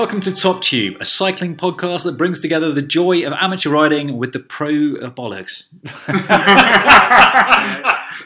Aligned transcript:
Welcome 0.00 0.22
to 0.22 0.32
Top 0.32 0.62
Tube, 0.62 0.96
a 0.98 1.04
cycling 1.04 1.56
podcast 1.56 2.04
that 2.04 2.16
brings 2.16 2.40
together 2.40 2.72
the 2.72 2.80
joy 2.80 3.26
of 3.26 3.34
amateur 3.34 3.68
riding 3.68 4.16
with 4.16 4.32
the 4.32 4.38
pro 4.38 4.70
bollocks. 5.10 5.64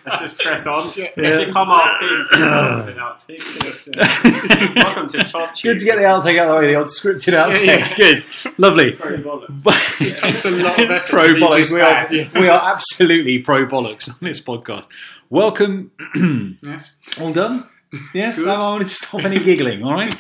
Let's 0.06 0.20
just 0.20 0.38
press 0.38 0.68
on. 0.68 0.84
It's 0.96 1.44
become 1.46 1.70
our 1.70 1.98
thing 1.98 2.26
to 2.30 2.36
start 2.36 2.86
with 2.86 2.94
an 2.94 3.02
outtake. 3.02 4.84
Welcome 4.84 5.08
to 5.08 5.18
Top 5.24 5.56
Tube. 5.56 5.62
Good 5.64 5.78
to 5.80 5.84
get 5.84 5.96
the 5.96 6.04
outtake 6.04 6.38
out 6.38 6.46
of 6.46 6.54
the 6.54 6.60
way, 6.60 6.66
the 6.68 6.74
old 6.76 6.86
scripted 6.86 7.34
outtake. 7.34 7.96
Good, 7.96 8.24
lovely. 8.56 8.92
Pro 8.92 9.16
bollocks. 9.16 10.00
It 10.06 10.16
takes 10.16 10.44
a 10.44 10.52
lot 10.52 10.80
of 10.80 10.88
effort 10.92 11.08
pro 11.10 11.34
bollocks. 11.34 11.72
We 11.72 11.80
are, 11.80 12.06
we 12.40 12.48
are 12.48 12.72
absolutely 12.72 13.40
pro 13.40 13.66
bollocks 13.66 14.08
on 14.08 14.14
this 14.20 14.40
podcast. 14.40 14.86
Welcome. 15.28 15.90
Yes. 16.62 16.92
All 17.20 17.32
done? 17.32 17.68
Yes, 18.12 18.38
I 18.38 18.58
wanted 18.58 18.86
to 18.86 18.94
stop 18.94 19.24
any 19.24 19.40
giggling, 19.40 19.84
all 19.84 19.92
right? 19.92 20.14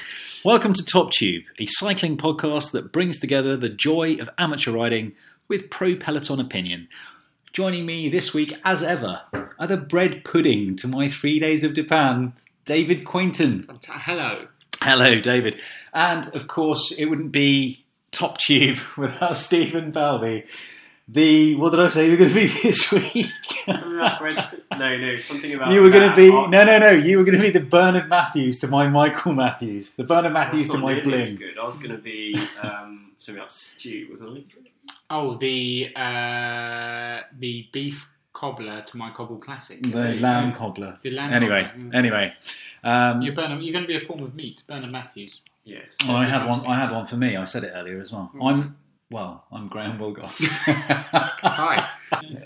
Welcome 0.44 0.74
to 0.74 0.84
Top 0.84 1.10
Tube, 1.10 1.44
a 1.58 1.64
cycling 1.64 2.18
podcast 2.18 2.72
that 2.72 2.92
brings 2.92 3.18
together 3.18 3.56
the 3.56 3.70
joy 3.70 4.16
of 4.16 4.28
amateur 4.36 4.72
riding 4.72 5.14
with 5.48 5.70
pro 5.70 5.96
peloton 5.96 6.38
opinion. 6.38 6.86
Joining 7.54 7.86
me 7.86 8.10
this 8.10 8.34
week, 8.34 8.54
as 8.62 8.82
ever, 8.82 9.22
are 9.32 9.66
the 9.66 9.78
bread 9.78 10.22
pudding 10.22 10.76
to 10.76 10.86
my 10.86 11.08
three 11.08 11.38
days 11.38 11.64
of 11.64 11.72
De 11.72 11.82
Panne, 11.82 12.34
David 12.66 13.06
Quainton. 13.06 13.66
Hello. 13.88 14.46
Hello, 14.82 15.18
David. 15.18 15.58
And 15.94 16.28
of 16.34 16.46
course, 16.46 16.92
it 16.92 17.06
wouldn't 17.06 17.32
be 17.32 17.82
Top 18.12 18.36
Tube 18.36 18.80
without 18.98 19.38
Stephen 19.38 19.92
Balby. 19.92 20.44
The, 21.06 21.54
what 21.56 21.70
did 21.70 21.80
I 21.80 21.88
say 21.88 22.06
you 22.06 22.12
were 22.12 22.16
going 22.16 22.30
to 22.30 22.34
be 22.34 22.46
this 22.62 22.90
week? 22.90 23.26
Something 23.66 23.94
about 23.94 24.18
bread. 24.18 24.62
No, 24.72 24.96
no, 24.96 25.18
something 25.18 25.54
about. 25.54 25.70
You 25.70 25.82
were 25.82 25.90
going 25.90 26.08
to 26.08 26.16
be 26.16 26.30
no, 26.30 26.46
no, 26.48 26.78
no. 26.78 26.90
You 26.90 27.18
were 27.18 27.24
going 27.24 27.36
to 27.36 27.42
be 27.42 27.50
the 27.50 27.60
Bernard 27.64 28.08
Matthews 28.08 28.58
to 28.60 28.68
my 28.68 28.88
Michael 28.88 29.34
Matthews, 29.34 29.90
the 29.92 30.04
Bernard 30.04 30.34
that's 30.34 30.52
Matthews 30.52 30.70
to 30.70 30.78
my 30.78 30.94
nearly 30.94 31.02
Bling. 31.02 31.36
Good. 31.36 31.58
I 31.58 31.64
was 31.66 31.76
going 31.76 31.90
to 31.90 31.98
be 31.98 32.34
um, 32.62 33.12
something 33.18 33.38
about 33.38 33.50
stew, 33.50 34.08
wasn't 34.10 34.38
it? 34.38 34.46
Oh, 35.10 35.36
the 35.36 35.92
uh, 35.94 37.20
the 37.38 37.68
beef 37.70 38.08
cobbler 38.32 38.80
to 38.82 38.96
my 38.96 39.10
cobble 39.10 39.36
classic. 39.36 39.82
The 39.82 40.14
lamb 40.14 40.54
cobbler. 40.54 40.98
The 41.02 41.10
lamb 41.10 41.32
Anyway, 41.34 41.68
cobbler, 41.68 41.94
anyway, 41.94 42.32
um, 42.82 43.20
You're, 43.20 43.34
Bernard, 43.34 43.62
you're 43.62 43.74
going 43.74 43.84
to 43.84 43.88
be 43.88 43.96
a 43.96 44.00
form 44.00 44.22
of 44.22 44.34
meat, 44.34 44.62
Bernard 44.66 44.90
Matthews. 44.90 45.42
Yes. 45.64 45.96
well, 46.06 46.16
I 46.16 46.24
had 46.24 46.46
one. 46.46 46.66
I 46.66 46.78
had 46.78 46.90
one 46.90 47.04
for 47.04 47.16
me. 47.16 47.36
I 47.36 47.44
said 47.44 47.64
it 47.64 47.72
earlier 47.74 48.00
as 48.00 48.10
well. 48.10 48.30
What 48.34 48.56
I'm 48.56 48.76
well. 49.10 49.44
I'm 49.52 49.68
Graham 49.68 49.98
Willgoss. 49.98 50.40
Hi. 50.64 51.88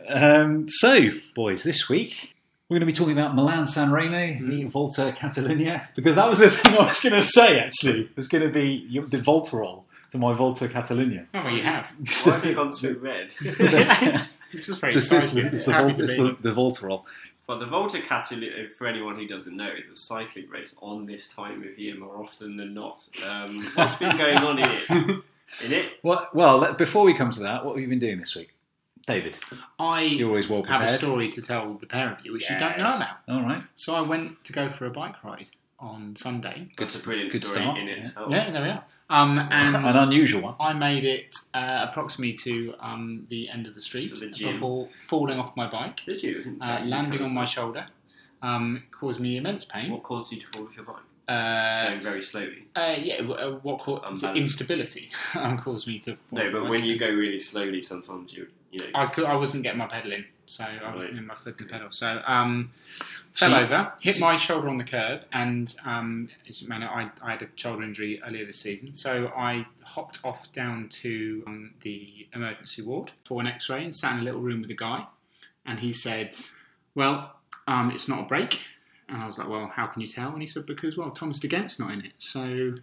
um, 0.09 0.69
so, 0.69 1.11
boys, 1.34 1.62
this 1.62 1.89
week 1.89 2.34
we're 2.69 2.75
going 2.78 2.87
to 2.87 2.92
be 2.92 2.97
talking 2.97 3.19
about 3.19 3.34
Milan 3.34 3.67
San 3.67 3.91
Remo, 3.91 4.37
the 4.39 4.65
Volta 4.65 5.15
Catalunya, 5.17 5.87
because 5.95 6.17
that 6.17 6.28
was 6.28 6.39
the 6.39 6.50
thing 6.50 6.75
I 6.77 6.87
was 6.89 7.00
going 7.00 7.15
to 7.15 7.23
say. 7.23 7.59
Actually, 7.61 8.03
it 8.03 8.17
was 8.17 8.28
going 8.28 8.47
to 8.47 8.53
be 8.53 8.87
the 9.09 9.19
Voltarol 9.19 9.84
to 10.11 10.19
my 10.19 10.33
Volta 10.34 10.69
Catalunya. 10.69 11.27
Oh, 11.34 11.42
well, 11.45 11.55
you 11.55 11.62
have. 11.62 11.87
Why 12.25 12.33
have 12.33 12.45
you 12.45 12.55
gone 12.55 12.72
so 12.72 12.93
red? 13.00 13.33
This 14.50 14.67
is 14.70 14.78
very 14.78 14.95
It's, 14.95 15.12
it's, 15.12 15.37
it's 15.37 15.67
the, 15.67 15.72
Volta, 15.72 16.03
it's 16.03 16.17
the, 16.17 16.34
the 16.41 16.50
Voltarol. 16.53 17.05
well, 17.47 17.59
the 17.59 17.67
Volta 17.67 17.98
Catalunya, 17.98 18.72
for 18.78 18.87
anyone 18.87 19.17
who 19.17 19.27
doesn't 19.27 19.55
know, 19.55 19.69
is 19.69 19.91
a 19.91 19.95
cycling 19.95 20.48
race 20.48 20.75
on 20.81 21.05
this 21.05 21.28
time 21.28 21.62
of 21.65 21.78
year 21.78 21.95
more 21.98 22.17
often 22.17 22.56
than 22.56 22.72
not. 22.72 23.06
Um, 23.28 23.62
what's 23.75 23.97
been 23.97 24.16
going 24.16 24.38
on 24.38 24.59
in 24.59 24.71
it? 24.71 25.22
In 25.64 25.72
it? 25.72 25.92
Well, 26.03 26.28
well, 26.34 26.75
before 26.75 27.04
we 27.04 27.14
come 27.14 27.31
to 27.32 27.41
that, 27.41 27.64
what 27.64 27.75
have 27.75 27.82
you 27.82 27.88
been 27.88 27.98
doing 27.98 28.19
this 28.19 28.34
week, 28.34 28.54
David? 29.06 29.38
I 29.78 30.03
You're 30.03 30.28
always 30.28 30.48
well 30.48 30.62
have 30.64 30.82
a 30.82 30.88
story 30.88 31.28
to 31.31 31.42
tell 31.42 31.75
the 31.75 31.86
pair 31.86 32.12
of 32.12 32.25
you, 32.25 32.32
which 32.32 32.48
you 32.50 32.59
don't 32.59 32.78
know 32.78 32.84
Yes. 32.86 32.97
about. 33.26 33.34
All 33.36 33.42
right. 33.42 33.62
So 33.75 33.94
I 33.94 34.00
went 34.03 34.44
to 34.44 34.53
go 34.53 34.69
for 34.69 34.86
a 34.86 34.91
bike 34.91 35.22
ride 35.25 35.50
on 35.81 36.14
Sunday. 36.16 36.69
That's 36.76 36.98
a 36.98 37.03
brilliant 37.03 37.32
good 37.32 37.44
story 37.44 37.62
start, 37.62 37.78
in 37.78 37.86
yeah. 37.86 37.94
itself. 37.94 38.31
Yeah, 38.32 38.50
there 38.50 38.62
we 38.62 38.69
are. 38.69 38.84
Um, 39.10 39.38
and 39.38 39.76
An 39.86 39.97
unusual 39.97 40.42
one. 40.42 40.54
I 40.60 40.72
made 40.72 41.04
it 41.04 41.34
uh, 41.54 41.86
approximately 41.88 42.34
to 42.44 42.75
um, 42.80 43.26
the 43.30 43.48
end 43.48 43.66
of 43.66 43.75
the 43.75 43.80
street 43.80 44.09
To 44.15 44.20
the 44.20 44.30
gym. 44.30 44.53
before 44.54 44.88
falling 45.09 45.38
off 45.38 45.56
my 45.56 45.69
bike, 45.70 46.00
Did 46.04 46.22
you? 46.22 46.38
Isn't 46.38 46.62
uh, 46.62 46.82
landing 46.84 47.22
on 47.22 47.32
my 47.32 47.44
shoulder. 47.44 47.86
Um, 48.42 48.82
caused 48.91 49.19
me 49.20 49.36
immense 49.36 49.65
pain. 49.65 49.91
What 49.91 50.03
caused 50.03 50.30
you 50.32 50.41
to 50.41 50.47
fall 50.48 50.65
off 50.66 50.76
your 50.76 50.84
bike? 50.84 50.97
Uh, 51.28 51.89
Going 51.91 52.03
very 52.03 52.22
slowly. 52.22 52.65
uh, 52.75 52.94
yeah, 52.99 53.19
w- 53.19 53.34
uh, 53.34 53.59
what 53.62 53.81
caused 53.81 54.25
instability 54.25 55.11
um, 55.34 55.59
caused 55.59 55.87
me 55.87 55.99
to. 56.00 56.16
No, 56.33 56.50
but 56.50 56.69
when 56.69 56.84
you 56.84 56.99
go 56.99 57.09
really 57.11 57.39
slowly, 57.39 57.83
sometimes 57.83 58.33
you, 58.34 58.49
you 58.72 58.78
know. 58.81 58.87
I 58.94 59.06
could, 59.06 59.25
I 59.27 59.37
wasn't 59.37 59.62
getting 59.62 59.78
my 59.78 59.87
pedal 59.89 60.12
in, 60.12 60.25
so 60.47 60.65
I 60.65 60.94
wasn't 60.94 61.19
in 61.19 61.27
my 61.27 61.34
foot 61.34 61.61
and 61.61 61.69
pedal. 61.69 61.91
So 61.91 62.22
um, 62.27 62.71
fell 63.34 63.50
So- 63.50 63.59
over, 63.59 63.93
hit 64.00 64.15
so- 64.15 64.21
my 64.25 64.37
shoulder 64.37 64.71
on 64.71 64.78
the 64.78 64.84
curb, 64.84 65.27
and 65.33 65.75
um, 65.84 66.31
as 66.49 66.62
you 66.62 66.69
know, 66.71 66.77
I, 66.87 67.11
I 67.22 67.33
had 67.33 67.43
a 67.43 67.49
shoulder 67.56 67.83
injury 67.83 68.22
earlier 68.27 68.47
this 68.47 68.60
season. 68.60 68.95
So 68.95 69.31
I 69.37 69.66
hopped 69.84 70.21
off 70.25 70.50
down 70.53 70.89
to 71.03 71.43
um, 71.47 71.75
the 71.83 72.27
emergency 72.34 72.81
ward 72.81 73.12
for 73.25 73.39
an 73.43 73.47
X-ray 73.47 73.84
and 73.84 73.95
sat 73.95 74.15
in 74.15 74.21
a 74.21 74.22
little 74.22 74.41
room 74.41 74.62
with 74.62 74.71
a 74.71 74.75
guy, 74.75 75.05
and 75.66 75.78
he 75.81 75.93
said, 75.93 76.34
"Well, 76.95 77.34
um, 77.66 77.91
it's 77.91 78.09
not 78.09 78.21
a 78.21 78.25
break." 78.25 78.62
And 79.09 79.23
I 79.23 79.27
was 79.27 79.39
like, 79.39 79.49
"Well, 79.49 79.71
how 79.75 79.87
can 79.87 80.03
you 80.03 80.09
tell?" 80.09 80.31
And 80.33 80.41
he 80.41 80.47
said, 80.47 80.67
"Because 80.67 80.97
well, 80.97 81.11
Thomas 81.11 81.39
De 81.39 81.49
Gendt's 81.49 81.79
not 81.79 81.93
in 81.93 82.05
it, 82.05 82.13
so 82.19 82.75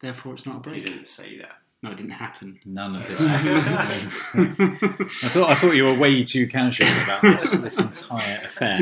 therefore 0.00 0.34
it's 0.34 0.46
not 0.46 0.56
a 0.56 0.60
break. 0.60 0.82
break." 0.82 0.86
didn't 0.86 1.06
say 1.06 1.38
that. 1.38 1.58
No, 1.82 1.90
it 1.90 1.98
didn't 1.98 2.12
happen. 2.12 2.58
None 2.64 2.96
of 2.96 3.06
this. 3.08 3.20
I 3.20 5.28
thought 5.28 5.50
I 5.50 5.54
thought 5.54 5.76
you 5.76 5.84
were 5.84 5.94
way 5.94 6.24
too 6.24 6.48
casual 6.48 6.88
about 7.04 7.22
this 7.22 7.50
this 7.52 7.78
entire 7.78 8.40
affair. 8.42 8.80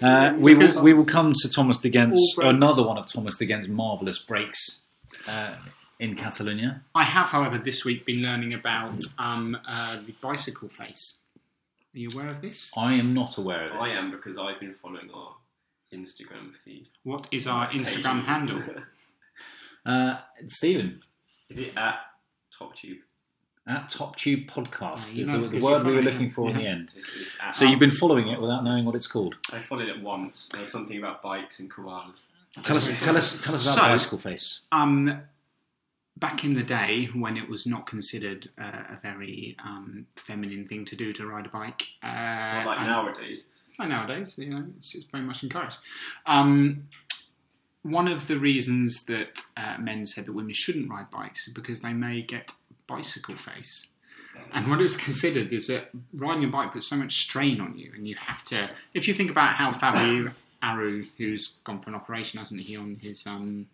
Uh, 0.00 0.32
we 0.38 0.54
will 0.54 0.82
we 0.82 0.94
will 0.94 1.04
come 1.04 1.34
to 1.34 1.48
Thomas 1.48 1.78
de 1.78 1.90
Gendt's 1.90 2.36
another 2.38 2.82
one 2.82 2.96
of 2.96 3.06
Thomas 3.06 3.36
de 3.36 3.46
Gendt's 3.46 3.68
marvelous 3.68 4.18
breaks 4.18 4.86
uh, 5.28 5.56
in 6.00 6.14
Catalonia. 6.14 6.82
I 6.94 7.04
have, 7.04 7.28
however, 7.28 7.58
this 7.58 7.84
week 7.84 8.06
been 8.06 8.22
learning 8.22 8.54
about 8.54 8.94
um, 9.18 9.58
uh, 9.68 9.98
the 10.06 10.12
bicycle 10.22 10.70
face. 10.70 11.20
Are 11.94 11.98
you 11.98 12.08
aware 12.14 12.28
of 12.28 12.40
this? 12.40 12.72
I 12.76 12.94
am 12.94 13.12
not 13.12 13.36
aware 13.36 13.68
of 13.70 13.76
I 13.76 13.90
am 13.90 14.10
because 14.10 14.38
I've 14.38 14.60
been 14.60 14.72
following 14.74 15.10
our 15.12 15.34
Instagram 15.92 16.54
feed. 16.64 16.88
What 17.02 17.26
is 17.30 17.46
our 17.46 17.68
Instagram 17.70 18.24
handle? 18.24 18.62
Uh, 19.86 20.18
Stephen 20.48 21.00
Is 21.48 21.56
it 21.56 21.72
at 21.74 22.00
TopTube? 22.60 22.98
at 23.66 23.88
Top 23.88 24.16
Tube 24.16 24.46
Podcast 24.46 25.08
Yeah, 25.10 25.14
you 25.14 25.22
is 25.22 25.28
know 25.28 25.34
the, 25.40 25.42
the 25.44 25.48
because 25.50 25.62
word 25.64 25.70
you're 25.70 25.78
we 25.78 25.84
were 25.84 26.02
following 26.02 26.04
looking 26.04 26.26
it. 26.26 26.32
for 26.34 26.50
in 26.50 26.56
the 26.58 26.66
end. 26.66 26.92
It's, 26.94 27.16
it's 27.16 27.36
at 27.42 27.56
So 27.56 27.64
you've 27.64 27.78
been 27.78 27.90
following 27.90 28.28
it 28.28 28.38
without 28.38 28.64
knowing 28.64 28.84
what 28.84 28.94
it's 28.94 29.06
called. 29.06 29.36
I 29.50 29.58
followed 29.60 29.88
it 29.88 30.02
once. 30.02 30.48
There 30.52 30.60
was 30.60 30.70
something 30.70 30.98
about 30.98 31.22
bikes 31.22 31.60
and 31.60 31.70
koalas. 31.70 32.24
Tell 32.62 32.76
us, 32.76 32.88
tell 33.02 33.16
us, 33.16 33.42
tell 33.42 33.54
us 33.54 33.64
about 33.64 33.76
So- 33.76 33.80
bicycle 33.82 34.18
face. 34.18 34.62
Um, 34.72 35.22
back 36.18 36.44
in 36.44 36.52
the 36.54 36.62
day 36.64 37.08
when 37.14 37.36
it 37.38 37.48
was 37.48 37.66
not 37.66 37.86
considered 37.86 38.50
uh, 38.60 38.82
a 38.90 38.98
very 39.02 39.56
um, 39.64 40.04
feminine 40.16 40.66
thing 40.68 40.84
to 40.86 40.96
do 40.96 41.12
to 41.14 41.26
ride 41.26 41.46
a 41.46 41.50
bike, 41.50 41.86
uh, 42.02 42.06
Not 42.08 42.66
like 42.66 42.78
and- 42.80 42.88
nowadays. 42.88 43.44
Nowadays, 43.78 44.38
you 44.38 44.50
know, 44.50 44.64
it's, 44.76 44.94
it's 44.94 45.04
very 45.04 45.22
much 45.22 45.42
encouraged. 45.42 45.76
Um, 46.26 46.88
one 47.82 48.08
of 48.08 48.26
the 48.26 48.38
reasons 48.38 49.04
that 49.04 49.40
uh, 49.56 49.76
men 49.78 50.04
said 50.04 50.26
that 50.26 50.32
women 50.32 50.52
shouldn't 50.52 50.90
ride 50.90 51.10
bikes 51.10 51.46
is 51.46 51.54
because 51.54 51.80
they 51.80 51.92
may 51.92 52.22
get 52.22 52.52
bicycle 52.86 53.36
face. 53.36 53.88
And 54.52 54.68
what 54.68 54.80
it 54.80 54.82
was 54.82 54.96
considered 55.08 55.52
is 55.52 55.68
that 55.68 55.90
riding 56.12 56.44
a 56.44 56.48
bike 56.48 56.72
puts 56.72 56.88
so 56.88 56.96
much 56.96 57.20
strain 57.20 57.60
on 57.60 57.78
you, 57.78 57.92
and 57.94 58.06
you 58.06 58.16
have 58.16 58.42
to. 58.44 58.70
If 58.94 59.08
you 59.08 59.14
think 59.14 59.30
about 59.30 59.54
how 59.54 59.72
Fabio 59.72 60.32
Aru, 60.62 61.06
who's 61.16 61.58
gone 61.64 61.80
for 61.80 61.90
an 61.90 61.96
operation, 61.96 62.38
hasn't 62.38 62.60
he, 62.60 62.76
on 62.76 62.98
his 63.00 63.26
um, 63.26 63.66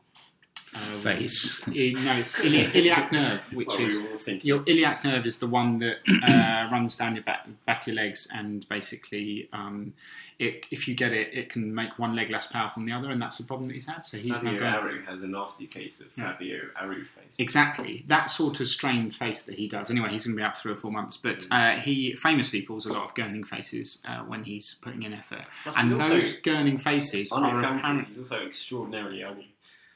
uh, 0.75 0.79
Face. 0.79 1.63
i- 1.69 1.71
no, 1.97 2.17
it's 2.17 2.39
iliac, 2.41 2.75
iliac 2.75 3.13
nerve, 3.13 3.43
which 3.53 3.69
Well, 3.69 3.79
we 3.79 3.85
is 3.85 4.09
were 4.27 4.33
your 4.43 4.63
iliac 4.67 5.05
nerve 5.05 5.25
is 5.27 5.39
the 5.39 5.47
one 5.47 5.79
that 5.79 5.99
uh, 6.27 6.69
runs 6.73 6.97
down 6.97 7.15
your 7.15 7.25
back, 7.25 7.47
back 7.67 7.83
of 7.83 7.89
your 7.89 7.97
legs, 7.97 8.27
and 8.33 8.69
basically, 8.69 9.49
um, 9.53 9.93
it, 10.41 10.65
if 10.73 10.89
you 10.89 10.95
get 10.97 11.13
it, 11.13 11.33
it 11.33 11.49
can 11.49 11.73
make 11.73 11.97
one 11.99 12.17
leg 12.17 12.29
less 12.29 12.49
powerful 12.49 12.81
than 12.81 12.87
the 12.87 12.93
other, 12.93 13.11
and 13.13 13.23
that's 13.23 13.39
the 13.39 13.45
problem 13.45 13.69
that 13.69 13.75
he's 13.75 13.87
had. 13.87 14.05
So 14.05 14.17
he's 14.19 14.31
now 14.43 14.51
Fabio 14.51 14.59
going 14.61 14.75
Aru 14.75 15.03
has 15.05 15.23
a 15.23 15.29
nasty 15.29 15.67
case 15.69 16.01
of 16.01 16.09
Yeah. 16.17 16.33
Fabio 16.33 16.59
Aru 16.81 17.05
face. 17.05 17.37
exactly 17.39 18.05
that 18.09 18.31
sort 18.31 18.59
of 18.61 18.67
strained 18.67 19.15
face 19.15 19.45
that 19.45 19.55
he 19.57 19.69
does. 19.69 19.91
Anyway, 19.93 20.09
he's 20.11 20.25
going 20.27 20.35
to 20.37 20.41
be 20.41 20.45
out 20.45 20.59
three 20.59 20.73
or 20.73 20.77
four 20.77 20.91
months, 20.91 21.17
but 21.17 21.47
uh, 21.53 21.73
he 21.77 22.17
famously 22.17 22.63
pulls 22.63 22.87
a 22.87 22.93
lot 22.93 23.05
of 23.05 23.15
gurning 23.15 23.47
faces 23.47 24.03
uh, 24.09 24.19
when 24.23 24.43
he's 24.43 24.75
putting 24.83 25.05
in 25.05 25.13
effort, 25.13 25.45
Plus, 25.63 25.77
and 25.79 25.93
those 26.01 26.41
gurning 26.41 26.81
faces 26.81 27.31
are 27.31 27.45
unaccounted. 27.45 27.81
apparent. 27.81 28.09
He's 28.09 28.19
also 28.19 28.45
extraordinarily 28.45 29.23
ugly. 29.23 29.51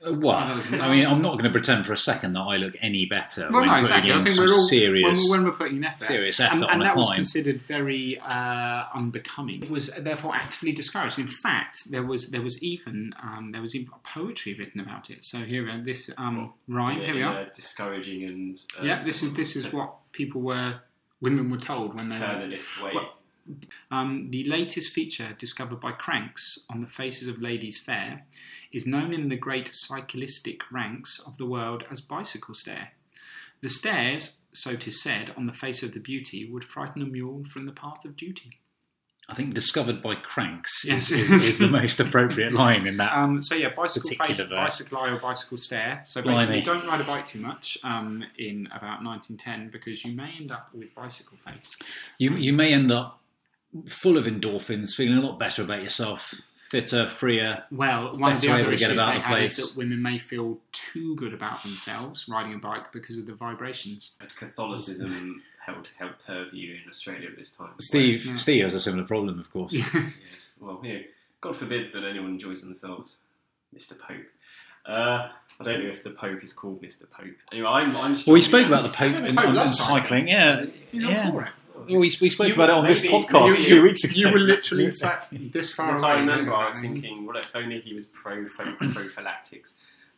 Uh, 0.07 0.13
Well, 0.15 0.37
I 0.37 0.91
mean, 0.95 1.07
I'm 1.07 1.21
not 1.23 1.33
going 1.33 1.45
to 1.45 1.51
pretend 1.51 1.85
for 1.87 1.93
a 1.93 1.97
second 1.97 2.33
that 2.33 2.41
I 2.41 2.57
look 2.57 2.77
any 2.81 3.07
better 3.07 3.49
Well, 3.51 3.63
when 3.63 3.67
no, 3.67 3.75
putting 3.75 3.79
exactly. 3.85 4.11
in 4.13 4.19
I 4.19 4.23
think 4.23 4.35
some 4.37 4.45
we're 4.47 4.53
all 4.53 4.69
serious, 4.69 5.29
when, 5.31 5.41
when 5.43 5.51
we're 5.51 5.57
putting 5.57 5.77
in 5.79 5.85
effort, 5.85 6.05
serious 6.05 6.39
effort 6.41 6.55
and, 6.55 6.65
on 6.65 6.71
and 6.71 6.83
a 6.83 6.85
that 6.85 6.97
was 6.97 7.11
considered 7.15 7.61
very 7.63 8.19
uh, 8.21 8.85
unbecoming. 8.95 9.63
It 9.63 9.71
was 9.71 9.91
therefore 9.99 10.35
actively 10.35 10.73
discouraged. 10.73 11.19
In 11.19 11.29
fact, 11.29 11.91
there 11.91 12.05
was 12.05 12.31
there 12.31 12.43
was 12.43 12.63
even 12.63 13.13
um, 13.23 13.51
there 13.53 13.61
was 13.61 13.75
even 13.75 13.89
poetry 14.05 14.55
written 14.55 14.81
about 14.81 15.11
it. 15.11 15.25
So 15.25 15.39
here, 15.39 15.69
uh, 15.69 15.79
this 15.83 16.11
um, 16.17 16.53
rhyme. 16.69 17.01
Here 17.01 17.15
we 17.15 17.23
are. 17.23 17.41
a 17.41 17.51
discouraging 17.51 18.25
and 18.25 18.57
uh, 18.81 18.85
Yeah, 18.85 19.03
this 19.03 19.23
is 19.23 19.35
this 19.35 19.57
is 19.57 19.73
what 19.73 19.95
people 20.13 20.41
were 20.43 20.77
women 21.21 21.51
were 21.51 21.59
told 21.59 21.95
when 21.97 22.09
they 22.09 22.19
were. 22.19 22.25
paternalist 22.27 22.83
way. 22.83 22.93
Well, 22.95 23.15
Um, 23.91 24.31
the 24.31 24.45
latest 24.45 24.93
feature 24.93 25.35
discovered 25.39 25.81
by 25.81 25.93
Cranks 25.93 26.67
on 26.71 26.83
the 26.83 26.87
faces 26.87 27.29
of 27.29 27.41
ladies 27.41 27.79
fair 27.79 28.27
is 28.73 28.87
known 28.87 29.13
in 29.13 29.29
the 29.29 29.37
great 29.37 29.71
cyclistic 29.73 30.63
ranks 30.71 31.19
of 31.27 31.39
the 31.39 31.47
world 31.47 31.85
as 31.91 32.01
bicycle 32.01 32.55
stair. 32.55 32.93
The 33.61 33.69
stairs, 33.69 34.39
so 34.53 34.77
'tis 34.77 35.03
said, 35.03 35.33
on 35.37 35.47
the 35.47 35.53
face 35.53 35.83
of 35.83 35.93
the 35.93 36.01
beauty 36.01 36.49
would 36.51 36.65
frighten 36.65 37.03
a 37.03 37.07
mule 37.07 37.45
from 37.51 37.67
the 37.67 37.73
path 37.73 38.05
of 38.05 38.17
duty. 38.17 38.61
I 39.31 39.35
think 39.35 39.53
discovered 39.53 40.01
by 40.01 40.15
cranks 40.15 40.85
Yes. 40.87 41.11
is, 41.11 41.31
is, 41.31 41.47
is 41.47 41.59
the 41.59 41.69
most 41.69 42.01
appropriate 42.01 42.55
line 42.55 42.87
in 42.87 42.97
that. 42.97 43.13
Um, 43.13 43.43
so 43.43 43.55
yeah, 43.55 43.69
bicycle 43.77 44.09
face, 44.11 44.41
bicycle 44.41 44.97
eye 44.99 45.11
or 45.11 45.19
bicycle 45.19 45.59
stair. 45.59 46.03
So 46.07 46.23
Blimey. 46.23 46.47
basically, 46.47 46.61
don't 46.63 46.87
ride 46.89 47.01
a 47.03 47.05
bike 47.05 47.27
too 47.27 47.41
much 47.41 47.77
um, 47.85 48.25
in 48.39 48.67
about 48.69 49.05
1910 49.05 49.69
because 49.71 50.03
you 50.03 50.15
may 50.17 50.33
end 50.39 50.51
up 50.51 50.71
with 50.73 50.95
bicycle 50.95 51.37
face. 51.39 51.77
You 52.19 52.37
you 52.37 52.55
may 52.55 52.73
end 52.73 52.91
up 52.91 53.21
full 53.87 54.17
of 54.17 54.25
endorphins, 54.25 54.95
feeling 54.95 55.19
a 55.19 55.21
lot 55.21 55.39
better 55.39 55.61
about 55.63 55.83
yourself, 55.83 56.33
fitter, 56.71 57.07
freer. 57.09 57.65
Well, 57.71 58.17
one 58.19 58.33
of 58.33 58.37
Best 58.37 58.43
the 58.43 58.53
other 58.53 58.65
get 58.65 58.73
issues 58.75 58.91
about 58.93 59.13
they 59.13 59.19
the 59.19 59.25
have 59.25 59.39
is 59.43 59.55
place. 59.57 59.73
that 59.73 59.79
women 59.79 60.03
may 60.03 60.19
feel 60.19 60.59
too 60.73 61.15
good 61.17 61.33
about 61.35 61.63
themselves 61.63 62.29
riding 62.29 62.55
a 62.55 62.59
bike 62.59 62.93
because 62.93 63.19
of 63.19 63.27
the 63.27 63.35
vibrations. 63.35 64.13
Catholicism 64.37 65.43
held 65.65 65.89
held 65.99 66.13
purview 66.27 66.75
in 66.83 66.89
Australia 66.89 67.29
at 67.31 67.37
this 67.37 67.51
time. 67.51 67.71
Steve 67.81 68.25
Yeah. 68.27 68.37
Steve 68.37 68.63
has 68.65 68.75
a 68.75 68.81
similar 68.81 69.05
problem, 69.05 69.39
of 69.39 69.51
course. 69.53 69.73
Yes. 69.73 70.19
Well, 70.61 70.81
you 70.83 70.93
know, 70.95 71.01
God 71.41 71.57
forbid 71.57 71.93
that 71.93 72.03
anyone 72.05 72.31
enjoys 72.31 72.63
themselves, 72.63 73.19
Mr. 73.77 73.97
Pope. 73.99 74.27
Uh, 74.85 75.29
I 75.61 75.65
don't 75.65 75.85
know 75.85 75.91
if 75.91 76.03
the 76.03 76.11
Pope 76.11 76.43
is 76.43 76.53
called 76.53 76.83
Mr. 76.83 77.09
Pope. 77.11 77.37
Anyway, 77.53 77.69
I'm. 77.69 77.95
I'm 77.97 78.13
Well, 78.27 78.35
we 78.35 78.41
spoke 78.41 78.67
about 78.67 78.83
the 78.83 78.89
Pope 78.89 79.17
the 79.17 79.27
in, 79.27 79.37
Pope 79.37 79.47
on, 79.47 79.55
loves 79.55 79.79
cycling. 79.79 80.01
cycling. 80.03 80.29
Yeah, 80.29 80.67
He's 80.91 81.05
all 81.05 81.11
yeah. 81.11 81.49
For 81.85 81.89
it. 81.89 81.93
Well, 81.93 82.01
we, 82.01 82.17
we 82.21 82.31
spoke 82.31 82.49
You- 82.49 82.55
about 82.55 82.71
it 82.71 82.75
on 82.75 82.87
this 82.87 83.01
podcast 83.05 83.59
you- 83.59 83.65
two 83.65 83.83
weeks 83.83 84.05
ago. 84.05 84.15
You 84.15 84.31
were 84.31 84.39
literally 84.39 84.91
sat 84.91 85.29
this 85.33 85.73
far 85.73 85.91
Yes, 85.91 86.01
away. 86.01 86.11
I 86.11 86.19
remember. 86.21 86.55
I 86.55 86.67
was 86.67 86.75
Um, 86.77 86.81
thinking, 86.83 87.27
what 87.27 87.37
if 87.37 87.55
only 87.55 87.81
he 87.81 87.95
was 87.95 88.05
pro 88.07 88.45
prophylactics, 88.47 89.75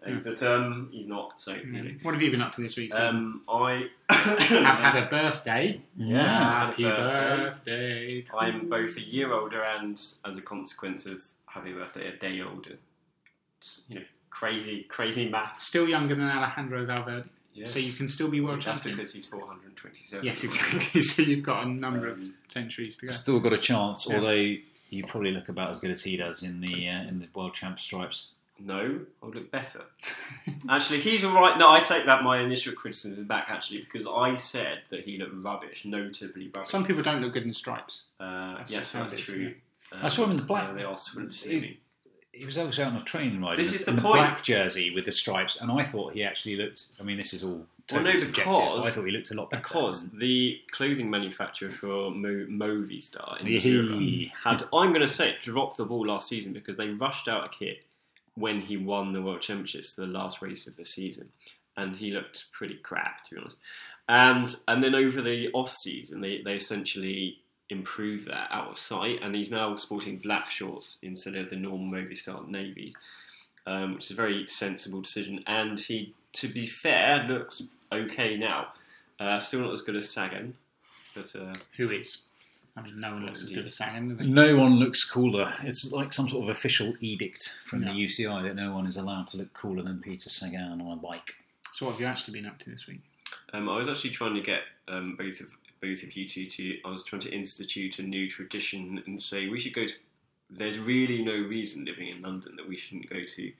uh, 0.07 0.11
but 0.25 0.43
um, 0.43 0.89
he's 0.93 1.07
not. 1.07 1.41
So 1.41 1.55
you 1.55 1.67
know. 1.67 1.91
What 2.03 2.15
have 2.15 2.23
you 2.23 2.31
been 2.31 2.43
up 2.43 2.53
to 2.53 2.61
this 2.63 2.77
week? 2.77 2.95
Um, 2.95 3.43
I 3.49 3.89
I've 4.09 4.79
had 4.79 4.97
a 5.03 5.07
birthday. 5.07 5.81
Yes, 5.97 6.33
Happy 6.33 6.85
had 6.85 6.93
a 6.93 6.97
birthday. 7.03 8.21
birthday. 8.23 8.25
I'm 8.39 8.69
both 8.69 8.97
a 8.97 9.01
year 9.03 9.33
older 9.33 9.63
and, 9.63 10.01
as 10.25 10.37
a 10.39 10.43
consequence 10.43 11.07
of 11.07 11.21
having 11.47 11.73
a 11.75 11.77
birthday, 11.77 12.09
a 12.09 12.17
day 12.17 12.41
older. 12.41 12.79
It's, 13.59 13.83
you 13.89 13.97
know, 13.97 14.05
crazy, 14.31 14.85
crazy 14.85 15.29
maths. 15.29 15.65
Still 15.67 15.89
younger 15.89 16.15
than 16.15 16.25
Alejandro 16.31 16.87
Valverde, 16.87 17.29
Yes. 17.53 17.73
so 17.73 17.79
you 17.79 17.93
can 17.93 18.07
still 18.09 18.31
be 18.31 18.41
world 18.41 18.57
That's 18.63 18.65
champion. 18.79 18.97
because 18.97 19.13
he's 19.13 19.27
427. 19.27 20.25
Yes, 20.25 20.45
exactly. 20.45 21.03
So 21.11 21.23
you've 21.23 21.43
got 21.43 21.67
a 21.67 21.69
number 21.69 22.07
of 22.09 22.19
Um, 22.19 22.35
centuries 22.49 22.97
to 22.99 23.07
go. 23.07 23.13
Still 23.13 23.41
got 23.41 23.53
a 23.53 23.59
chance, 23.59 24.07
Yeah. 24.09 24.17
although 24.17 24.55
you 24.91 25.05
probably 25.07 25.33
look 25.33 25.49
about 25.49 25.71
as 25.71 25.79
good 25.79 25.91
as 25.91 26.03
he 26.03 26.17
does 26.17 26.43
in 26.43 26.61
the 26.61 26.89
uh, 26.89 27.03
in 27.09 27.19
the 27.21 27.29
world 27.35 27.55
champ 27.55 27.79
stripes. 27.79 28.29
No, 28.63 29.01
I 29.23 29.27
would 29.27 29.35
look 29.35 29.51
better. 29.51 29.83
actually, 30.69 31.01
he's 31.01 31.25
all 31.25 31.33
right. 31.35 31.57
No, 31.59 31.71
I 31.71 31.81
take 31.81 32.05
that 32.07 32.23
my 32.23 32.41
initial 32.41 32.75
criticism 32.75 33.25
back, 33.27 33.47
actually, 33.49 33.81
because 33.81 34.07
I 34.07 34.35
said 34.35 34.83
that 34.91 35.05
he 35.05 35.17
looked 35.17 35.43
rubbish, 35.45 35.85
notably 35.87 36.49
rubbish. 36.55 36.69
Some 36.69 36.85
people 36.85 37.03
don't 37.03 37.23
look 37.23 37.33
good 37.33 37.45
in 37.45 37.53
stripes. 37.55 38.05
uh, 38.21 38.57
That's 38.59 38.71
yes, 38.71 38.81
just 38.81 38.93
how 38.93 39.01
that's 39.01 39.15
it 39.15 39.19
is, 39.21 39.25
true. 39.25 39.55
I 39.93 40.09
saw 40.09 40.25
him 40.25 40.33
in 40.33 40.37
the 40.37 40.43
black- 40.43 40.69
uh, 40.71 40.73
they 40.75 40.83
are 40.85 40.97
swim 40.97 41.31
steaming. 41.31 41.79
He 42.33 42.45
was 42.47 42.57
also 42.57 42.85
out 42.85 42.93
on 42.93 42.97
a 43.01 43.05
training 43.05 43.41
ride. 43.43 43.59
This 43.59 43.71
in 43.71 43.75
is 43.75 43.89
in 43.89 43.97
the 43.97 44.01
the 44.03 44.07
point. 44.09 44.21
black 44.21 44.43
jersey 44.43 44.91
with 44.95 45.05
the 45.05 45.13
stripes, 45.13 45.57
and 45.61 45.71
I 45.71 45.83
thought 45.83 46.15
he 46.15 46.23
actually 46.23 46.57
looked. 46.57 46.85
I 46.99 47.03
mean, 47.03 47.17
this 47.17 47.33
is 47.35 47.43
all 47.43 47.51
Well, 47.57 47.67
totally 47.89 48.11
no, 48.13 48.17
subjective. 48.17 48.53
because- 48.55 48.87
I 48.87 48.91
thought 48.91 49.05
he 49.05 49.11
looked 49.11 49.31
a 49.31 49.35
lot 49.35 49.51
better. 49.51 49.63
Because 49.63 50.11
the 50.13 50.61
clothing 50.71 51.11
manufacturer 51.11 51.71
for 51.71 52.11
Mo- 52.13 52.47
Movistar 52.49 53.41
in 53.41 53.47
Europe 53.49 54.33
had, 54.45 54.63
I'm 54.73 54.91
going 54.91 55.01
to 55.01 55.09
say, 55.09 55.31
it, 55.31 55.41
dropped 55.41 55.77
the 55.77 55.85
ball 55.85 56.07
last 56.07 56.29
season 56.29 56.53
because 56.53 56.77
they 56.77 56.89
rushed 56.89 57.27
out 57.27 57.45
a 57.45 57.49
kit 57.49 57.85
when 58.35 58.61
he 58.61 58.77
won 58.77 59.13
the 59.13 59.21
World 59.21 59.41
Championships 59.43 59.91
for 59.91 60.03
the 60.03 60.07
last 60.07 60.41
race 60.41 60.67
of 60.69 60.77
the 60.77 60.85
season, 60.85 61.31
and 61.77 61.97
he 61.97 62.13
looked 62.13 62.45
pretty 62.53 62.77
crap, 62.77 63.25
to 63.29 63.35
be 63.35 63.41
honest. 63.41 63.59
And 64.09 64.55
and 64.69 64.83
then 64.83 64.95
over 64.95 65.21
the 65.21 65.49
off 65.53 65.73
season, 65.73 66.21
they 66.21 66.43
they 66.43 66.55
essentially 66.55 67.40
improved 67.71 68.27
that 68.29 68.49
out 68.51 68.69
of 68.71 68.79
sight, 68.79 69.21
and 69.23 69.35
he's 69.35 69.51
now 69.51 69.75
sporting 69.77 70.19
black 70.19 70.51
shorts 70.51 70.99
instead 71.03 71.35
of 71.37 71.51
the 71.51 71.57
normal 71.57 71.87
Movistar 71.87 72.47
navies, 72.49 72.95
um, 73.67 73.95
which 73.95 74.07
is 74.07 74.11
a 74.13 74.15
very 74.15 74.47
sensible 74.47 75.01
decision. 75.01 75.41
And 75.47 75.79
he, 75.79 76.15
to 76.35 76.49
be 76.49 76.67
fair, 76.67 77.25
looks 77.29 77.63
okay 77.93 78.37
now. 78.37 78.69
Uh, 79.19 79.39
still 79.39 79.61
not 79.61 79.73
as 79.73 79.83
good 79.83 79.97
as 79.97 80.09
Sagan, 80.11 80.55
but 81.15 81.35
uh, 81.37 81.55
Who 81.77 81.91
is? 81.91 82.23
I 82.77 82.83
mean, 82.83 83.01
no 83.01 83.13
one 83.13 83.27
looks 83.27 83.43
as 83.43 83.51
good 83.51 83.67
as 83.67 83.77
Sagan. 83.77 84.17
No 84.33 84.57
one 84.57 84.75
looks 84.77 85.05
cooler. 85.05 85.53
It's 85.65 85.91
like 85.93 86.13
some 86.13 86.29
sort 86.29 86.45
of 86.45 86.49
official 86.51 86.95
edict 87.01 87.53
from 87.67 87.83
Yeah. 87.83 87.93
the 87.93 88.05
UCI 88.05 88.45
that 88.45 88.55
no 88.57 88.73
one 88.73 88.87
is 88.87 88.97
allowed 88.97 89.27
to 89.29 89.37
look 89.39 89.53
cooler 89.53 89.83
than 89.83 90.01
Peter 90.01 90.29
Sagan 90.31 90.81
on 90.81 90.93
a 90.93 90.97
bike. 90.97 91.35
So, 91.73 91.85
what 91.87 91.93
have 91.93 92.01
you 92.01 92.07
actually 92.07 92.41
been 92.41 92.49
up 92.49 92.59
to 92.61 92.71
this 92.71 92.87
week? 92.87 93.01
um, 93.53 93.69
I 93.69 93.77
was 93.77 93.89
actually 93.89 94.11
trying 94.11 94.35
to 94.35 94.41
get 94.41 94.63
um, 94.89 95.17
both 95.17 95.41
of 95.41 95.49
both 95.81 96.03
of 96.03 96.17
you 96.17 96.29
two 96.29 96.47
to. 96.47 96.79
I 96.85 96.91
was 96.91 97.05
trying 97.05 97.23
to 97.23 97.33
institute 97.33 97.99
a 97.99 98.03
new 98.03 98.29
tradition 98.29 99.03
and 99.07 99.21
say 99.21 99.49
we 99.49 99.61
should 99.61 99.75
go 99.75 99.87
to. 99.87 99.95
There's 100.49 100.79
really 100.79 101.23
no 101.23 101.33
reason 101.33 101.85
living 101.85 102.09
in 102.09 102.23
London 102.23 102.57
that 102.57 102.69
we 102.69 102.77
shouldn't 102.77 103.09
go 103.09 103.25
to 103.25 103.53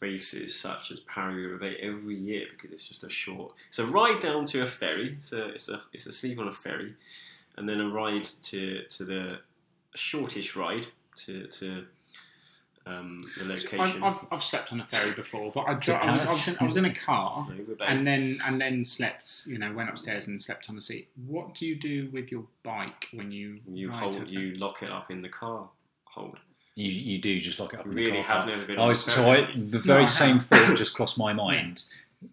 races 0.00 0.58
such 0.58 0.90
as 0.90 1.00
Paris 1.00 1.36
Roubaix 1.36 1.78
every 1.82 2.16
year 2.16 2.46
because 2.50 2.72
it's 2.72 2.88
just 2.88 3.04
a 3.04 3.10
short. 3.10 3.52
It's 3.68 3.78
a 3.78 3.86
ride 3.86 4.20
down 4.20 4.46
to 4.46 4.62
a 4.62 4.66
ferry. 4.66 5.18
A 5.32 5.48
it's 5.48 5.68
a 5.68 5.82
it's 5.92 6.06
a 6.06 6.12
sleep 6.12 6.38
on 6.38 6.48
a 6.48 6.52
ferry, 6.52 6.94
and 7.56 7.68
then 7.68 7.80
a 7.80 7.88
ride 7.88 8.28
to 8.44 8.84
to 8.84 9.04
the 9.04 9.38
shortish 9.94 10.56
ride 10.56 10.86
to 11.24 11.46
to 11.46 11.86
um, 12.86 13.18
the 13.38 13.44
location. 13.44 13.78
I've, 13.80 14.02
I've, 14.02 14.26
I've 14.32 14.42
slept 14.42 14.72
on 14.72 14.80
a 14.80 14.86
ferry 14.86 15.12
before, 15.12 15.52
but 15.54 15.62
I, 15.68 15.74
dro- 15.74 15.94
I, 15.96 16.12
was, 16.12 16.26
I, 16.26 16.30
was 16.32 16.48
in, 16.48 16.56
I 16.60 16.64
was 16.64 16.76
in 16.76 16.84
a 16.86 16.94
car 16.94 17.46
No, 17.48 17.84
and 17.86 18.06
then 18.06 18.40
and 18.46 18.60
then 18.60 18.84
slept. 18.84 19.42
You 19.46 19.58
know, 19.58 19.72
went 19.72 19.90
upstairs 19.90 20.26
and 20.28 20.40
slept 20.40 20.68
on 20.68 20.74
the 20.76 20.80
seat. 20.80 21.08
What 21.26 21.54
do 21.54 21.66
you 21.66 21.76
do 21.76 22.08
with 22.12 22.32
your 22.32 22.44
bike 22.62 23.08
when 23.12 23.30
you 23.30 23.58
you 23.70 23.90
ride 23.90 23.98
hold 24.00 24.14
to- 24.14 24.26
you 24.26 24.54
lock 24.54 24.82
it 24.82 24.90
up 24.90 25.10
in 25.10 25.22
the 25.22 25.28
car 25.28 25.68
hold. 26.04 26.38
You, 26.76 26.90
you 26.90 27.18
do 27.20 27.38
just 27.40 27.60
lock 27.60 27.74
it 27.74 27.80
up. 27.80 27.86
in 27.86 27.92
the 27.92 27.96
Really 27.96 28.22
car 28.22 28.22
have 28.22 28.46
never 28.46 28.64
been 28.64 28.78
I 28.78 28.86
was, 28.86 29.04
so. 29.04 29.30
I, 29.30 29.50
the 29.54 29.78
No, 29.78 29.82
very 29.82 30.02
I 30.02 30.06
same 30.06 30.34
have. 30.38 30.46
thought 30.46 30.76
just 30.78 30.94
crossed 30.94 31.18
my 31.18 31.32
mind. 31.32 31.84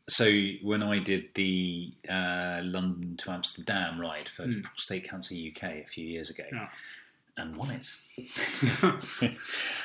So 0.09 0.29
when 0.63 0.83
I 0.83 0.99
did 0.99 1.25
the 1.33 1.91
uh, 2.09 2.59
London 2.63 3.15
to 3.17 3.31
Amsterdam 3.31 3.99
ride 3.99 4.27
for 4.27 4.45
Mm. 4.45 4.63
Prostate 4.63 5.09
Cancer 5.09 5.33
UK 5.35 5.63
a 5.63 5.85
few 5.85 6.05
years 6.05 6.29
ago, 6.29 6.43
Yeah. 6.51 6.67
And 7.37 7.55
won 7.55 7.71
it. 7.71 7.89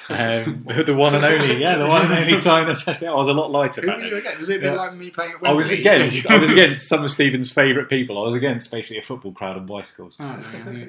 um, 0.08 0.64
the 0.86 0.94
one 0.96 1.14
and 1.14 1.24
only, 1.24 1.60
yeah, 1.60 1.76
the 1.76 1.86
one 1.86 2.02
and 2.02 2.12
only 2.12 2.40
time. 2.40 2.66
That's 2.66 2.86
actually, 2.88 3.08
I 3.08 3.14
was 3.14 3.28
a 3.28 3.32
lot 3.34 3.50
lighter 3.50 3.82
Who 3.82 3.88
were 3.88 4.00
you 4.00 4.16
against? 4.16 4.38
Was 4.38 4.48
it 4.48 4.56
a 4.56 4.60
bit 4.60 4.72
Yeah. 4.72 4.78
like 4.78 4.94
me 4.94 5.10
playing 5.10 5.34
at 5.34 5.46
I 5.46 5.52
was 5.52 5.70
against. 5.70 6.30
I 6.30 6.38
was 6.38 6.50
against 6.50 6.88
some 6.88 7.04
of 7.04 7.10
Stephen's 7.10 7.52
favourite 7.52 7.88
people. 7.88 8.18
I 8.18 8.26
was 8.26 8.34
against 8.34 8.70
basically 8.70 8.98
a 8.98 9.02
football 9.02 9.32
crowd 9.32 9.56
on 9.58 9.66
bicycles. 9.66 10.16
Oh, 10.18 10.42
yeah, 10.66 10.86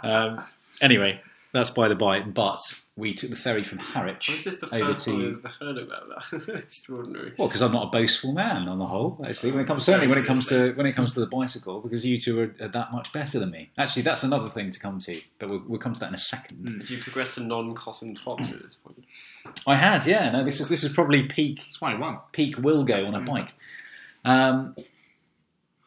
yeah. 0.00 0.10
Um, 0.10 0.44
anyway, 0.80 1.20
that's 1.52 1.70
by 1.70 1.88
the 1.88 1.94
by. 1.94 2.20
But 2.20 2.60
we 2.96 3.14
took 3.14 3.30
the 3.30 3.36
ferry 3.36 3.64
from 3.64 3.78
Harwich 3.78 4.28
Was 4.28 4.44
this 4.44 4.56
the 4.58 4.66
over 4.74 4.92
first 4.92 5.06
time 5.06 5.18
to. 5.18 5.40
I've 5.48 5.54
heard 5.54 5.78
about 5.78 6.02
that? 6.30 6.48
Extraordinary. 6.58 7.32
Well, 7.38 7.48
because 7.48 7.62
I'm 7.62 7.72
not 7.72 7.84
a 7.84 7.90
boastful 7.90 8.32
man 8.32 8.68
on 8.68 8.78
the 8.78 8.86
whole. 8.86 9.18
Actually, 9.26 9.52
when 9.52 9.62
it 9.62 9.66
comes 9.66 9.84
certainly 9.84 10.08
when 10.08 10.18
it 10.18 10.26
comes 10.26 10.48
to 10.48 10.72
when 10.74 10.86
it 10.86 10.92
comes 10.92 11.14
to 11.14 11.20
the 11.20 11.26
bicycle, 11.26 11.80
because 11.80 12.04
you 12.04 12.18
two 12.18 12.38
are, 12.40 12.54
are 12.60 12.68
that 12.68 12.92
much 12.92 13.12
better 13.12 13.38
than 13.38 13.50
me. 13.50 13.70
Actually, 13.78 14.02
that's 14.02 14.22
another 14.24 14.48
thing 14.48 14.70
to 14.70 14.78
come 14.78 14.98
to, 15.00 15.20
but 15.38 15.48
we'll, 15.48 15.62
we'll 15.66 15.78
come 15.80 15.94
to 15.94 16.00
that 16.00 16.08
in 16.08 16.14
a 16.14 16.18
second. 16.18 16.66
Mm. 16.66 16.80
Did 16.80 16.90
you 16.90 16.98
progress 16.98 17.34
to 17.36 17.40
non-cotton 17.42 18.14
tops 18.14 18.52
at 18.52 18.62
this 18.62 18.74
point? 18.74 19.04
I 19.66 19.76
had, 19.76 20.06
yeah. 20.06 20.30
No, 20.30 20.44
this 20.44 20.60
is 20.60 20.68
this 20.68 20.84
is 20.84 20.92
probably 20.92 21.22
peak 21.24 21.56
That's 21.58 21.80
why 21.80 21.92
I 21.92 21.98
won. 21.98 22.18
peak 22.32 22.58
will 22.58 22.84
go 22.84 23.06
on 23.06 23.14
a 23.14 23.20
Mm. 23.20 23.26
bike. 23.26 23.48
Um, 24.24 24.76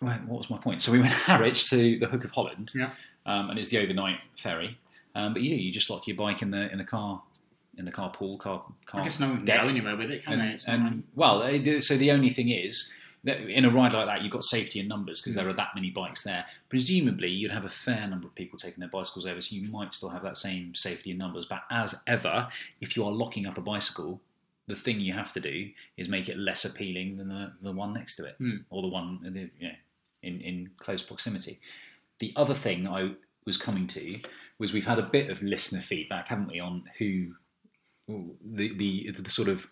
right, 0.02 0.24
what 0.26 0.40
was 0.40 0.50
my 0.50 0.58
point? 0.58 0.82
So 0.82 0.92
we 0.92 1.00
went 1.00 1.14
Harwich 1.30 1.70
to 1.70 1.98
the 2.00 2.08
Hook 2.08 2.24
of 2.26 2.32
Holland, 2.32 2.72
Yeah. 2.76 2.90
um, 3.26 3.50
and 3.50 3.60
it's 3.60 3.70
the 3.70 3.78
overnight 3.78 4.20
ferry. 4.38 4.78
Um, 5.16 5.34
but 5.34 5.42
you 5.42 5.56
you 5.56 5.72
just 5.72 5.90
lock 5.90 6.08
your 6.08 6.18
bike 6.18 6.42
in 6.42 6.52
the 6.52 6.70
in 6.72 6.78
the 6.78 6.84
car 6.84 7.22
in 7.78 7.86
the 7.86 7.92
car 7.92 8.10
pool 8.12 8.38
car 8.38 8.64
car. 8.86 9.02
I 9.02 9.04
guess 9.04 9.20
no 9.20 9.28
one 9.30 9.46
can 9.46 9.46
go 9.46 9.68
anywhere 9.68 9.96
with 9.98 10.12
it, 10.12 10.24
can 10.24 10.40
And, 10.40 10.60
they? 10.60 10.72
And- 10.72 10.84
like- 10.84 11.04
well, 11.16 11.42
uh, 11.44 11.82
so 11.82 11.98
the 11.98 12.12
only 12.12 12.30
thing 12.30 12.50
is 12.50 12.92
that 13.26 13.40
in 13.42 13.66
a 13.66 13.70
ride 13.72 13.92
like 13.94 14.06
that, 14.06 14.22
you've 14.22 14.32
got 14.32 14.44
safety 14.44 14.80
in 14.80 14.88
numbers 14.88 15.20
because 15.20 15.34
Mm. 15.34 15.38
there 15.38 15.50
are 15.50 15.54
that 15.54 15.70
many 15.74 15.90
bikes 15.90 16.22
there. 16.24 16.46
Presumably, 16.70 17.30
you'd 17.30 17.52
have 17.52 17.66
a 17.66 17.70
fair 17.70 18.08
number 18.08 18.28
of 18.28 18.36
people 18.36 18.60
taking 18.60 18.80
their 18.82 18.90
bicycles 18.90 19.26
over, 19.26 19.42
so 19.42 19.56
you 19.56 19.68
might 19.70 19.94
still 19.94 20.10
have 20.10 20.22
that 20.24 20.38
same 20.38 20.76
safety 20.76 21.10
in 21.12 21.18
numbers. 21.18 21.46
But 21.46 21.64
as 21.72 21.96
ever, 22.08 22.50
if 22.82 22.96
you 22.96 23.04
are 23.04 23.12
locking 23.12 23.46
up 23.48 23.58
a 23.58 23.62
bicycle, 23.62 24.22
the 24.68 24.76
thing 24.76 25.00
you 25.00 25.14
have 25.14 25.34
to 25.34 25.40
do 25.40 25.70
is 25.98 26.08
make 26.08 26.30
it 26.30 26.38
less 26.38 26.66
appealing 26.66 27.18
than 27.18 27.30
the, 27.30 27.54
the 27.62 27.72
one 27.72 27.94
next 27.94 28.16
to 28.18 28.26
it 28.26 28.36
Mm. 28.40 28.64
or 28.70 28.82
the 28.82 28.88
one 28.90 29.20
you 29.24 29.68
know, 29.70 29.74
in 30.22 30.42
in 30.42 30.70
close 30.78 31.02
proximity. 31.04 31.60
The 32.20 32.32
other 32.36 32.54
thing 32.56 32.88
I 32.88 33.12
was 33.46 33.58
coming 33.58 33.88
to 33.88 34.20
was 34.60 34.74
we've 34.74 34.86
had 34.86 35.00
a 35.00 35.04
bit 35.04 35.30
of 35.30 35.42
listener 35.44 35.82
feedback, 35.82 36.28
haven't 36.30 36.48
we, 36.52 36.60
on 36.60 36.84
who 37.00 37.34
ooh, 38.10 38.36
the 38.44 38.76
the, 38.78 39.12
the 39.22 39.30
sort 39.30 39.50
of 39.50 39.68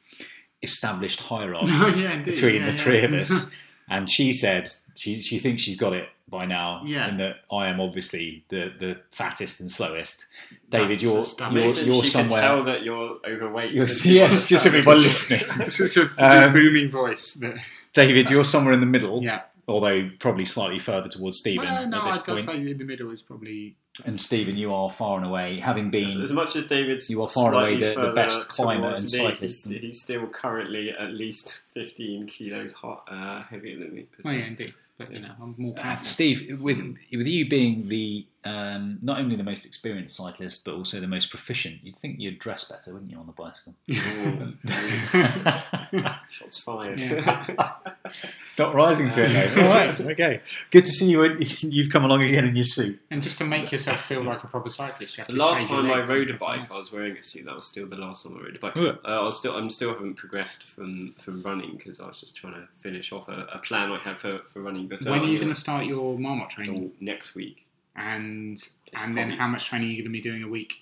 established 0.62 1.20
hierarchy 1.22 1.72
Oh, 1.74 1.88
yeah, 1.88 2.14
indeed. 2.14 2.34
between 2.36 2.56
yeah, 2.62 2.72
the 2.72 2.78
yeah. 2.78 2.84
three 2.84 3.04
of 3.04 3.14
us 3.14 3.52
and 3.90 4.10
she 4.10 4.32
said 4.34 4.70
she 4.96 5.22
she 5.22 5.40
thinks 5.40 5.62
she's 5.62 5.78
got 5.78 5.94
it 5.94 6.08
by 6.30 6.46
now, 6.46 6.82
Yeah. 6.86 7.08
and 7.08 7.20
that 7.20 7.36
I 7.52 7.68
am 7.68 7.80
obviously 7.80 8.44
the 8.50 8.72
the 8.80 8.98
fattest 9.12 9.60
and 9.60 9.72
slowest. 9.72 10.26
David, 10.70 10.92
That's 11.00 11.04
you're 11.04 11.48
a 11.48 11.54
you're, 11.54 11.64
Imagine 11.66 11.88
you're 11.94 12.04
she 12.04 12.12
could 12.18 12.30
tell 12.30 12.64
that 12.64 12.82
you're 12.84 13.20
overweight. 13.28 13.72
You're, 13.72 13.86
yes, 14.06 14.48
just 14.48 14.64
to 14.64 14.70
everyone 14.70 14.96
tell 14.96 15.04
listening. 15.04 15.70
Such 15.70 15.98
a 15.98 16.10
Um, 16.18 16.54
booming 16.54 16.90
voice. 16.90 17.34
That, 17.36 17.56
David, 17.94 18.30
you're 18.32 18.46
somewhere 18.46 18.74
in 18.74 18.80
the 18.80 18.88
middle, 18.88 19.22
yeah. 19.22 19.42
Although 19.68 20.10
probably 20.20 20.46
slightly 20.46 20.80
further 20.80 21.10
towards 21.10 21.40
Stephen 21.40 21.66
Well, 21.66 21.88
no, 21.88 22.00
at 22.02 22.06
this 22.06 22.18
I'd 22.20 22.26
point. 22.26 22.42
say 22.46 22.58
in 22.72 22.78
the 22.78 22.84
middle 22.84 23.12
is 23.12 23.22
probably. 23.22 23.76
And 24.06 24.20
Stephen, 24.20 24.58
you 24.58 24.74
are 24.74 24.90
far 24.90 25.18
and 25.18 25.26
away, 25.26 25.60
having 25.60 25.92
been 25.92 26.22
As 26.24 26.32
much 26.32 26.56
as 26.56 26.66
David's 26.66 27.10
You 27.12 27.22
are 27.22 27.28
far 27.28 27.54
and 27.54 27.80
away 27.80 27.94
the- 27.96 28.02
the 28.02 28.12
best 28.14 28.48
climber 28.50 28.88
and 28.88 29.04
me, 29.04 29.08
cyclist 29.10 29.70
He's, 29.70 29.82
he's 29.82 30.02
still 30.02 30.26
currently 30.28 30.90
at 30.90 31.14
least 31.14 31.62
15 31.76 32.26
kilos 32.26 32.74
hot, 32.74 33.04
uh, 33.08 33.44
heavier 33.44 33.78
than 33.78 33.94
me. 33.94 34.08
Well, 34.24 34.34
yeah, 34.34 34.46
indeed. 34.46 34.74
But 34.98 35.12
you 35.12 35.20
know, 35.20 35.34
I'm 35.40 35.54
more 35.58 35.76
Uh. 35.78 36.00
Steve, 36.02 36.60
with 36.62 36.78
with 37.12 37.28
you 37.28 37.48
being 37.48 37.88
the 37.90 38.26
um, 38.46 39.00
not 39.02 39.20
only 39.20 39.36
the 39.36 39.44
most 39.44 39.66
experienced 39.66 40.16
cyclist 40.18 40.66
but 40.66 40.74
also 40.74 41.00
the 41.00 41.08
most 41.08 41.30
proficient, 41.30 41.80
you'd 41.84 41.98
think 41.98 42.20
you'd 42.20 42.40
dress 42.40 42.66
better, 42.66 42.94
wouldn't 42.94 43.12
you, 43.12 43.18
on 43.18 43.26
the 43.26 43.32
bicycle? 43.34 43.76
Shots 46.30 46.58
fired. 46.60 47.00
it's 47.02 47.08
not 48.60 48.76
rising 48.76 49.10
to 49.10 49.24
it, 49.24 49.56
though. 49.56 49.64
All 49.64 49.70
right, 49.70 50.00
okay. 50.02 50.42
Good 50.72 50.86
to 50.86 50.92
see 50.92 51.10
you. 51.10 51.38
You've 51.62 51.92
come 51.92 52.06
along 52.06 52.24
again 52.24 52.46
in 52.46 52.56
your 52.56 52.66
suit. 52.66 53.00
And 53.12 53.22
just 53.22 53.38
to 53.40 53.44
make 53.46 53.72
yourself 53.72 54.02
feel 54.04 54.24
like 54.24 54.44
a 54.44 54.48
proper 54.48 54.70
cyclist, 54.70 55.18
you 55.18 55.22
have 55.22 55.28
The 55.28 55.34
to 55.34 55.40
last 55.40 55.60
shave 55.62 55.70
your 55.70 55.82
time 55.84 55.92
I 55.92 56.02
rode 56.06 56.30
a 56.30 56.34
bike, 56.34 56.72
I 56.72 56.78
was 56.78 56.92
wearing 56.92 57.18
a 57.18 57.22
suit. 57.22 57.46
That 57.46 57.56
was 57.56 57.68
still 57.68 57.88
the 57.88 57.96
last 57.98 58.24
time 58.24 58.38
I 58.38 58.42
rode 58.44 58.56
a 58.56 58.60
bike. 58.60 58.76
Uh, 58.78 58.94
I 59.06 59.24
was 59.24 59.38
still, 59.38 59.56
I'm 59.56 59.70
still 59.70 59.94
haven't 59.94 60.16
progressed 60.16 60.64
from, 60.64 61.14
from 61.20 61.42
running 61.42 61.76
because 61.78 62.00
I 62.00 62.08
was 62.08 62.20
just 62.20 62.36
trying 62.36 62.54
to 62.54 62.68
finish 62.82 63.12
off 63.12 63.28
a, 63.30 63.46
a 63.54 63.60
plan 63.60 63.92
I 63.92 64.00
had 64.00 64.20
for, 64.20 64.40
for 64.52 64.62
running. 64.62 64.88
But 64.88 65.00
that. 65.02 65.10
uh, 65.10 65.12
When 65.12 65.22
are 65.22 65.26
you 65.26 65.38
going 65.38 65.50
gonna- 65.50 65.56
start 65.56 65.86
your 65.86 66.18
Marmotte 66.18 66.50
training? 66.50 66.92
oh, 66.94 66.98
next 67.00 67.36
week? 67.36 67.66
And 67.96 68.54
It's 68.58 68.74
and 69.04 69.16
then 69.16 69.32
how 69.32 69.48
much 69.48 69.68
training 69.68 69.90
are 69.90 69.92
you 69.92 69.98
going 70.04 70.12
to 70.14 70.18
be 70.18 70.22
doing 70.22 70.44
a 70.44 70.48
week? 70.48 70.74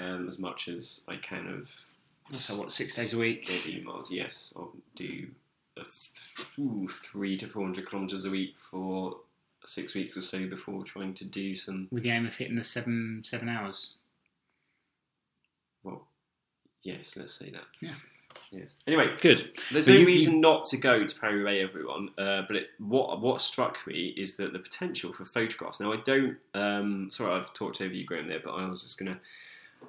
Um, 0.00 0.28
as 0.28 0.38
much 0.38 0.68
as 0.68 1.00
I 1.08 1.16
can 1.16 1.46
of 2.32 2.38
So 2.40 2.56
what, 2.58 2.72
six 2.72 2.94
days 2.96 3.14
a 3.14 3.18
week? 3.18 3.46
daily 3.46 3.80
miles. 3.82 4.10
Yes, 4.10 4.52
I'll 4.56 4.72
do 4.96 5.28
a 5.76 5.82
ooh, 6.60 6.88
three 6.88 7.36
to 7.38 7.46
four 7.46 7.62
hundred 7.62 7.88
kilometers 7.88 8.24
a 8.24 8.30
week 8.30 8.56
for 8.58 9.16
six 9.64 9.94
weeks 9.94 10.16
or 10.16 10.20
so 10.20 10.46
before 10.46 10.84
trying 10.84 11.14
to 11.14 11.24
do 11.24 11.54
some. 11.56 11.88
With 11.90 12.02
the 12.02 12.10
aim 12.10 12.26
of 12.26 12.34
hitting 12.36 12.56
the 12.56 12.64
seven 12.64 13.22
seven 13.24 13.48
hours. 13.48 13.94
Well, 15.84 16.06
yes, 16.82 17.14
let's 17.16 17.34
say 17.34 17.50
that. 17.50 17.64
Yeah. 17.80 17.94
Yes. 18.50 18.76
Anyway, 18.86 19.14
Good. 19.20 19.50
There's 19.72 19.86
no 19.86 19.94
you- 19.94 20.06
reason 20.06 20.40
not 20.40 20.64
to 20.68 20.76
go 20.76 21.06
to 21.06 21.18
Paris 21.18 21.36
everyone. 21.68 22.10
Uh, 22.16 22.42
but 22.46 22.56
it, 22.56 22.70
what 22.78 23.20
what 23.20 23.40
struck 23.40 23.86
me 23.86 24.14
is 24.16 24.36
that 24.36 24.52
the 24.52 24.58
potential 24.58 25.12
for 25.12 25.24
photographs. 25.24 25.80
Now, 25.80 25.92
I 25.92 25.96
don't. 26.04 26.36
Um, 26.54 27.10
sorry, 27.10 27.34
I've 27.34 27.52
talked 27.52 27.80
over 27.80 27.92
you, 27.92 28.04
Graham, 28.04 28.28
there, 28.28 28.40
but 28.42 28.52
I 28.52 28.68
was 28.68 28.82
just 28.82 28.98
gonna. 28.98 29.18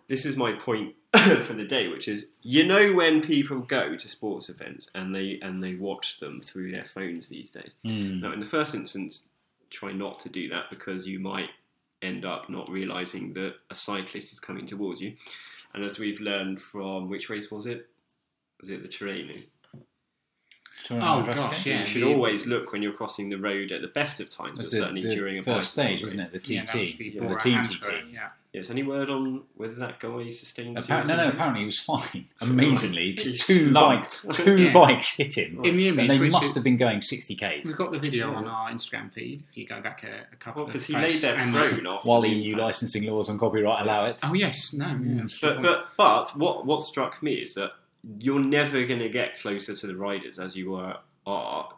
This 0.08 0.26
is 0.26 0.36
my 0.36 0.54
point 0.54 0.96
for 1.46 1.54
the 1.54 1.66
day, 1.66 1.88
which 1.88 2.08
is 2.08 2.28
you 2.42 2.66
know 2.66 2.94
when 2.94 3.22
people 3.22 3.60
go 3.60 3.96
to 3.96 4.08
sports 4.08 4.50
events 4.50 4.90
and 4.94 5.16
they 5.16 5.40
and 5.42 5.64
they 5.64 5.76
watch 5.76 6.20
them 6.20 6.42
through 6.42 6.72
their 6.72 6.86
phones 6.86 7.30
these 7.30 7.52
days. 7.52 7.72
Hmm. 7.84 8.22
Now, 8.22 8.34
in 8.34 8.40
the 8.40 8.46
first 8.46 8.74
instance, 8.76 9.24
try 9.70 9.92
not 9.92 10.20
to 10.22 10.30
do 10.30 10.50
that 10.50 10.70
because 10.70 11.08
you 11.08 11.20
might 11.20 11.50
end 12.02 12.26
up 12.26 12.50
not 12.50 12.70
realizing 12.70 13.34
that 13.34 13.56
a 13.70 13.76
cyclist 13.76 14.32
is 14.32 14.40
coming 14.40 14.66
towards 14.66 15.02
you. 15.02 15.14
And 15.74 15.84
as 15.84 16.00
we've 16.00 16.20
learned 16.20 16.62
from 16.62 17.10
which 17.10 17.30
race 17.30 17.52
was 17.52 17.66
it? 17.66 17.88
Was 18.62 18.70
it 18.70 18.82
the 18.82 18.88
Tirreno? 18.88 19.44
Oh, 20.90 21.22
gosh, 21.24 21.66
yeah. 21.66 21.82
you 21.82 21.86
should 21.86 22.04
the- 22.04 22.14
always 22.14 22.46
look 22.46 22.72
when 22.72 22.82
you're 22.82 22.94
crossing 22.94 23.30
the 23.30 23.38
road 23.38 23.74
at 23.74 23.82
the 23.82 23.90
best 23.90 24.22
of 24.22 24.30
times, 24.30 24.58
but 24.58 24.72
the, 24.72 24.78
certainly 24.78 25.02
the 25.02 25.14
during 25.14 25.38
a 25.38 25.42
first 25.42 25.72
stage, 25.74 25.96
race. 26.02 26.04
wasn't 26.04 26.22
it? 26.22 26.32
The 26.32 26.40
TT, 26.40 26.50
Yeah, 26.50 26.64
that 26.64 26.76
was 26.80 26.96
the, 26.98 27.04
Yeah, 27.14 27.28
the 27.28 27.36
team 27.40 27.64
TT. 27.64 27.88
Yeah. 28.14 28.30
Yes. 28.54 28.70
Any 28.70 28.84
word 28.84 29.10
on 29.10 29.44
whether 29.56 29.74
that 29.76 30.00
guy 30.00 30.30
sustained? 30.30 30.78
Appar- 30.78 31.06
no, 31.06 31.18
no. 31.18 31.28
Apparently, 31.28 31.60
he 31.62 31.66
was 31.66 31.80
fine. 31.80 32.28
Amazingly, 32.42 33.18
He 33.20 33.34
two 33.36 33.74
bikes, 33.74 34.26
two 34.32 34.58
Yeah. 34.64 34.74
bikes 34.74 35.18
hit 35.18 35.38
him, 35.38 35.60
In 35.66 35.76
the 35.76 35.90
and 35.90 36.00
image, 36.00 36.20
they 36.20 36.30
must 36.30 36.46
is- 36.46 36.56
have 36.56 36.64
been 36.64 36.78
going 36.78 37.02
60 37.02 37.36
k. 37.36 37.62
We've 37.66 37.76
got 37.76 37.92
the 37.92 38.00
video 38.00 38.32
Yeah. 38.32 38.38
on 38.38 38.48
our 38.48 38.72
Instagram 38.72 39.12
feed. 39.12 39.44
If 39.52 39.58
you 39.58 39.68
go 39.68 39.82
back 39.82 40.06
a, 40.06 40.26
a 40.32 40.36
couple 40.38 40.62
Well, 40.62 40.68
of 40.68 40.74
because 40.74 40.86
he 40.88 40.94
posts, 40.94 41.22
laid 41.22 41.34
there 41.34 41.38
and- 41.40 41.54
prone 41.54 41.86
after 41.86 42.08
while 42.08 42.26
EU 42.26 42.56
licensing 42.56 43.04
laws 43.04 43.28
on 43.30 43.38
copyright 43.38 43.82
allow 43.84 44.06
it. 44.06 44.22
Oh 44.24 44.34
yes, 44.34 44.74
no, 44.74 44.88
yeah. 45.04 45.24
But 45.42 45.62
but 45.62 45.88
but 45.98 46.30
what 46.38 46.66
what 46.66 46.84
struck 46.84 47.22
me 47.22 47.34
is 47.34 47.54
that 47.56 47.74
you're 48.20 48.40
never 48.40 48.86
going 48.86 49.00
to 49.00 49.10
get 49.10 49.40
closer 49.40 49.76
to 49.76 49.88
the 49.88 49.96
riders 49.96 50.40
as 50.40 50.56
you 50.56 50.76
are 50.76 51.00
are 51.26 51.70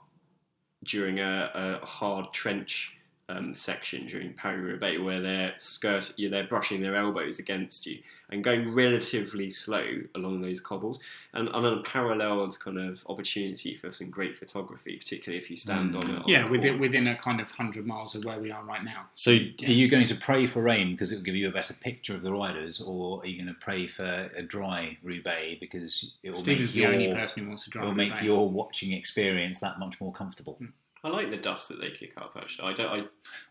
during 0.83 1.19
a, 1.19 1.51
a 1.81 1.85
hard 1.85 2.31
trench 2.31 2.93
um, 3.29 3.53
section 3.53 4.07
during 4.07 4.33
Paris 4.33 4.61
Roubaix, 4.61 4.99
where 4.99 5.21
they're 5.21 5.53
skirt 5.57 6.11
yeah, 6.17 6.29
they're 6.29 6.47
brushing 6.47 6.81
their 6.81 6.95
elbows 6.95 7.39
against 7.39 7.85
you 7.85 7.99
and 8.31 8.43
going 8.43 8.73
relatively 8.73 9.49
slow 9.49 9.85
along 10.15 10.41
those 10.41 10.59
cobbles, 10.59 10.99
and, 11.33 11.47
and 11.47 11.65
an 11.65 11.73
unparalleled 11.73 12.59
kind 12.59 12.77
of 12.77 13.03
opportunity 13.07 13.75
for 13.75 13.91
some 13.91 14.09
great 14.09 14.37
photography, 14.37 14.97
particularly 14.97 15.41
if 15.41 15.49
you 15.49 15.57
stand 15.57 15.95
on 15.95 16.09
it. 16.09 16.23
Yeah, 16.27 16.47
within 16.47 16.79
within 16.79 17.07
a 17.07 17.15
kind 17.15 17.39
of 17.39 17.49
hundred 17.51 17.85
miles 17.85 18.15
of 18.15 18.25
where 18.25 18.39
we 18.39 18.51
are 18.51 18.63
right 18.63 18.83
now. 18.83 19.07
So, 19.13 19.31
are 19.31 19.35
you 19.35 19.87
going 19.87 20.07
to 20.07 20.15
pray 20.15 20.45
for 20.45 20.61
rain 20.61 20.91
because 20.91 21.11
it 21.11 21.15
will 21.15 21.23
give 21.23 21.35
you 21.35 21.47
a 21.47 21.51
better 21.51 21.73
picture 21.73 22.15
of 22.15 22.23
the 22.23 22.33
riders, 22.33 22.81
or 22.81 23.21
are 23.21 23.27
you 23.27 23.37
going 23.37 23.53
to 23.53 23.59
pray 23.59 23.87
for 23.87 24.29
a 24.35 24.41
dry 24.41 24.97
Roubaix 25.03 25.59
because 25.59 26.15
it 26.23 26.31
will 26.31 26.37
Stephen's 26.37 26.75
make 26.75 26.85
the 26.85 26.91
only 26.91 27.13
person 27.13 27.43
who 27.43 27.49
wants 27.49 27.67
to 27.67 27.79
it 27.79 27.83
will 27.83 27.93
make 27.93 28.21
your 28.21 28.49
watching 28.49 28.93
experience 28.93 29.59
that 29.59 29.79
much 29.79 30.01
more 30.01 30.11
comfortable? 30.11 30.57
I 31.03 31.07
like 31.09 31.31
the 31.31 31.37
dust 31.37 31.69
that 31.69 31.81
they 31.81 31.91
kick 31.91 32.13
up. 32.17 32.33
Actually, 32.35 32.69
I 32.69 32.73
don't. 32.73 32.87
I 32.87 33.03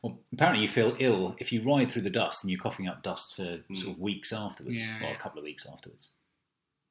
Well, 0.03 0.19
apparently, 0.33 0.63
you 0.63 0.69
feel 0.69 0.95
ill 0.99 1.35
if 1.39 1.53
you 1.53 1.63
ride 1.63 1.91
through 1.91 2.03
the 2.03 2.11
dust 2.11 2.45
and 2.45 2.51
you're 2.51 2.61
coughing 2.61 2.89
up 2.89 3.03
dust 3.03 3.35
for 3.37 3.61
sort 3.75 3.95
of 3.95 3.99
weeks 4.01 4.33
afterwards, 4.33 4.81
Yeah, 4.83 4.99
or 4.99 5.09
yeah. 5.09 5.15
a 5.15 5.17
couple 5.19 5.39
of 5.39 5.45
weeks 5.45 5.67
afterwards. 5.71 6.11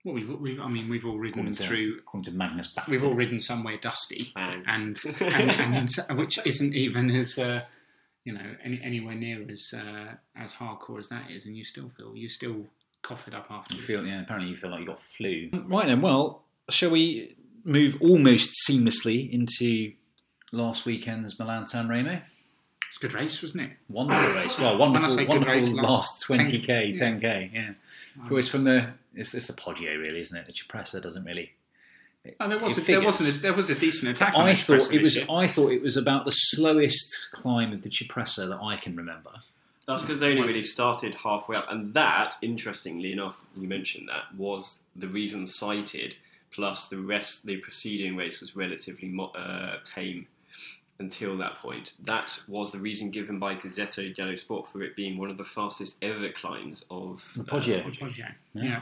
Well, 0.05 0.15
we've, 0.15 0.29
we've, 0.39 0.59
I 0.59 0.67
mean, 0.69 0.87
we've 0.89 1.05
all 1.05 1.17
ridden 1.17 1.39
According 1.39 1.53
to, 1.55 1.63
through. 1.63 1.97
according 1.99 2.31
to 2.31 2.37
Magnus 2.37 2.73
Backstedt. 2.73 2.87
We've 2.89 3.03
all 3.03 3.11
ridden 3.13 3.39
somewhere 3.41 3.77
dusty, 3.77 4.31
bang. 4.35 4.63
and 4.67 4.97
and, 5.21 5.89
and 6.09 6.17
which 6.17 6.39
isn't 6.45 6.73
even 6.73 7.09
as 7.11 7.37
uh, 7.37 7.61
you 8.23 8.33
know 8.33 8.55
any, 8.63 8.79
anywhere 8.81 9.15
near 9.15 9.45
as 9.49 9.71
uh, 9.75 10.13
as 10.35 10.53
hardcore 10.53 10.97
as 10.99 11.09
that 11.09 11.29
is, 11.29 11.45
and 11.45 11.57
you 11.57 11.65
still 11.65 11.89
feel 11.89 12.15
you 12.15 12.29
still 12.29 12.65
cough 13.03 13.27
it 13.27 13.33
up 13.33 13.47
You 13.49 13.55
afterwards. 13.57 13.85
feel, 13.85 14.05
yeah, 14.07 14.21
apparently 14.21 14.49
you 14.49 14.55
feel 14.55 14.71
like 14.71 14.79
you 14.79 14.85
got 14.87 15.01
flu. 15.01 15.49
Right 15.67 15.85
then, 15.87 16.01
well, 16.01 16.43
shall 16.69 16.89
we 16.89 17.35
move 17.63 17.97
almost 18.01 18.51
seamlessly 18.67 19.29
into 19.31 19.91
last 20.51 20.85
weekend's 20.85 21.37
Milan 21.39 21.65
San 21.65 21.87
Remo? 21.87 22.19
It's 22.89 22.97
a 22.97 22.99
good 23.01 23.13
race, 23.13 23.41
wasn't 23.41 23.63
it? 23.63 23.71
Wonderful 23.89 24.33
race. 24.33 24.57
Well, 24.57 24.77
When 24.77 24.89
I 24.89 24.91
wonderful, 24.91 25.09
say 25.09 25.23
good 25.23 25.29
wonderful 25.29 25.53
race, 25.53 25.71
last 25.73 26.29
last 26.29 26.51
20k, 26.51 26.97
10 26.97 27.19
10k, 27.21 27.53
yeah. 27.53 27.71
It's 28.31 28.47
from 28.47 28.63
the, 28.63 28.93
it's, 29.13 29.33
it's 29.33 29.45
the 29.45 29.53
Poggio 29.53 29.99
really, 29.99 30.19
isn't 30.19 30.35
it? 30.37 30.45
The 30.45 30.53
Cipressa 30.53 31.01
doesn't 31.01 31.23
really. 31.23 31.51
Oh, 32.39 32.49
there 32.49 32.59
was 32.59 32.77
a, 32.77 32.81
there 32.81 33.01
wasn't 33.01 33.37
a, 33.37 33.41
there 33.41 33.53
was 33.53 33.69
a 33.69 33.75
decent 33.75 34.11
attack. 34.11 34.33
on 34.35 34.47
I 34.47 34.53
the 34.53 34.59
thought 34.59 34.93
it 34.93 35.01
was. 35.01 35.15
year. 35.15 35.25
I 35.29 35.47
thought 35.47 35.71
it 35.71 35.81
was 35.81 35.95
about 35.95 36.25
the 36.25 36.31
slowest 36.31 37.29
climb 37.31 37.71
of 37.71 37.83
the 37.83 37.89
Cipressa 37.89 38.49
that 38.49 38.59
I 38.61 38.75
can 38.77 38.95
remember. 38.95 39.29
That's 39.87 40.01
because 40.01 40.19
they 40.19 40.31
only 40.31 40.41
really 40.45 40.63
started 40.63 41.15
halfway 41.15 41.55
up, 41.55 41.71
and 41.71 41.93
that, 41.93 42.33
interestingly 42.41 43.13
enough, 43.13 43.41
you 43.55 43.69
mentioned 43.69 44.09
that 44.09 44.35
was 44.37 44.79
the 44.95 45.07
reason 45.07 45.47
cited. 45.47 46.15
Plus, 46.51 46.87
the 46.89 46.97
rest, 46.97 47.45
the 47.45 47.55
preceding 47.57 48.17
race 48.17 48.41
was 48.41 48.55
relatively 48.55 49.07
mo- 49.07 49.31
uh, 49.31 49.77
tame 49.85 50.27
until 50.99 51.37
that 51.37 51.55
point. 51.57 51.93
That 52.03 52.39
was 52.47 52.71
the 52.71 52.79
reason 52.79 53.11
given 53.11 53.37
by 53.39 53.55
Gazzetta 53.55 54.13
dello 54.15 54.35
Sport 54.35 54.69
for 54.71 54.81
it 54.83 54.95
being 54.95 55.17
one 55.17 55.29
of 55.29 55.37
the 55.37 55.43
fastest 55.43 55.97
ever 56.01 56.29
climbs 56.29 56.83
of 56.89 57.23
The 57.35 57.43
Poggio. 57.43 57.79
uh, 57.85 57.89
Poggio, 57.89 58.33
Yeah. 58.53 58.63
yeah. 58.63 58.81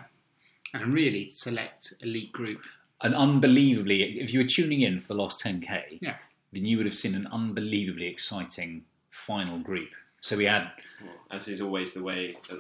and 0.73 0.93
really 0.93 1.25
select 1.29 1.93
elite 2.01 2.31
group. 2.31 2.61
An 3.01 3.13
unbelievably, 3.13 4.19
if 4.19 4.33
you 4.33 4.39
were 4.39 4.47
tuning 4.47 4.81
in 4.81 4.99
for 4.99 5.07
the 5.09 5.15
last 5.15 5.43
10k, 5.43 5.99
Yeah. 6.01 6.15
then 6.53 6.65
you 6.65 6.77
would 6.77 6.85
have 6.85 6.95
seen 6.95 7.15
an 7.15 7.27
unbelievably 7.27 8.07
exciting 8.07 8.85
final 9.11 9.59
group. 9.59 9.89
So 10.21 10.37
we 10.37 10.45
had 10.45 10.71
well, 11.03 11.13
as 11.31 11.47
is 11.47 11.61
always 11.61 11.93
the 11.93 12.01
way 12.01 12.37
at, 12.49 12.57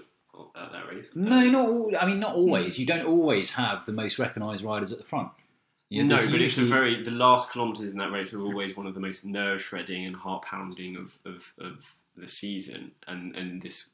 at 0.61 0.71
that 0.73 0.87
race. 0.89 1.05
no, 1.15 1.49
not 1.49 1.67
all. 1.69 1.93
I 1.99 2.05
mean, 2.05 2.19
not 2.19 2.35
always. 2.35 2.77
You 2.77 2.85
don't 2.85 3.05
always 3.05 3.51
have 3.51 3.85
the 3.85 3.93
most 3.93 4.19
recognised 4.19 4.63
riders 4.63 4.91
at 4.91 4.97
the 4.99 5.03
front. 5.05 5.31
You 5.89 6.03
know, 6.03 6.15
no, 6.15 6.21
there's 6.21 6.31
but 6.31 6.41
it's 6.41 6.57
a 6.57 6.65
very 6.65 7.03
the 7.03 7.11
last 7.11 7.51
kilometres 7.51 7.91
in 7.91 7.97
that 7.99 8.11
race 8.11 8.33
are 8.33 8.41
always 8.41 8.75
one 8.75 8.87
of 8.87 8.93
the 8.95 8.99
most 8.99 9.23
nerve 9.23 9.61
shredding 9.61 10.05
and 10.05 10.15
heart 10.15 10.43
pounding 10.43 10.95
of, 10.97 11.17
of, 11.25 11.53
of 11.59 11.85
the 12.17 12.27
season, 12.27 12.91
and 13.07 13.35
and 13.35 13.61
this 13.61 13.85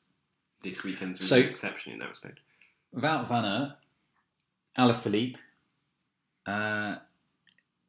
this 0.63 0.83
weekend's 0.83 1.19
was 1.19 1.27
So- 1.29 1.37
an 1.37 1.43
exception 1.49 1.91
in 1.93 1.99
that 1.99 2.09
respect. 2.09 2.39
Wout 2.95 3.27
van 3.27 3.45
Aert, 3.45 3.71
Alaphilippe, 4.77 5.35
uh, 6.45 6.95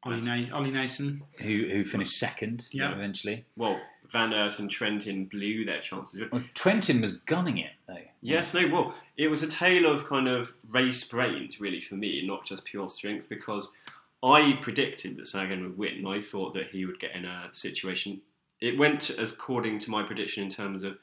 Ollie, 0.03 0.21
Na- 0.21 0.55
Ollie 0.55 0.71
Naesen. 0.71 1.21
who 1.41 1.67
who 1.71 1.85
finished 1.85 2.13
second 2.17 2.67
Yeah. 2.71 2.91
eventually. 2.93 3.45
Well, 3.55 3.81
Van 4.11 4.31
Aert 4.33 4.59
and 4.59 4.69
Trentin 4.69 5.29
blew 5.29 5.65
their 5.65 5.79
chances. 5.81 6.21
Well, 6.31 6.43
Trentin 6.53 7.01
was 7.01 7.13
gunning 7.13 7.57
it 7.57 7.71
though. 7.87 7.97
Yes, 8.21 8.53
no, 8.53 8.67
well, 8.67 8.95
it 9.17 9.27
was 9.27 9.41
a 9.43 9.47
tale 9.47 9.85
of 9.91 10.05
kind 10.05 10.27
of 10.27 10.53
race 10.69 11.03
brains, 11.03 11.59
really, 11.59 11.81
for 11.81 11.95
me, 11.95 12.25
not 12.27 12.45
just 12.45 12.63
pure 12.65 12.89
strength, 12.89 13.27
because 13.27 13.69
I 14.23 14.57
predicted 14.61 15.17
that 15.17 15.27
Sagan 15.27 15.63
would 15.63 15.77
win. 15.77 16.07
I 16.07 16.21
thought 16.21 16.53
that 16.53 16.69
he 16.69 16.85
would 16.85 16.99
get 16.99 17.15
in 17.15 17.25
a 17.25 17.49
situation. 17.51 18.21
It 18.61 18.77
went 18.77 19.09
as 19.09 19.33
according 19.33 19.79
to 19.79 19.91
my 19.91 20.03
prediction 20.03 20.43
in 20.43 20.49
terms 20.49 20.83
of 20.83 20.97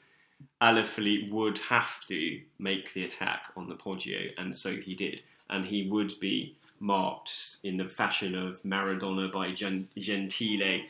Alaphilippe 0.61 1.29
would 1.31 1.59
have 1.59 2.03
to 2.07 2.41
make 2.57 2.93
the 2.93 3.03
attack 3.03 3.43
on 3.55 3.69
the 3.69 3.75
Poggio, 3.75 4.31
and 4.37 4.55
so 4.55 4.75
he 4.75 4.95
did. 4.95 5.21
And 5.49 5.65
he 5.65 5.87
would 5.87 6.19
be 6.19 6.55
marked 6.79 7.57
in 7.63 7.77
the 7.77 7.85
fashion 7.85 8.33
of 8.33 8.61
Maradona 8.63 9.31
by 9.31 9.51
Gen- 9.51 9.87
Gentile. 9.97 10.81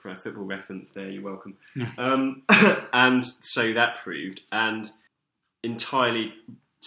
For 0.00 0.10
a 0.10 0.16
football 0.16 0.44
reference 0.44 0.90
there, 0.90 1.10
you're 1.10 1.22
welcome. 1.22 1.56
Um, 1.98 2.42
and 2.92 3.24
so 3.24 3.72
that 3.74 3.96
proved, 3.96 4.42
and 4.52 4.90
entirely 5.62 6.32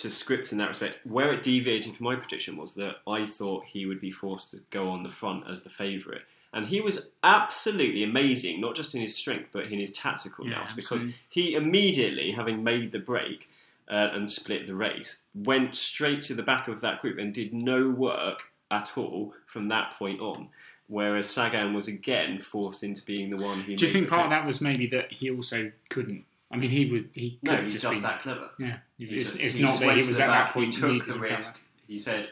to 0.01 0.09
script 0.09 0.51
in 0.51 0.57
that 0.57 0.69
respect. 0.69 0.99
Where 1.03 1.33
it 1.33 1.43
deviated 1.43 1.95
from 1.95 2.05
my 2.05 2.15
prediction 2.15 2.57
was 2.57 2.75
that 2.75 2.97
I 3.07 3.25
thought 3.25 3.65
he 3.65 3.85
would 3.85 4.01
be 4.01 4.11
forced 4.11 4.51
to 4.51 4.57
go 4.69 4.89
on 4.89 5.03
the 5.03 5.09
front 5.09 5.45
as 5.49 5.61
the 5.61 5.69
favourite. 5.69 6.21
And 6.51 6.65
he 6.65 6.81
was 6.81 7.09
absolutely 7.23 8.03
amazing, 8.03 8.59
not 8.59 8.75
just 8.75 8.95
in 8.95 9.01
his 9.01 9.15
strength, 9.15 9.49
but 9.51 9.65
in 9.65 9.79
his 9.79 9.91
tactical 9.91 10.47
Yeah, 10.47 10.59
nous, 10.59 10.73
because 10.73 11.03
he 11.29 11.53
immediately, 11.53 12.31
having 12.31 12.63
made 12.63 12.91
the 12.91 12.99
break 12.99 13.49
uh, 13.89 14.09
and 14.13 14.29
split 14.31 14.65
the 14.65 14.73
race, 14.73 15.17
went 15.35 15.75
straight 15.75 16.23
to 16.23 16.33
the 16.33 16.43
back 16.43 16.67
of 16.67 16.81
that 16.81 17.01
group 17.01 17.19
and 17.19 17.33
did 17.33 17.53
no 17.53 17.89
work 17.89 18.43
at 18.71 18.97
all 18.97 19.33
from 19.45 19.67
that 19.67 19.93
point 19.97 20.19
on. 20.21 20.49
Whereas 20.87 21.29
Sagan 21.29 21.75
was 21.75 21.87
again 21.87 22.39
forced 22.39 22.83
into 22.83 23.03
being 23.05 23.29
the 23.29 23.37
one 23.37 23.59
who. 23.59 23.75
Do 23.75 23.85
you 23.85 23.91
think 23.91 24.09
part 24.09 24.23
of 24.23 24.31
that 24.31 24.45
was 24.45 24.59
maybe 24.59 24.87
that 24.87 25.11
he 25.11 25.29
also 25.29 25.71
couldn't? 25.89 26.25
I 26.51 26.57
mean, 26.57 26.69
he 26.71 26.85
was 26.91 27.03
he 27.13 27.39
could 27.43 27.51
No, 27.51 27.61
he's 27.63 27.73
just 27.73 27.83
just 27.83 27.93
been, 27.93 28.01
that 28.03 28.21
clever. 28.21 28.49
Yeah, 28.57 28.77
it's, 28.97 29.29
just- 29.31 29.39
it's 29.41 29.55
not 29.57 29.79
that 29.79 29.91
he 29.93 29.97
was 29.99 30.19
at 30.19 30.27
back, 30.27 30.47
that 30.47 30.53
point. 30.53 30.73
He 30.73 30.79
took 30.81 31.05
the 31.05 31.19
risk. 31.19 31.59
He 31.87 31.99
said, 31.99 32.29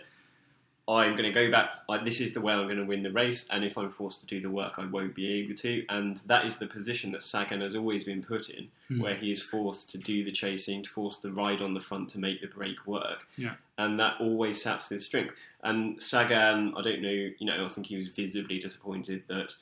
"I'm 0.88 1.12
going 1.12 1.24
to 1.26 1.32
go 1.32 1.52
back. 1.52 1.74
Like, 1.90 2.04
this 2.06 2.20
is 2.22 2.34
the 2.34 2.42
way 2.42 2.54
I'm 2.54 2.66
going 2.66 2.78
to 2.78 2.86
win 2.86 3.04
the 3.04 3.12
race, 3.12 3.46
and 3.52 3.64
if 3.64 3.78
I'm 3.78 3.90
forced 3.92 4.22
to 4.22 4.26
do 4.26 4.40
the 4.42 4.50
work, 4.50 4.74
I 4.80 4.86
won't 4.86 5.14
be 5.14 5.28
able 5.40 5.54
to." 5.56 5.86
And 5.90 6.18
that 6.28 6.46
is 6.46 6.58
the 6.58 6.66
position 6.68 7.12
that 7.12 7.22
Sagan 7.24 7.62
has 7.62 7.76
always 7.76 8.04
been 8.06 8.24
put 8.24 8.50
in, 8.50 8.70
Hmm. 8.88 9.02
where 9.02 9.16
he 9.16 9.30
is 9.32 9.44
forced 9.44 9.90
to 9.92 9.98
do 9.98 10.24
the 10.24 10.32
chasing, 10.32 10.82
to 10.84 10.90
force 10.90 11.18
the 11.18 11.32
ride 11.32 11.62
on 11.62 11.74
the 11.74 11.80
front 11.82 12.10
to 12.12 12.20
make 12.20 12.42
the 12.42 12.48
break 12.48 12.88
work. 12.88 13.28
Yeah. 13.38 13.56
And 13.78 14.00
that 14.00 14.16
always 14.20 14.62
saps 14.62 14.90
his 14.90 15.06
strength. 15.06 15.36
And 15.64 16.02
Sagan, 16.02 16.74
I 16.76 16.82
don't 16.82 17.02
know, 17.02 17.10
you 17.10 17.46
know, 17.46 17.66
I 17.66 17.70
think 17.70 17.88
he 17.88 17.98
was 17.98 18.08
visibly 18.08 18.58
disappointed 18.60 19.24
that 19.28 19.54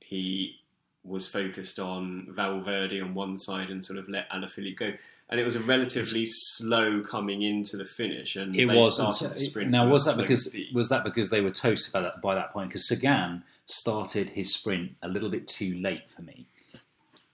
he 0.00 0.60
was 1.06 1.28
focused 1.28 1.78
on 1.78 2.26
Valverde 2.30 3.00
on 3.00 3.14
one 3.14 3.38
side 3.38 3.70
and 3.70 3.84
sort 3.84 3.98
of 3.98 4.08
let 4.08 4.28
Alaphilippe 4.30 4.76
go. 4.76 4.92
And 5.28 5.40
it 5.40 5.44
was 5.44 5.56
a 5.56 5.60
relatively 5.60 6.24
slow 6.26 7.02
coming 7.02 7.42
into 7.42 7.76
the 7.76 7.84
finish, 7.84 8.36
and 8.36 8.54
It 8.56 8.66
was. 8.66 8.94
started 8.94 9.34
the 9.34 9.40
so- 9.40 9.46
sprint. 9.46 9.70
now, 9.70 9.88
was 9.88 10.04
that 10.04 10.16
because 10.16 10.44
speed. 10.46 10.72
was 10.74 10.88
that 10.88 11.02
because 11.04 11.30
they 11.30 11.40
were 11.40 11.50
toast 11.50 11.92
by 11.92 12.00
that 12.00 12.20
by 12.22 12.34
that 12.36 12.52
point? 12.52 12.68
Because 12.68 12.86
Sagan 12.88 13.42
started 13.64 14.30
his 14.30 14.54
sprint 14.54 14.92
a 15.02 15.08
little 15.08 15.28
bit 15.28 15.48
too 15.48 15.74
late 15.80 16.08
for 16.10 16.22
me, 16.22 16.46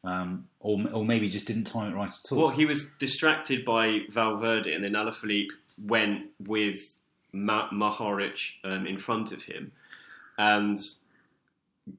um, 0.05 0.49
or 0.61 0.83
or 0.93 1.05
maybe 1.05 1.29
just 1.29 1.45
didn't 1.47 1.65
time 1.65 1.93
it 1.93 1.95
right 1.95 2.13
at 2.13 2.33
all. 2.33 2.39
Well, 2.39 2.49
he 2.49 2.65
was 2.65 2.89
distracted 2.99 3.63
by 3.65 4.01
Valverde, 4.09 4.73
and 4.73 4.83
then 4.83 4.93
Alaphilippe 4.93 5.51
went 5.79 6.27
with 6.41 6.95
Ma- 7.33 7.69
Mohoric 7.71 8.55
um, 8.65 8.87
in 8.87 8.97
front 8.97 9.33
of 9.33 9.43
him, 9.43 9.73
and 10.39 10.79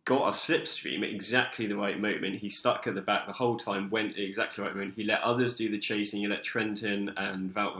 got 0.05 0.27
a 0.27 0.31
slipstream 0.31 1.03
at 1.03 1.09
exactly 1.09 1.67
the 1.67 1.75
right 1.75 1.99
moment. 1.99 2.39
He 2.39 2.49
stuck 2.49 2.87
at 2.87 2.95
the 2.95 3.01
back 3.01 3.27
the 3.27 3.33
whole 3.33 3.57
time, 3.57 3.89
went 3.89 4.13
at 4.13 4.23
exactly 4.23 4.61
the 4.61 4.67
right 4.67 4.75
moment. 4.75 4.95
He 4.95 5.03
let 5.03 5.21
others 5.21 5.55
do 5.55 5.69
the 5.69 5.79
chasing. 5.79 6.21
He 6.21 6.27
let 6.27 6.43
Trentin 6.43 7.13
and 7.17 7.53
Wout 7.53 7.77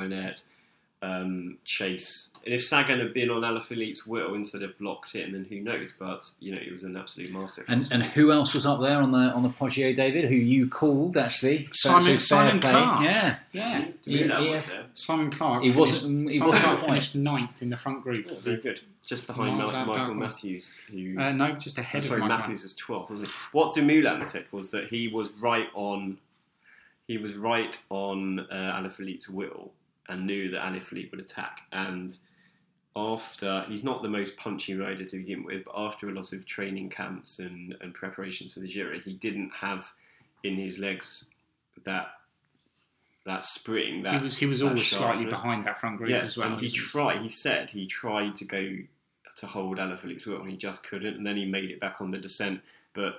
um, 1.03 1.57
chase. 1.65 2.29
And 2.45 2.53
if 2.53 2.65
Sagan 2.65 2.99
had 2.99 3.13
been 3.13 3.29
on 3.29 3.41
Alaphilippe's 3.41 4.05
wheel 4.05 4.33
instead 4.35 4.63
of 4.63 4.77
blocked 4.77 5.15
in, 5.15 5.31
then 5.31 5.45
who 5.45 5.61
knows? 5.61 5.93
But 5.97 6.23
you 6.39 6.53
know, 6.53 6.59
it 6.61 6.71
was 6.71 6.83
an 6.83 6.97
absolute 6.97 7.31
masterclass. 7.31 7.65
and 7.69 7.87
and 7.91 8.03
who 8.03 8.31
else 8.31 8.53
was 8.53 8.65
up 8.65 8.81
there 8.81 8.97
on 9.01 9.11
the 9.11 9.17
on 9.17 9.43
the 9.43 9.49
Poggio, 9.49 9.95
David? 9.95 10.25
Who 10.25 10.35
you 10.35 10.67
called 10.67 11.15
actually? 11.17 11.67
Simon- 11.71 12.19
Simon. 12.19 12.59
Clarke. 12.59 13.03
Yeah, 13.03 13.35
Yeah, 13.53 13.85
Dumoulin 14.05 14.29
Yeah, 14.29 14.39
was 14.39 14.67
yeah. 14.67 14.73
there. 14.73 14.85
Simon 14.93 15.31
Clarke. 15.31 15.63
He 15.63 15.71
finished, 15.71 15.91
wasn't- 16.03 16.31
he 16.31 16.37
Simon 16.37 16.47
wasn't 16.49 16.65
Clarke 16.65 16.85
finished 16.85 17.15
ninth 17.15 17.61
in 17.61 17.69
the 17.69 17.77
front 17.77 18.03
group. 18.03 18.25
Yeah, 18.29 18.39
very 18.39 18.57
good. 18.57 18.81
Just 19.05 19.27
behind 19.27 19.57
Miles 19.57 19.73
Ma- 19.73 19.79
out 19.79 19.87
Michael. 19.87 20.13
Matthews, 20.15 20.69
who 20.91 21.15
Uh, 21.19 21.31
no, 21.33 21.51
just 21.53 21.77
I'm 21.77 21.83
ahead 21.83 22.03
sorry, 22.05 22.21
of 22.21 22.27
Michael. 22.27 22.37
Matthews 22.39 22.63
was 22.63 22.73
12th, 22.75 23.09
wasn't 23.09 23.27
he? 23.29 23.33
What 23.51 23.73
Dumoulin 23.75 24.23
said 24.25 24.45
was 24.51 24.71
that 24.71 24.85
he 24.89 25.07
was 25.09 25.31
right 25.41 25.67
on, 25.73 26.17
he 27.07 27.17
was 27.17 27.33
right 27.35 27.77
on 27.89 28.39
uh, 28.51 28.79
Alaphilippe's 28.79 29.27
will 29.29 29.71
and 30.09 30.25
knew 30.27 30.51
that 30.51 30.61
Alaphilippe 30.61 31.11
would 31.11 31.19
attack. 31.19 31.61
And 31.71 32.15
after, 32.95 33.65
he's 33.67 33.83
not 33.83 34.01
the 34.03 34.09
most 34.09 34.37
punchy 34.37 34.75
rider 34.75 35.05
to 35.05 35.17
begin 35.17 35.43
with, 35.43 35.63
but 35.65 35.73
after 35.75 36.09
a 36.09 36.13
lot 36.13 36.31
of 36.33 36.45
training 36.45 36.89
camps 36.89 37.39
and, 37.39 37.75
and 37.81 37.93
preparations 37.93 38.53
for 38.53 38.59
the 38.59 38.67
Giro, 38.67 38.99
he 38.99 39.13
didn't 39.13 39.51
have 39.51 39.91
in 40.43 40.55
his 40.55 40.77
legs 40.77 41.25
that 41.85 42.07
that 43.25 43.45
spring. 43.45 44.03
That 44.03 44.15
He 44.15 44.21
was 44.21 44.37
he 44.37 44.45
was 44.45 44.61
always 44.61 44.85
slightly 44.85 45.25
behind 45.25 45.65
that 45.65 45.79
front 45.79 45.97
group 45.97 46.09
Yes, 46.09 46.23
as 46.23 46.37
well. 46.37 46.51
and 46.53 46.59
he 46.61 46.69
tried. 46.69 47.21
He 47.21 47.29
said 47.29 47.69
he 47.71 47.87
tried 47.87 48.35
to 48.35 48.45
go 48.45 48.77
to 49.37 49.47
hold 49.47 49.77
Alaphilippe's 49.77 50.25
wheel, 50.27 50.41
and 50.41 50.49
he 50.51 50.57
just 50.57 50.83
couldn't. 50.83 51.15
And 51.15 51.25
then 51.25 51.37
he 51.37 51.45
made 51.45 51.71
it 51.71 51.79
back 51.79 52.01
on 52.01 52.11
the 52.11 52.17
descent. 52.17 52.59
But 52.93 53.15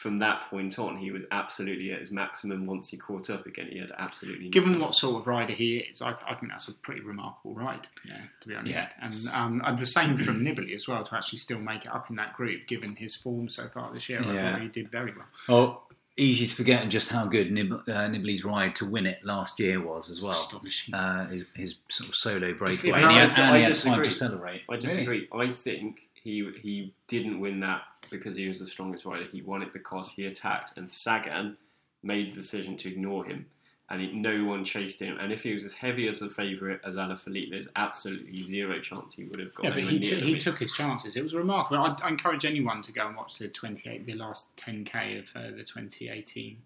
from 0.00 0.18
that 0.18 0.48
point 0.48 0.78
on, 0.78 0.96
he 0.96 1.10
was 1.10 1.24
absolutely 1.32 1.90
at 1.92 1.98
his 1.98 2.12
maximum. 2.12 2.66
Once 2.66 2.88
he 2.88 2.96
caught 2.96 3.30
up 3.30 3.46
again, 3.46 3.68
he 3.70 3.78
had 3.78 3.90
absolutely. 3.98 4.48
Given 4.48 4.70
nothing. 4.72 4.82
what 4.84 4.94
sort 4.94 5.20
of 5.20 5.26
rider 5.26 5.52
he 5.52 5.78
is, 5.78 6.00
I, 6.00 6.10
I 6.10 6.34
think 6.34 6.50
that's 6.52 6.68
a 6.68 6.72
pretty 6.72 7.00
remarkable 7.00 7.54
ride. 7.54 7.88
Yeah, 8.06 8.20
to 8.42 8.48
be 8.48 8.54
honest. 8.54 8.74
Yeah. 8.76 8.88
And, 9.00 9.28
um, 9.34 9.62
and 9.64 9.78
the 9.78 9.86
same 9.86 10.16
from 10.16 10.40
Nibali 10.44 10.74
as 10.74 10.86
well 10.86 11.02
to 11.02 11.14
actually 11.16 11.38
still 11.40 11.58
make 11.60 11.84
it 11.84 11.90
up 11.92 12.10
in 12.10 12.16
that 12.16 12.34
group, 12.36 12.66
given 12.68 12.94
his 12.94 13.16
form 13.16 13.48
so 13.48 13.68
far 13.68 13.92
this 13.92 14.08
year. 14.08 14.22
I 14.24 14.34
Yeah. 14.34 14.52
thought 14.52 14.62
he 14.62 14.68
did 14.68 14.90
very 14.92 15.12
well. 15.16 15.26
Oh, 15.48 15.82
easy 16.16 16.46
to 16.48 16.54
forget 16.54 16.88
just 16.88 17.08
how 17.10 17.26
good 17.26 17.50
Nib- 17.52 17.72
uh, 17.72 18.08
Nibali's 18.08 18.44
ride 18.44 18.74
to 18.76 18.84
win 18.86 19.06
it 19.06 19.22
last 19.24 19.58
year 19.60 19.80
was 19.80 20.10
as 20.10 20.20
well. 20.22 20.32
Astonishing. 20.32 20.92
Uh, 20.94 21.28
his, 21.28 21.44
his 21.54 21.74
sort 21.88 22.08
of 22.08 22.14
solo 22.16 22.48
if 22.50 22.58
breakaway, 22.58 22.92
I- 22.92 23.00
and 23.02 23.10
he 23.10 23.16
had, 23.18 23.38
I 23.38 23.46
and 23.48 23.56
he 23.56 23.62
had 23.62 23.68
time 23.68 23.74
disagree. 23.74 24.04
to 24.04 24.10
celebrate. 24.12 24.62
I 24.68 24.76
disagree. 24.76 25.28
I 25.32 25.50
think 25.52 26.07
he 26.28 26.50
he 26.60 26.94
didn't 27.06 27.40
win 27.40 27.60
that 27.60 27.82
because 28.10 28.36
he 28.36 28.48
was 28.48 28.58
the 28.58 28.66
strongest 28.66 29.04
rider. 29.04 29.24
He 29.24 29.42
won 29.42 29.62
it 29.62 29.72
because 29.72 30.10
he 30.10 30.26
attacked, 30.26 30.76
and 30.76 30.88
Sagan 30.88 31.56
made 32.02 32.32
the 32.32 32.36
decision 32.36 32.76
to 32.78 32.88
ignore 32.88 33.24
him, 33.24 33.46
and 33.88 34.02
it, 34.02 34.14
no 34.14 34.44
one 34.44 34.64
chased 34.64 35.00
him. 35.00 35.16
And 35.18 35.32
if 35.32 35.42
he 35.42 35.54
was 35.54 35.64
as 35.64 35.72
heavy 35.72 36.06
as 36.08 36.20
a 36.20 36.28
favourite 36.28 36.80
as 36.84 36.96
Alaphilippe, 36.96 37.50
there's 37.50 37.68
absolutely 37.76 38.42
zero 38.42 38.78
chance 38.80 39.14
he 39.14 39.24
would 39.24 39.40
have 39.40 39.54
got 39.54 39.64
Yeah, 39.64 39.70
but 39.74 39.84
he, 39.84 40.00
took 40.00 40.20
he 40.20 40.36
took 40.36 40.58
his 40.58 40.72
chances. 40.72 41.16
It 41.16 41.22
was 41.22 41.34
remarkable. 41.34 41.78
I, 41.78 41.96
I 42.02 42.08
encourage 42.08 42.44
anyone 42.44 42.82
to 42.82 42.92
go 42.92 43.06
and 43.06 43.16
watch 43.16 43.38
the 43.38 43.48
28, 43.48 44.04
the 44.04 44.14
last 44.14 44.56
10k 44.56 45.20
of 45.20 45.24
uh, 45.34 45.56
the 45.56 45.64
2018 45.64 46.58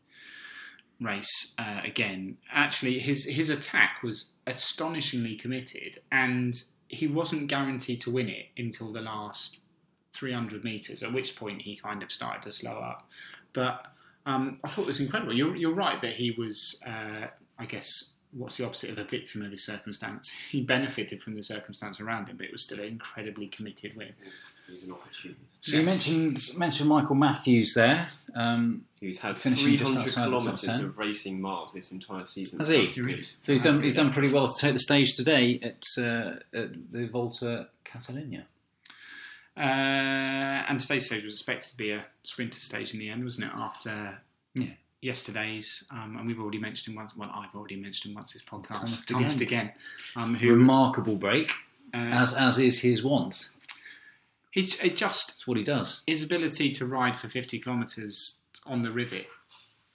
race 1.00 1.54
uh, 1.58 1.80
again. 1.84 2.36
Actually, 2.52 2.98
his 2.98 3.24
his 3.26 3.48
attack 3.48 4.02
was 4.02 4.32
astonishingly 4.46 5.36
committed, 5.36 6.00
and 6.10 6.54
he 6.92 7.08
wasn't 7.08 7.48
guaranteed 7.48 8.00
to 8.02 8.10
win 8.10 8.28
it 8.28 8.46
until 8.56 8.92
the 8.92 9.00
last 9.00 9.60
300 10.12 10.62
meters. 10.62 11.02
At 11.02 11.12
which 11.12 11.34
point 11.34 11.62
he 11.62 11.74
kind 11.74 12.02
of 12.02 12.12
started 12.12 12.42
to 12.42 12.52
slow 12.52 12.78
up. 12.78 13.08
But 13.54 13.86
um, 14.26 14.60
I 14.62 14.68
thought 14.68 14.82
it 14.82 14.88
was 14.88 15.00
incredible. 15.00 15.34
You're 15.34 15.56
you're 15.56 15.74
right 15.74 16.00
that 16.02 16.12
he 16.12 16.30
was, 16.32 16.80
uh, 16.86 17.26
I 17.58 17.66
guess. 17.66 18.10
What's 18.34 18.56
the 18.56 18.64
opposite 18.64 18.88
of 18.88 18.96
a 18.96 19.04
victim 19.04 19.42
of 19.42 19.50
his 19.50 19.62
circumstance? 19.62 20.30
He 20.30 20.62
benefited 20.62 21.22
from 21.22 21.34
the 21.34 21.42
circumstance 21.42 22.00
around 22.00 22.28
him, 22.28 22.38
but 22.38 22.46
it 22.46 22.52
was 22.52 22.62
still 22.62 22.80
an 22.80 22.86
incredibly 22.86 23.46
committed 23.48 23.94
win. 23.94 24.14
He's 24.68 24.82
an. 24.84 24.94
So 25.60 25.76
you 25.76 25.82
mentioned 25.84 26.40
mentioned 26.56 26.88
Michael 26.88 27.14
Matthews 27.14 27.72
there. 27.74 28.08
Um, 28.34 28.84
Who's 29.00 29.18
had 29.18 29.36
Finishing 29.38 29.76
300 29.78 30.00
outside 30.02 30.24
kilometres 30.24 30.60
10. 30.62 30.84
of 30.84 30.98
racing 30.98 31.40
miles 31.40 31.72
this 31.72 31.92
entire 31.92 32.24
season. 32.24 32.58
Has 32.60 32.68
he? 32.68 32.78
That's 32.86 32.94
good. 32.94 33.26
so 33.40 33.52
he's 33.52 33.62
done 33.62 33.82
he's 33.82 33.96
done 33.96 34.12
pretty 34.12 34.30
well 34.30 34.48
to 34.48 34.54
take 34.60 34.72
the 34.72 34.78
stage 34.78 35.14
today 35.14 35.60
at, 35.62 35.84
uh, 36.02 36.36
at 36.56 36.92
the 36.92 37.06
Volta 37.08 37.68
Catalunya. 37.84 38.44
Uh, 39.56 39.60
and 39.60 40.80
today's 40.80 41.06
stage 41.06 41.24
was 41.24 41.34
expected 41.34 41.70
to 41.72 41.76
be 41.76 41.90
a 41.90 42.04
sprinter 42.22 42.60
stage 42.60 42.94
in 42.94 43.00
the 43.00 43.10
end, 43.10 43.22
wasn't 43.24 43.46
it? 43.46 43.52
After 43.54 44.20
Yeah. 44.54 44.70
yesterday's, 45.02 45.84
um, 45.90 46.16
and 46.16 46.26
we've 46.26 46.40
already 46.40 46.58
mentioned 46.58 46.92
him 46.94 46.96
once. 46.96 47.14
Well, 47.16 47.30
I've 47.34 47.54
already 47.54 47.76
mentioned 47.76 48.12
him 48.12 48.14
once. 48.16 48.32
This 48.32 48.42
podcast, 48.42 48.68
Thomas 48.74 49.04
Thomas 49.04 49.36
de 49.36 49.44
de 49.44 49.50
Gendt. 49.54 49.72
Gendt, 49.72 49.72
um, 50.16 50.34
who 50.34 50.50
Remarkable 50.50 51.16
break, 51.16 51.50
uh, 51.92 51.98
as 51.98 52.32
as 52.34 52.58
is 52.58 52.80
his 52.80 53.02
want. 53.02 53.50
He's 54.52 54.78
it 54.80 54.94
just 54.96 55.26
That's 55.28 55.46
what 55.48 55.56
he 55.58 55.64
does. 55.64 56.02
his 56.06 56.22
ability 56.22 56.70
to 56.72 56.86
ride 56.86 57.16
for 57.16 57.28
50 57.28 57.58
kilometres 57.58 58.40
on 58.64 58.82
the 58.82 58.92
rivet 58.92 59.26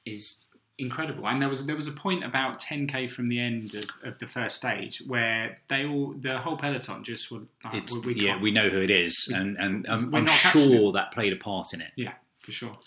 is 0.06 0.44
incredible. 0.78 1.28
And 1.28 1.42
there 1.42 1.50
was 1.50 1.66
there 1.66 1.76
was 1.76 1.88
a 1.88 1.92
point 1.92 2.24
about 2.24 2.62
10k 2.62 3.10
from 3.10 3.28
the 3.28 3.40
end 3.40 3.74
of, 3.76 3.86
of 4.04 4.20
the 4.20 4.28
first 4.28 4.56
stage 4.58 5.02
where 5.08 5.58
they 5.70 5.86
all 5.86 6.14
the 6.20 6.38
whole 6.38 6.58
peloton 6.58 7.04
just 7.04 7.32
were 7.32 7.40
like, 7.64 7.74
It's, 7.76 7.94
we, 8.06 8.14
we 8.14 8.22
yeah, 8.22 8.32
can't- 8.34 8.42
we 8.42 8.52
know 8.52 8.70
who 8.70 8.80
it 8.82 8.90
is, 8.92 9.32
and 9.34 9.58
and 9.58 9.88
um, 9.90 10.12
We're 10.12 10.20
I'm 10.20 10.26
not 10.26 10.36
catching 10.36 10.72
sure 10.78 10.92
that 10.94 11.12
played 11.14 11.34
a 11.34 11.38
part 11.38 11.74
in 11.74 11.82
it. 11.82 11.92
yeah 11.96 12.14
for 12.40 12.52
sure. 12.52 12.78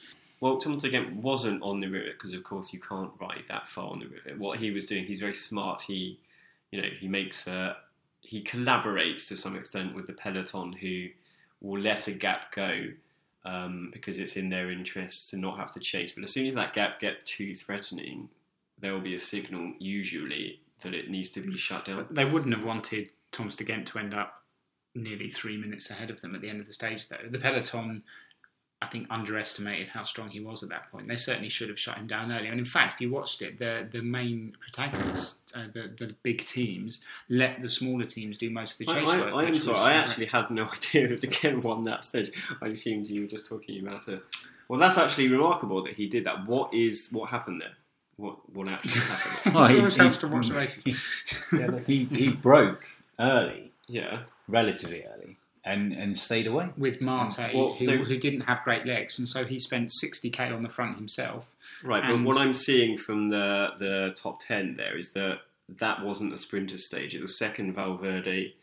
Well, 0.41 0.57
Thomas 0.57 0.85
again 0.85 1.21
wasn't 1.21 1.63
on 1.63 1.81
the 1.81 1.89
rivet 1.89 2.15
because, 2.15 2.33
of 2.33 2.43
course, 2.45 2.73
you 2.73 2.81
can't 2.81 3.11
ride 3.21 3.45
that 3.49 3.69
far 3.69 3.91
on 3.91 3.99
the 3.99 4.07
rivet. 4.07 4.39
What 4.39 4.59
he 4.59 4.71
was 4.71 4.87
doing, 4.87 5.05
he's 5.05 5.21
very 5.21 5.35
smart. 5.35 5.83
He, 5.83 6.19
you 6.71 6.81
know, 6.81 6.89
he 6.99 7.09
makes 7.09 7.47
uh, 7.47 7.75
he 8.23 8.43
collaborates 8.43 9.27
to 9.29 9.37
some 9.37 9.55
extent 9.55 9.95
with 9.95 10.07
the 10.07 10.15
peloton 10.15 10.73
who 10.73 11.09
will 11.61 11.81
let 11.81 12.09
a 12.09 12.13
gap 12.13 12.55
go 12.55 12.87
um, 13.45 13.91
because 13.93 14.19
it's 14.19 14.37
in 14.37 14.51
their 14.51 14.71
interest 14.71 15.31
to 15.31 15.37
not 15.37 15.59
have 15.59 15.73
to 15.73 15.81
chase. 15.81 16.13
But 16.13 16.25
as 16.25 16.33
soon 16.33 16.47
as 16.47 16.55
that 16.55 16.75
gap 16.75 17.01
gets 17.01 17.23
too 17.23 17.55
threatening, 17.55 18.29
there 18.79 18.93
will 18.93 19.01
be 19.01 19.15
a 19.15 19.21
signal 19.21 19.75
usually 19.79 20.61
that 20.83 20.95
it 20.95 21.11
needs 21.11 21.31
to 21.31 21.41
be 21.41 21.57
shut 21.57 21.85
down. 21.85 22.07
They 22.11 22.25
wouldn't 22.25 22.55
have 22.55 22.65
wanted 22.65 23.11
Thomas 23.33 23.57
de 23.57 23.65
Gendt 23.65 23.87
to 23.87 23.99
end 23.99 24.15
up 24.15 24.43
nearly 24.95 25.31
three 25.31 25.57
minutes 25.57 25.91
ahead 25.91 26.11
of 26.11 26.21
them 26.21 26.35
at 26.35 26.41
the 26.41 26.49
end 26.49 26.61
of 26.61 26.67
the 26.67 26.75
stage, 26.75 27.09
though. 27.09 27.29
The 27.29 27.39
peloton, 27.39 28.03
I 28.83 28.87
think, 28.87 29.09
underestimated 29.11 29.89
how 29.89 30.05
strong 30.05 30.31
he 30.31 30.41
was 30.41 30.63
at 30.63 30.71
that 30.71 30.91
point. 30.91 31.07
They 31.07 31.17
certainly 31.17 31.51
should 31.51 31.69
have 31.69 31.79
shut 31.79 31.99
him 31.99 32.07
down 32.07 32.33
earlier. 32.33 32.51
And 32.51 32.59
in 32.59 32.65
fact, 32.65 32.95
if 32.95 33.01
you 33.03 33.11
watched 33.11 33.43
it, 33.43 33.59
the 33.59 33.87
the 33.91 34.01
main 34.01 34.57
protagonists, 34.61 35.41
uh, 35.55 35.65
the 35.75 35.91
the 35.99 36.15
big 36.23 36.47
teams, 36.47 37.03
let 37.29 37.61
the 37.61 37.69
smaller 37.69 38.07
teams 38.07 38.39
do 38.39 38.49
most 38.49 38.81
of 38.81 38.87
the 38.87 38.93
I, 38.93 39.01
chase 39.01 39.11
I, 39.11 39.21
work. 39.21 39.35
I 39.35 39.45
am 39.45 39.55
sorry. 39.55 39.79
I 39.79 39.93
actually 39.93 40.27
had 40.27 40.51
no 40.51 40.65
idea 40.77 41.09
that 41.09 41.23
again 41.23 41.61
won 41.61 41.83
that 41.85 42.05
stage. 42.05 42.31
I 42.63 42.69
assumed 42.69 43.09
you 43.09 43.23
were 43.23 43.27
just 43.29 43.47
talking 43.47 43.87
about 43.87 44.09
it. 44.09 44.23
Well, 44.69 44.81
that's 44.81 44.97
actually 44.97 45.29
remarkable 45.29 45.83
that 45.85 45.95
he 45.95 46.07
did 46.07 46.25
that. 46.25 46.47
What 46.47 46.73
is 46.73 47.09
what 47.11 47.29
happened 47.31 47.61
there? 47.61 47.75
What 48.17 48.37
what 48.55 48.67
actually 48.69 49.03
happened? 49.03 49.55
Oh, 49.57 49.65
It 49.65 49.71
he- 49.73 49.77
always 49.79 49.97
he- 49.97 50.01
helps 50.03 50.19
to 50.19 50.29
watch 50.29 50.49
the 50.49 50.55
races. 50.55 50.85
he 51.87 52.05
he 52.07 52.29
broke 52.31 52.85
early, 53.19 53.73
yeah, 53.89 54.21
relatively 54.49 55.05
early, 55.05 55.37
and 55.65 55.93
and 55.93 56.17
stayed 56.17 56.47
away. 56.47 56.71
with 56.77 57.01
Marte, 57.01 57.53
Well, 57.55 57.75
who, 57.75 57.87
they- 57.87 57.99
who 57.99 58.17
didn't 58.17 58.43
have 58.43 58.63
great 58.65 58.87
legs, 58.87 59.19
and 59.19 59.29
so 59.29 59.45
he 59.45 59.59
spent 59.59 59.91
60k 60.03 60.53
on 60.55 60.63
the 60.63 60.69
front 60.71 60.97
himself. 60.97 61.51
right. 61.85 62.03
And- 62.05 62.25
but 62.25 62.35
what 62.35 62.43
I'm 62.43 62.55
seeing 62.55 62.97
from 62.97 63.29
the 63.29 63.71
the 63.79 64.15
top 64.17 64.41
ten 64.47 64.77
there 64.77 64.97
is 64.97 65.11
that 65.11 65.41
that 65.79 66.03
wasn't 66.05 66.31
the 66.33 66.39
sprinter 66.39 66.79
stage. 66.79 67.15
It 67.15 67.21
was 67.21 67.37
second 67.39 67.75
Valverde. 67.75 68.55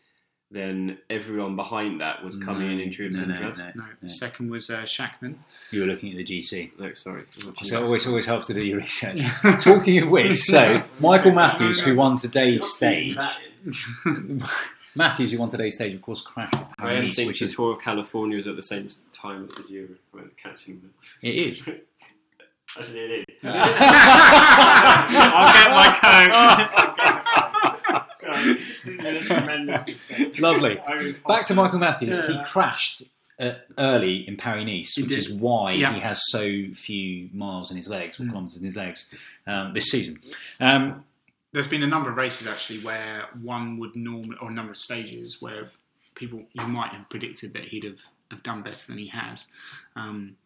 Then 0.50 0.96
everyone 1.10 1.56
behind 1.56 2.00
that 2.00 2.24
was 2.24 2.38
coming 2.38 2.72
in 2.72 2.80
in 2.80 2.90
troops 2.90 3.16
no, 3.16 3.22
and 3.24 3.32
no, 3.32 3.38
drafts. 3.38 3.58
no, 3.58 3.66
No, 3.82 3.84
no. 4.00 4.08
second 4.08 4.50
was 4.50 4.70
uh, 4.70 4.78
Schachmann. 4.86 5.34
You 5.70 5.80
were 5.82 5.86
looking 5.86 6.10
at 6.12 6.16
the 6.16 6.24
GC. 6.24 6.70
No, 6.78 6.94
sorry. 6.94 7.24
So 7.30 7.50
it 7.50 7.72
always 7.74 8.06
always 8.06 8.24
helps 8.24 8.46
to 8.46 8.54
do 8.54 8.62
your 8.64 8.78
research. 8.78 9.20
Talking 9.60 10.02
of 10.04 10.08
which, 10.08 10.38
so 10.38 10.82
Michael 11.00 11.32
Matthews, 11.42 11.80
who 11.80 11.94
won 11.96 12.16
today's 12.16 12.64
stage, 12.64 13.18
Matthews, 14.98 15.32
who 15.32 15.38
won 15.38 15.48
today's 15.48 15.76
stage, 15.76 15.94
of 15.94 16.02
course, 16.02 16.20
crashed 16.20 16.52
Graham 16.52 16.66
Paris, 16.76 17.14
thinks 17.16 17.26
which 17.28 17.38
the 17.40 17.46
is 17.46 17.54
tour 17.54 17.72
of 17.72 17.80
California 17.80 18.36
was 18.36 18.46
at 18.48 18.56
the 18.56 18.62
same 18.62 18.88
time 19.12 19.44
as 19.44 19.52
the 19.54 19.64
Euro. 19.72 19.94
Well, 20.12 20.24
catching 20.42 20.80
them. 20.80 20.92
it 21.22 21.34
is. 21.36 21.62
Actually, 22.78 23.00
it 23.00 23.24
is. 23.28 23.36
I'll 23.44 23.64
get 25.54 25.70
my 25.70 25.88
coat. 26.02 28.04
Sorry, 28.18 28.54
this 28.54 28.82
has 28.84 28.96
been 29.00 29.16
a 29.16 29.22
tremendous 29.24 29.86
mistake. 29.86 30.40
Lovely. 30.40 30.78
Back 31.26 31.46
to 31.46 31.54
Michael 31.54 31.78
Matthews. 31.78 32.18
He 32.26 32.38
crashed 32.44 33.04
uh, 33.38 33.52
early 33.78 34.26
in 34.26 34.36
Paris 34.36 34.66
Nice, 34.66 34.96
which 34.98 35.12
is 35.12 35.30
why 35.32 35.72
Yeah. 35.72 35.94
he 35.94 36.00
has 36.00 36.20
so 36.28 36.42
few 36.72 37.28
miles 37.32 37.70
in 37.70 37.76
his 37.76 37.88
legs, 37.88 38.18
or 38.18 38.24
Mm. 38.24 38.30
kilometres 38.30 38.58
in 38.58 38.64
his 38.64 38.74
legs, 38.76 39.14
um, 39.46 39.72
this 39.74 39.90
season. 39.90 40.20
Um, 40.58 41.04
There's 41.58 41.66
been 41.66 41.82
a 41.82 41.88
number 41.88 42.08
of 42.08 42.16
races 42.16 42.46
actually 42.46 42.78
where 42.84 43.24
one 43.42 43.80
would 43.80 43.96
normally, 43.96 44.36
or 44.40 44.48
a 44.48 44.52
number 44.52 44.70
of 44.70 44.76
stages 44.76 45.42
where 45.42 45.72
people 46.14 46.44
you 46.52 46.64
might 46.68 46.92
have 46.92 47.10
predicted 47.10 47.52
that 47.54 47.64
he'd 47.64 47.82
have, 47.82 47.98
have 48.30 48.44
done 48.44 48.62
better 48.62 48.86
than 48.86 48.96
he 48.96 49.08
has, 49.08 49.48
um, 49.96 50.36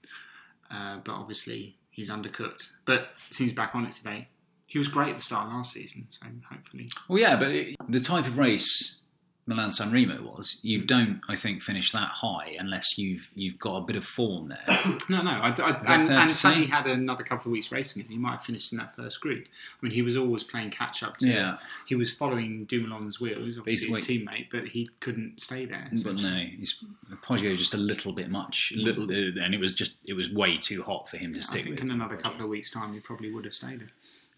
uh, 0.71 1.01
but 1.05 1.13
obviously 1.13 1.77
he's 1.91 2.09
undercooked. 2.09 2.71
But 2.87 3.09
seems 3.29 3.53
back 3.53 3.75
on 3.75 3.85
it 3.85 3.93
today. 3.93 4.29
He 4.69 4.79
was 4.79 4.89
great 4.89 5.11
at 5.11 5.17
the 5.17 5.23
start 5.23 5.49
of 5.49 5.53
last 5.53 5.75
season, 5.75 6.07
so 6.09 6.25
hopefully. 6.51 6.89
well, 7.11 7.19
yeah, 7.19 7.37
but 7.37 7.51
it, 7.51 7.77
the 7.91 8.01
type 8.01 8.27
of 8.27 8.39
race 8.39 9.02
Milan 9.45 9.73
San 9.73 9.91
Remo 9.91 10.23
was, 10.23 10.59
you 10.63 10.85
don't, 10.85 11.21
I 11.29 11.35
think, 11.35 11.63
finish 11.63 11.91
that 11.91 12.09
high 12.09 12.55
unless 12.61 12.97
you've 12.97 13.29
you've 13.35 13.59
got 13.59 13.77
a 13.79 13.81
bit 13.81 13.97
of 13.97 14.05
form 14.05 14.49
there. 14.49 14.79
No, 15.09 15.21
no. 15.21 15.31
I, 15.31 15.49
I, 15.49 15.71
and 15.95 16.09
and 16.11 16.31
had 16.31 16.57
he 16.57 16.67
had 16.67 16.87
another 16.87 17.25
couple 17.25 17.51
of 17.51 17.53
weeks 17.53 17.73
racing, 17.73 18.03
it, 18.03 18.09
he 18.09 18.17
might 18.17 18.33
have 18.33 18.43
finished 18.43 18.73
in 18.73 18.79
that 18.79 18.95
first 18.95 19.21
group. 19.21 19.47
I 19.47 19.85
mean, 19.85 19.93
he 19.93 20.03
was 20.03 20.17
always 20.17 20.45
playing 20.45 20.71
catch 20.71 21.03
up. 21.03 21.17
To 21.19 21.27
Yeah. 21.27 21.59
He 21.87 21.97
was 21.97 22.13
following 22.13 22.65
Dumoulin 22.67 23.11
wheels, 23.21 23.59
obviously 23.59 23.89
his 23.89 23.99
teammate, 23.99 24.47
but 24.51 24.69
he 24.69 24.89
couldn't 25.01 25.41
stay 25.41 25.67
there. 25.67 25.89
But 26.05 26.17
no, 26.23 26.37
he's 26.37 26.85
Poggio 27.23 27.57
just 27.57 27.75
a 27.75 27.79
little 27.79 28.13
bit 28.13 28.31
much, 28.31 28.73
little, 28.77 29.05
uh, 29.05 29.43
and 29.43 29.55
it 29.55 29.61
was 29.61 29.75
just 29.75 29.95
it 30.07 30.15
was 30.15 30.31
way 30.33 30.57
too 30.57 30.83
hot 30.83 31.09
for 31.09 31.17
him 31.17 31.33
to 31.33 31.41
I 31.41 31.43
stick 31.43 31.65
think 31.65 31.77
with. 31.81 31.85
in 31.85 31.91
another 31.91 32.17
couple 32.17 32.43
of 32.43 32.49
weeks' 32.49 32.71
time, 32.71 32.95
he 32.95 33.01
probably 33.01 33.33
would 33.33 33.45
have 33.45 33.55
stayed 33.55 33.81
there. 33.81 33.91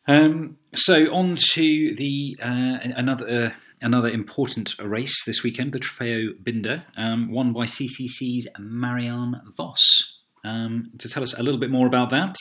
Um, 0.07 0.59
so 0.75 1.12
on 1.12 1.37
to 1.53 1.95
the 1.95 2.37
uh, 2.43 2.79
another 2.83 3.29
uh, 3.29 3.51
another 3.81 4.09
important 4.09 4.79
race 4.79 5.25
this 5.25 5.43
weekend, 5.43 5.73
the 5.73 5.81
Trofeo 5.81 6.33
Binder, 6.45 6.85
um, 6.97 7.31
won 7.31 7.53
by 7.53 7.64
CCC's 7.64 8.47
Marianne 8.59 9.40
Vos. 9.57 10.21
Um, 10.45 10.90
to 10.99 11.09
tell 11.09 11.23
us 11.23 11.33
a 11.38 11.43
little 11.43 11.59
bit 11.59 11.71
more 11.71 11.87
about 11.87 12.11
that, 12.11 12.37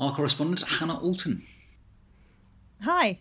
our 0.00 0.14
correspondent 0.14 0.62
Hannah 0.62 0.98
Alton. 0.98 1.42
Hi. 2.82 3.20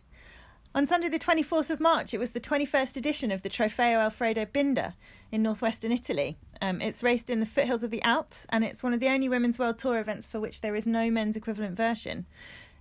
On 0.74 0.88
Sunday, 0.88 1.10
the 1.10 1.20
24th 1.20 1.70
of 1.70 1.82
March, 1.82 2.14
it 2.14 2.18
was 2.18 2.32
the 2.32 2.40
21st 2.40 2.96
edition 2.96 3.30
of 3.30 3.44
the 3.44 3.50
Trofeo 3.50 4.00
Alfredo 4.00 4.46
Binder 4.46 4.94
in 5.30 5.44
northwestern 5.44 5.92
Italy. 5.92 6.38
Um, 6.62 6.80
it's 6.80 7.04
raced 7.04 7.30
in 7.30 7.42
the 7.42 7.46
foothills 7.46 7.84
of 7.84 7.92
the 7.92 8.02
Alps, 8.04 8.48
and 8.50 8.64
it's 8.64 8.82
one 8.82 8.94
of 8.94 9.02
the 9.02 9.10
only 9.10 9.28
Women's 9.28 9.60
World 9.60 9.78
Tour 9.78 10.00
events 10.00 10.26
for 10.26 10.40
which 10.40 10.62
there 10.62 10.74
is 10.74 10.88
no 10.88 11.12
men's 11.12 11.36
equivalent 11.36 11.76
version. 11.76 12.26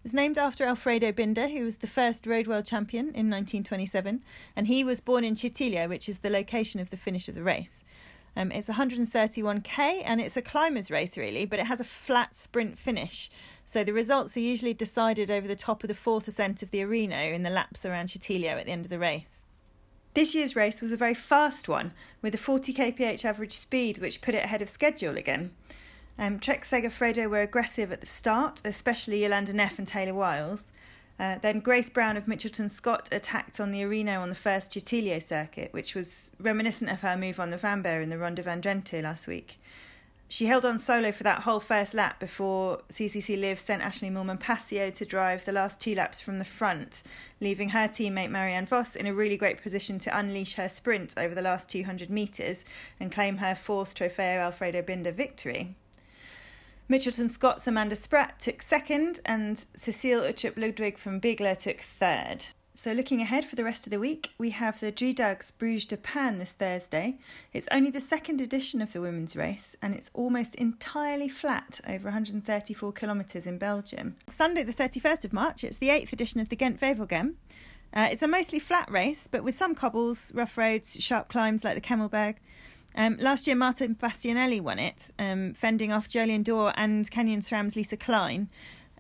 It's 0.03 0.15
named 0.15 0.39
after 0.39 0.65
Alfredo 0.65 1.13
Binder, 1.13 1.49
who 1.49 1.65
was 1.65 1.79
the 1.79 1.87
first 1.87 2.27
road 2.27 2.47
world 2.47 2.65
champion 2.65 3.07
in 3.07 3.29
1927, 3.29 4.23
and 4.57 4.67
he 4.67 4.83
was 4.83 5.03
born 5.03 5.25
in 5.25 5.35
Cittiglio, 5.35 5.91
which 5.91 6.09
is 6.09 6.19
the 6.19 6.31
location 6.31 6.81
of 6.81 6.89
the 6.89 6.97
finish 6.97 7.29
of 7.29 7.35
the 7.35 7.43
race. 7.43 7.85
Um, 8.35 8.51
it's 8.51 8.69
131k 8.69 10.03
and 10.05 10.21
it's 10.21 10.39
a 10.39 10.43
climbers 10.43 10.91
race, 10.91 11.19
really, 11.19 11.45
but 11.45 11.59
it 11.59 11.67
has 11.67 11.81
a 11.81 11.85
flat 11.85 12.35
sprint 12.35 12.79
finish. 12.79 13.31
So 13.67 13.85
the 13.85 13.93
results 13.93 14.37
are 14.39 14.41
usually 14.41 14.73
decided 14.73 15.31
over 15.31 15.47
the 15.47 15.57
top 15.57 15.85
of 15.85 15.89
the 15.89 15.95
fourth 15.95 16.27
ascent 16.29 16.63
of 16.63 16.71
the 16.71 16.81
Orino 16.81 17.35
in 17.35 17.43
the 17.43 17.51
laps 17.51 17.85
around 17.85 18.09
Cittiglio 18.09 18.59
at 18.59 18.65
the 18.65 18.73
end 18.73 18.87
of 18.87 18.91
the 18.91 18.99
race. 18.99 19.45
This 20.15 20.35
year's 20.35 20.57
race 20.57 20.81
was 20.81 20.93
a 20.93 20.97
very 20.97 21.15
fast 21.15 21.69
one, 21.69 21.93
with 22.23 22.35
a 22.35 22.39
40 22.39 22.73
kph 22.73 23.25
average 23.25 23.53
speed, 23.53 23.99
which 23.99 24.23
put 24.23 24.35
it 24.35 24.45
ahead 24.45 24.63
of 24.63 24.71
schedule 24.71 25.19
again. 25.19 25.51
Um, 26.21 26.39
Trek 26.39 26.65
Segafredo 26.65 27.31
were 27.31 27.41
aggressive 27.41 27.91
at 27.91 28.03
the 28.03 28.07
start, 28.07 28.61
especially 28.63 29.23
Jolanda 29.23 29.55
Neff 29.55 29.79
and 29.79 29.89
Taylor 29.89 30.13
Wiles. 30.13 30.71
Uh, 31.19 31.39
then 31.39 31.61
Grace 31.61 31.89
Brown 31.89 32.19
of 32.19 32.27
Mitchelton 32.27 32.69
Scott 32.69 33.09
attacked 33.11 33.59
on 33.59 33.71
the 33.71 33.81
Orino 33.81 34.21
on 34.21 34.29
the 34.29 34.35
first 34.35 34.71
Cittiglio 34.71 35.23
circuit, 35.23 35.73
which 35.73 35.95
was 35.95 36.31
reminiscent 36.39 36.91
of 36.91 37.01
her 37.01 37.17
move 37.17 37.41
on 37.41 37.49
the 37.49 37.57
Van 37.57 37.83
VAMberg 37.83 38.03
in 38.03 38.11
the 38.11 38.19
Ronde 38.19 38.41
van 38.41 38.61
Drenthe 38.61 39.03
last 39.03 39.27
week. 39.27 39.59
She 40.29 40.45
held 40.45 40.67
on 40.67 40.79
solo 40.79 41.11
for 41.11 41.23
that 41.23 41.41
whole 41.41 41.59
first 41.59 41.95
lap 41.95 42.21
before 42.21 42.83
CCC 42.91 43.41
Liv 43.41 43.59
sent 43.59 43.83
Ashleigh 43.83 44.13
Moolman 44.13 44.39
Pasio 44.39 44.93
to 44.93 45.07
drive 45.07 45.47
the 45.47 45.53
last 45.53 45.81
two 45.81 45.95
laps 45.95 46.21
from 46.21 46.39
the 46.39 46.45
front, 46.45 47.03
leaving 47.41 47.71
her 47.71 47.89
teammate 47.89 48.31
Marianne 48.31 48.67
Vos 48.67 48.95
in 48.95 49.07
a 49.07 49.15
really 49.15 49.39
great 49.39 49.63
position 49.63 49.99
to 50.01 50.19
unleash 50.19 50.55
her 50.55 50.69
sprint 50.69 51.15
over 51.17 51.35
the 51.35 51.41
last 51.41 51.71
200 51.71 52.11
metres 52.11 52.67
and 53.01 53.11
claim 53.11 53.39
her 53.39 53.55
fourth 53.55 53.95
Trofeo 53.95 54.39
Alfredo 54.39 54.83
Binder 54.83 55.13
victory. 55.13 55.75
Mitchelton 56.91 57.31
Scott's 57.31 57.69
Amanda 57.69 57.95
Spratt 57.95 58.41
took 58.41 58.61
second, 58.61 59.21
and 59.25 59.65
Cecilie 59.77 60.27
Uttrup 60.27 60.57
Ludwig 60.57 60.99
from 60.99 61.21
Bigla 61.21 61.57
took 61.57 61.83
third. 61.83 62.47
So, 62.75 62.91
looking 62.91 63.21
ahead 63.21 63.45
for 63.45 63.55
the 63.55 63.63
rest 63.63 63.87
of 63.87 63.93
the 63.93 64.01
week, 64.01 64.31
we 64.39 64.51
have 64.51 64.81
the 64.81 64.91
Driedaagse 64.91 65.53
Brugge-De 65.53 65.97
Panne 65.97 66.39
this 66.39 66.55
Thursday. 66.55 67.19
It's 67.53 67.69
only 67.71 67.93
the 67.93 68.01
second 68.01 68.41
edition 68.41 68.83
of 68.83 68.93
the 68.93 69.01
women's 69.01 69.37
race, 69.37 69.77
and 69.81 69.95
it's 69.95 70.11
almost 70.15 70.57
entirely 70.57 71.29
flat 71.29 71.81
over 71.89 72.07
134 72.07 72.93
kilometres 72.93 73.47
in 73.47 73.57
Belgium. 73.57 74.17
Sunday, 74.27 74.65
the 74.65 74.73
31st 74.73 75.25
of 75.25 75.33
March, 75.33 75.63
it's 75.63 75.79
the 75.79 75.91
eighth 75.91 76.13
edition 76.13 76.41
of 76.41 76.49
the 76.49 76.57
Ghent 76.57 76.81
Wevelgem. 76.81 77.35
Uh, 77.95 78.09
it's 78.11 78.23
a 78.23 78.29
mostly 78.29 78.59
flat 78.59 78.91
race, 78.91 79.29
but 79.29 79.45
with 79.45 79.57
some 79.57 79.77
cobbles, 79.77 80.33
rough 80.35 80.59
roads, 80.59 80.97
sharp 81.01 81.29
climbs 81.29 81.65
like 81.65 81.77
the 81.77 81.81
Kemmelberg. 81.81 82.37
Um, 82.95 83.17
last 83.19 83.47
year, 83.47 83.57
Marta 83.57 83.89
Bastianelli 83.89 84.61
won 84.61 84.79
it, 84.79 85.11
um, 85.19 85.55
fending 85.55 85.93
off 85.93 86.09
Jolien 86.09 86.43
D'Hoore 86.45 86.73
and 86.77 87.09
Canyon 87.11 87.41
SRAM's 87.41 87.77
Lisa 87.77 87.97
Klein. 87.97 88.49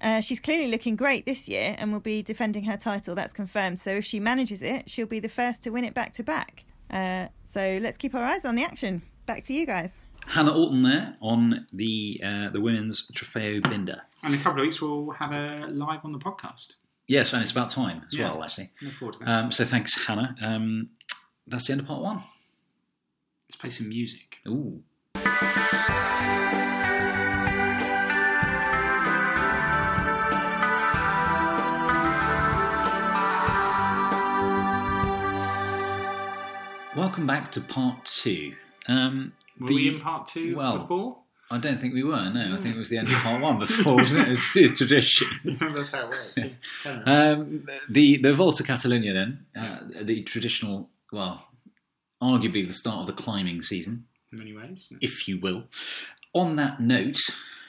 Uh, 0.00 0.20
she's 0.20 0.40
clearly 0.40 0.70
looking 0.70 0.96
great 0.96 1.26
this 1.26 1.48
year 1.48 1.74
and 1.78 1.92
will 1.92 2.00
be 2.00 2.22
defending 2.22 2.64
her 2.64 2.76
title, 2.76 3.14
that's 3.14 3.32
confirmed. 3.34 3.78
So 3.80 3.90
if 3.96 4.04
she 4.04 4.18
manages 4.20 4.62
it, 4.62 4.88
she'll 4.88 5.06
be 5.06 5.20
the 5.20 5.28
first 5.28 5.62
to 5.64 5.70
win 5.70 5.84
it 5.84 5.92
back 5.92 6.12
to 6.14 6.22
back. 6.22 6.64
Uh, 6.90 7.26
so 7.44 7.78
let's 7.82 7.96
keep 7.98 8.14
our 8.14 8.24
eyes 8.24 8.44
on 8.44 8.54
the 8.54 8.62
action. 8.64 9.02
Back 9.26 9.44
to 9.44 9.52
you 9.52 9.66
guys. 9.66 10.00
Hannah 10.26 10.52
Alton 10.52 10.82
there 10.82 11.16
on 11.20 11.66
the 11.72 12.20
uh, 12.24 12.50
the 12.50 12.60
women's 12.60 13.06
Trofeo 13.12 13.62
Binder. 13.62 14.00
And 14.22 14.34
in 14.34 14.40
a 14.40 14.42
couple 14.42 14.60
of 14.60 14.64
weeks, 14.66 14.80
we'll 14.80 15.10
have 15.10 15.32
a 15.32 15.66
live 15.68 16.00
on 16.04 16.12
the 16.12 16.18
podcast. 16.18 16.74
Yes, 17.06 17.32
and 17.32 17.42
it's 17.42 17.50
about 17.50 17.68
time 17.68 18.02
as 18.06 18.14
Yeah. 18.14 18.30
well, 18.30 18.44
actually. 18.44 18.70
Look 18.82 18.92
forward 18.94 19.12
to 19.14 19.18
that. 19.20 19.28
Um, 19.28 19.50
so 19.52 19.64
thanks, 19.64 20.06
Hannah. 20.06 20.34
Um, 20.40 20.90
that's 21.46 21.66
the 21.66 21.72
end 21.72 21.80
of 21.80 21.86
part 21.88 22.02
one. 22.02 22.20
Let's 23.50 23.56
play 23.56 23.70
some 23.70 23.88
music. 23.88 24.38
Ooh. 24.46 24.84
Welcome 36.96 37.26
back 37.26 37.52
to 37.52 37.60
part 37.60 38.04
two. 38.04 38.54
Um, 38.88 39.32
Were 39.58 39.68
The- 39.68 39.74
we 39.74 39.88
in 39.88 40.00
part 40.00 40.26
two 40.26 40.56
well- 40.56 40.78
before? 40.78 41.18
I 41.52 41.58
don't 41.58 41.80
think 41.80 41.94
we 41.94 42.04
were. 42.04 42.30
No, 42.30 42.54
I 42.54 42.58
think 42.58 42.76
it 42.76 42.78
was 42.78 42.90
the 42.90 42.98
end 42.98 43.08
of 43.08 43.14
part 43.14 43.42
one 43.42 43.58
before, 43.58 43.96
wasn't 43.96 44.28
it? 44.28 44.32
It's, 44.34 44.50
it's 44.54 44.78
tradition. 44.78 45.26
That's 45.60 45.90
how 45.90 46.08
it 46.08 46.10
works. 46.36 46.56
Um, 47.06 47.66
the 47.88 48.18
the 48.18 48.32
Volta 48.34 48.62
Catalunya 48.62 49.12
then, 49.12 49.46
uh, 49.56 49.78
the 50.04 50.22
traditional, 50.22 50.88
well, 51.12 51.44
arguably 52.22 52.66
the 52.66 52.74
start 52.74 53.00
of 53.00 53.06
the 53.06 53.22
climbing 53.22 53.62
season, 53.62 54.06
in 54.32 54.38
many 54.38 54.52
ways. 54.52 54.88
if 55.00 55.26
you 55.28 55.38
will. 55.38 55.64
On 56.32 56.56
that 56.56 56.80
note, 56.80 57.18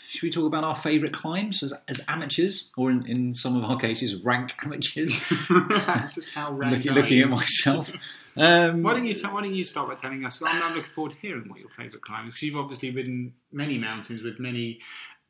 should 0.10 0.24
we 0.24 0.30
talk 0.30 0.46
about 0.46 0.64
our 0.64 0.76
favourite 0.76 1.14
climbs 1.14 1.64
as, 1.64 1.74
as 1.88 2.02
amateurs, 2.08 2.70
or 2.78 2.92
in, 2.92 3.06
in 3.08 3.34
some 3.34 3.56
of 3.58 3.64
our 3.64 3.78
cases, 3.78 4.24
rank 4.26 4.54
amateurs? 4.64 5.12
Just 6.14 6.34
how 6.34 6.52
rank 6.52 6.78
looking, 6.78 6.94
looking 6.94 7.20
at 7.22 7.30
myself. 7.30 7.92
Um, 8.38 8.82
Why 8.82 8.94
don't 8.94 9.04
you 9.04 9.14
tell, 9.14 9.34
Why 9.34 9.42
don't 9.42 9.54
you 9.54 9.66
start 9.66 9.90
by 9.90 9.96
telling 9.96 10.26
us? 10.26 10.42
I'm, 10.42 10.64
I'm 10.64 10.74
looking 10.74 10.90
forward 10.94 11.12
to 11.12 11.18
hearing 11.18 11.50
what 11.50 11.60
your 11.60 11.68
favourite 11.70 12.02
climb 12.02 12.30
is. 12.30 12.42
You've 12.42 12.56
obviously 12.56 12.90
ridden 12.90 13.34
many 13.52 13.78
mountains 13.78 14.22
with 14.22 14.40
many 14.40 14.80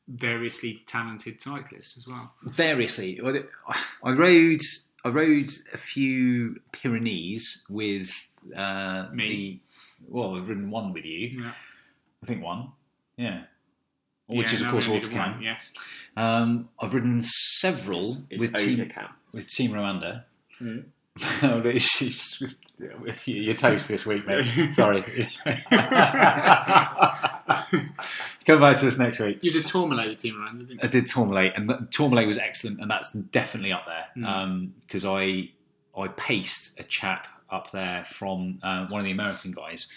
variously 0.08 0.84
talented 0.86 1.42
cyclists 1.42 1.98
as 1.98 2.08
well. 2.08 2.32
variously. 2.44 3.20
I 4.04 4.12
rode 4.12 4.62
I 5.04 5.10
rode 5.10 5.50
a 5.74 5.80
few 5.80 6.60
Pyrenees 6.74 7.64
with 7.72 8.12
uh, 8.56 9.08
Me. 9.14 9.62
The, 10.00 10.08
well, 10.14 10.36
I've 10.36 10.48
ridden 10.50 10.70
one 10.72 10.94
with 10.94 11.06
you. 11.06 11.42
Yeah. 11.44 11.52
I 12.24 12.26
think 12.26 12.44
one. 12.44 12.72
Yeah. 13.18 13.44
Which 14.28 14.48
Yeah, 14.50 14.54
is 14.54 14.62
of 14.62 14.68
no, 14.68 14.72
course 14.72 14.88
we 14.88 15.00
did 15.00 15.10
Hautacam. 15.12 15.34
one, 15.36 15.42
Yes. 15.44 15.74
Um, 16.16 16.70
I've 16.80 16.94
ridden 16.94 17.22
several 17.24 18.18
It's 18.30 18.40
with 18.42 18.54
team, 18.56 18.78
Hautacam. 18.78 19.10
with 19.34 19.48
Team 19.50 19.72
Rwanda. 19.72 20.24
Mm. 20.62 20.86
It's 21.66 22.00
just- 22.00 22.56
You're 23.26 23.54
toast 23.56 23.88
this 23.90 24.06
week, 24.06 24.26
mate. 24.26 24.72
Sorry. 24.74 25.02
Come 28.46 28.60
back 28.60 28.78
to 28.78 28.88
us 28.88 28.98
next 28.98 29.20
week. 29.20 29.40
You 29.42 29.52
did 29.52 29.68
Tourmalet 29.68 30.08
with 30.10 30.18
Team 30.20 30.38
Miranda, 30.40 30.66
didn't 30.66 30.84
I 30.84 30.88
did 30.88 31.08
Tourmalet, 31.08 31.54
and 31.56 31.70
that- 31.70 31.92
Tourmalet 31.92 32.28
was 32.28 32.38
excellent, 32.38 32.80
and 32.82 32.90
that's 32.90 33.12
definitely 33.12 33.72
up 33.72 33.86
there 33.86 34.06
Mm. 34.18 34.72
because 34.82 35.06
I 35.06 35.50
I 35.98 36.08
paced 36.10 36.80
a 36.80 36.84
chap 36.84 37.28
up 37.52 37.72
there 37.72 38.06
from 38.08 38.60
uh, 38.64 38.88
one 38.88 39.02
of 39.02 39.06
the 39.06 39.12
American 39.12 39.52
guys 39.52 39.88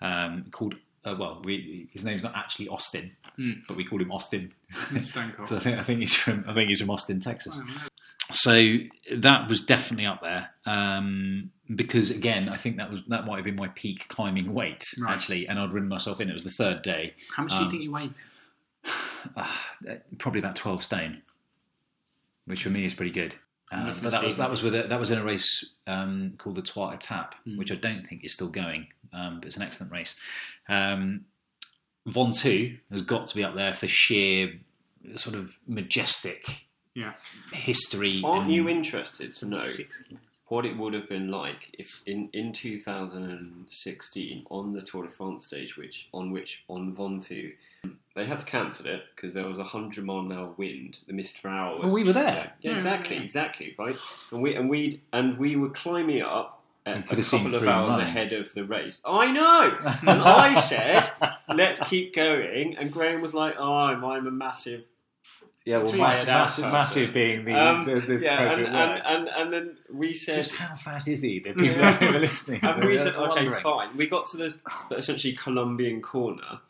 um, 0.00 0.46
called 0.50 0.74
uh, 1.06 1.14
well, 1.18 1.42
we, 1.44 1.86
his 1.92 2.02
name's 2.02 2.22
not 2.22 2.34
actually 2.34 2.68
Austin, 2.68 3.12
Mm. 3.38 3.62
but 3.66 3.76
we 3.76 3.84
called 3.84 4.00
him 4.00 4.12
Austin. 4.12 4.52
So 5.02 5.20
I 5.20 5.58
think 5.58 5.78
I 5.78 5.82
think 5.82 6.00
he's 6.00 6.14
from 6.14 6.44
I 6.48 6.54
think 6.54 6.68
he's 6.68 6.80
from 6.80 6.90
Austin, 6.90 7.20
Texas. 7.20 7.58
Oh. 7.60 7.86
So 8.32 8.76
that 9.16 9.48
was 9.48 9.60
definitely 9.60 10.06
up 10.06 10.22
there 10.22 10.48
um, 10.66 11.50
because 11.74 12.10
again, 12.10 12.48
I 12.48 12.56
think 12.56 12.78
that 12.78 12.90
was 12.90 13.02
that 13.08 13.26
might 13.26 13.36
have 13.36 13.44
been 13.44 13.54
my 13.56 13.68
peak 13.68 14.08
climbing 14.08 14.54
weight 14.54 14.84
Right. 14.98 15.12
actually, 15.12 15.46
and 15.48 15.58
I'd 15.58 15.72
ridden 15.72 15.88
myself 15.90 16.20
in. 16.20 16.30
It 16.30 16.32
was 16.32 16.44
the 16.44 16.50
third 16.50 16.82
day, 16.82 17.14
How 17.36 17.42
much 17.42 17.52
do 17.52 17.58
you 17.58 17.64
Um, 17.64 17.70
think 17.70 17.82
you 17.82 17.92
weighed? 17.92 18.14
uh, 19.36 19.50
probably 20.18 20.38
about 20.40 20.56
twelve 20.56 20.82
stone, 20.82 21.22
which 22.46 22.62
for 22.62 22.70
me 22.70 22.84
is 22.84 22.94
pretty 22.94 23.12
good. 23.12 23.34
I'm 23.72 23.80
Uh, 23.80 23.86
looking 23.88 24.02
but 24.02 24.12
that 24.12 24.22
was 24.24 24.36
that 24.36 24.50
was 24.50 24.62
with 24.62 24.74
a, 24.74 24.82
that 24.88 25.00
was 25.00 25.10
in 25.10 25.18
a 25.18 25.24
race 25.24 25.64
um, 25.86 26.32
called 26.38 26.56
the 26.56 26.62
Twat 26.62 26.98
Tap, 27.00 27.34
Mm. 27.46 27.56
which 27.58 27.72
I 27.72 27.76
don't 27.76 28.06
think 28.06 28.24
is 28.24 28.32
still 28.34 28.48
going, 28.48 28.88
um, 29.12 29.40
but 29.40 29.46
it's 29.46 29.56
an 29.56 29.62
excellent 29.62 29.92
race. 29.92 30.14
Um, 30.68 31.24
Ventoux 32.06 32.78
has 32.90 33.02
got 33.02 33.26
to 33.28 33.34
be 33.34 33.42
up 33.44 33.54
there 33.54 33.72
for 33.72 33.88
sheer 33.88 34.60
sort 35.16 35.34
of 35.36 35.56
majestic 35.66 36.66
Yeah. 36.94 37.14
history. 37.52 38.20
Aren't 38.24 38.44
and- 38.44 38.54
you 38.54 38.68
interested 38.68 39.32
to 39.34 39.46
know 39.46 39.62
Six. 39.64 40.02
What 40.48 40.66
it 40.66 40.76
would 40.76 40.92
have 40.92 41.08
been 41.08 41.30
like 41.30 41.74
if 41.78 42.00
in, 42.06 42.28
in 42.32 42.52
2016 42.52 44.46
on 44.50 44.72
the 44.72 44.82
Tour 44.82 45.04
de 45.04 45.10
France 45.10 45.46
stage, 45.46 45.76
which 45.76 46.08
on 46.12 46.30
which 46.30 46.62
on 46.68 46.94
Ventoux 46.94 47.52
they 48.14 48.26
had 48.26 48.38
to 48.38 48.44
cancel 48.44 48.86
it 48.86 49.02
because 49.14 49.34
there 49.34 49.46
was 49.46 49.58
a 49.58 49.64
hundred 49.64 50.04
mile 50.04 50.20
an 50.20 50.32
hour 50.32 50.52
wind. 50.56 50.98
The 51.06 51.12
Mistral. 51.12 51.74
Was, 51.76 51.86
Well, 51.86 51.94
we 51.94 52.04
were 52.04 52.12
there. 52.12 52.24
Yeah, 52.24 52.50
yeah, 52.60 52.70
Yeah, 52.70 52.76
exactly, 52.76 53.16
hmm, 53.16 53.20
yeah. 53.22 53.24
exactly, 53.24 53.74
right. 53.78 53.96
And 54.30 54.42
we 54.42 54.54
and 54.54 54.68
we 54.68 55.00
and 55.12 55.38
we 55.38 55.56
were 55.56 55.70
climbing 55.70 56.22
up. 56.22 56.60
You 56.86 56.92
At 56.92 57.08
could 57.08 57.18
a 57.18 57.22
couple 57.22 57.54
of 57.54 57.66
hours 57.66 57.90
running. 57.96 58.06
ahead 58.08 58.32
of 58.34 58.52
the 58.52 58.62
race. 58.64 59.00
I 59.06 59.30
know, 59.30 59.78
and 60.02 60.20
I 60.20 60.60
said, 60.60 61.10
"Let's 61.48 61.80
keep 61.88 62.14
going." 62.14 62.76
And 62.76 62.92
Graham 62.92 63.22
was 63.22 63.32
like, 63.32 63.54
"Oh, 63.58 63.72
I'm, 63.74 64.04
I'm 64.04 64.26
a 64.26 64.30
massive 64.30 64.84
Yeah, 65.64 65.78
well, 65.78 65.92
massive, 65.94 66.26
massive, 66.26 66.64
massive 66.64 67.14
being 67.14 67.46
the, 67.46 67.54
Um, 67.54 67.84
the, 67.84 67.98
the 68.00 68.18
yeah, 68.18 68.52
and, 68.52 68.66
and, 68.66 69.02
and, 69.02 69.28
and 69.28 69.52
then 69.52 69.76
we 69.90 70.12
said, 70.12 70.34
Just 70.34 70.56
how 70.56 70.76
fat 70.76 71.08
is 71.08 71.22
he? 71.22 71.38
The 71.38 71.54
people 71.54 71.82
who 71.82 72.16
are 72.16 72.20
listening. 72.20 72.60
and 72.62 72.84
we 72.84 72.98
said, 72.98 73.14
okay, 73.14 73.28
wondering. 73.46 73.62
fine. 73.62 73.96
We 73.96 74.06
got 74.06 74.26
to 74.26 74.36
the 74.36 74.54
essentially 74.90 75.32
Colombian 75.32 76.02
corner, 76.02 76.60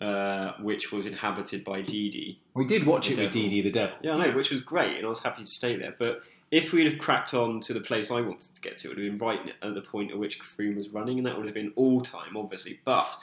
uh, 0.00 0.52
which 0.60 0.92
was 0.92 1.06
inhabited 1.06 1.64
by 1.64 1.82
Didi. 1.82 2.40
We 2.54 2.64
did 2.64 2.86
watch 2.86 3.06
it 3.06 3.18
with 3.18 3.32
devil. 3.32 3.42
Didi 3.42 3.60
the 3.60 3.72
Devil. 3.72 3.96
Yeah, 4.02 4.14
I 4.14 4.26
know, 4.26 4.36
which 4.36 4.52
was 4.52 4.60
great, 4.60 4.98
and 4.98 5.04
I 5.04 5.08
was 5.08 5.20
happy 5.20 5.42
to 5.42 5.48
stay 5.48 5.74
there. 5.74 5.94
But 5.98 6.22
if 6.52 6.72
we'd 6.72 6.86
have 6.86 6.98
cracked 6.98 7.34
on 7.34 7.58
to 7.62 7.72
the 7.72 7.80
place 7.80 8.08
I 8.12 8.20
wanted 8.20 8.54
to 8.54 8.60
get 8.60 8.76
to, 8.78 8.86
it 8.86 8.90
would 8.90 9.04
have 9.04 9.18
been 9.18 9.26
right 9.26 9.52
at 9.60 9.74
the 9.74 9.82
point 9.82 10.12
at 10.12 10.18
which 10.18 10.38
Froome 10.38 10.76
was 10.76 10.90
running, 10.90 11.18
and 11.18 11.26
that 11.26 11.36
would 11.36 11.46
have 11.46 11.54
been 11.54 11.72
all 11.74 12.02
time, 12.02 12.36
obviously. 12.36 12.78
But 12.84 13.16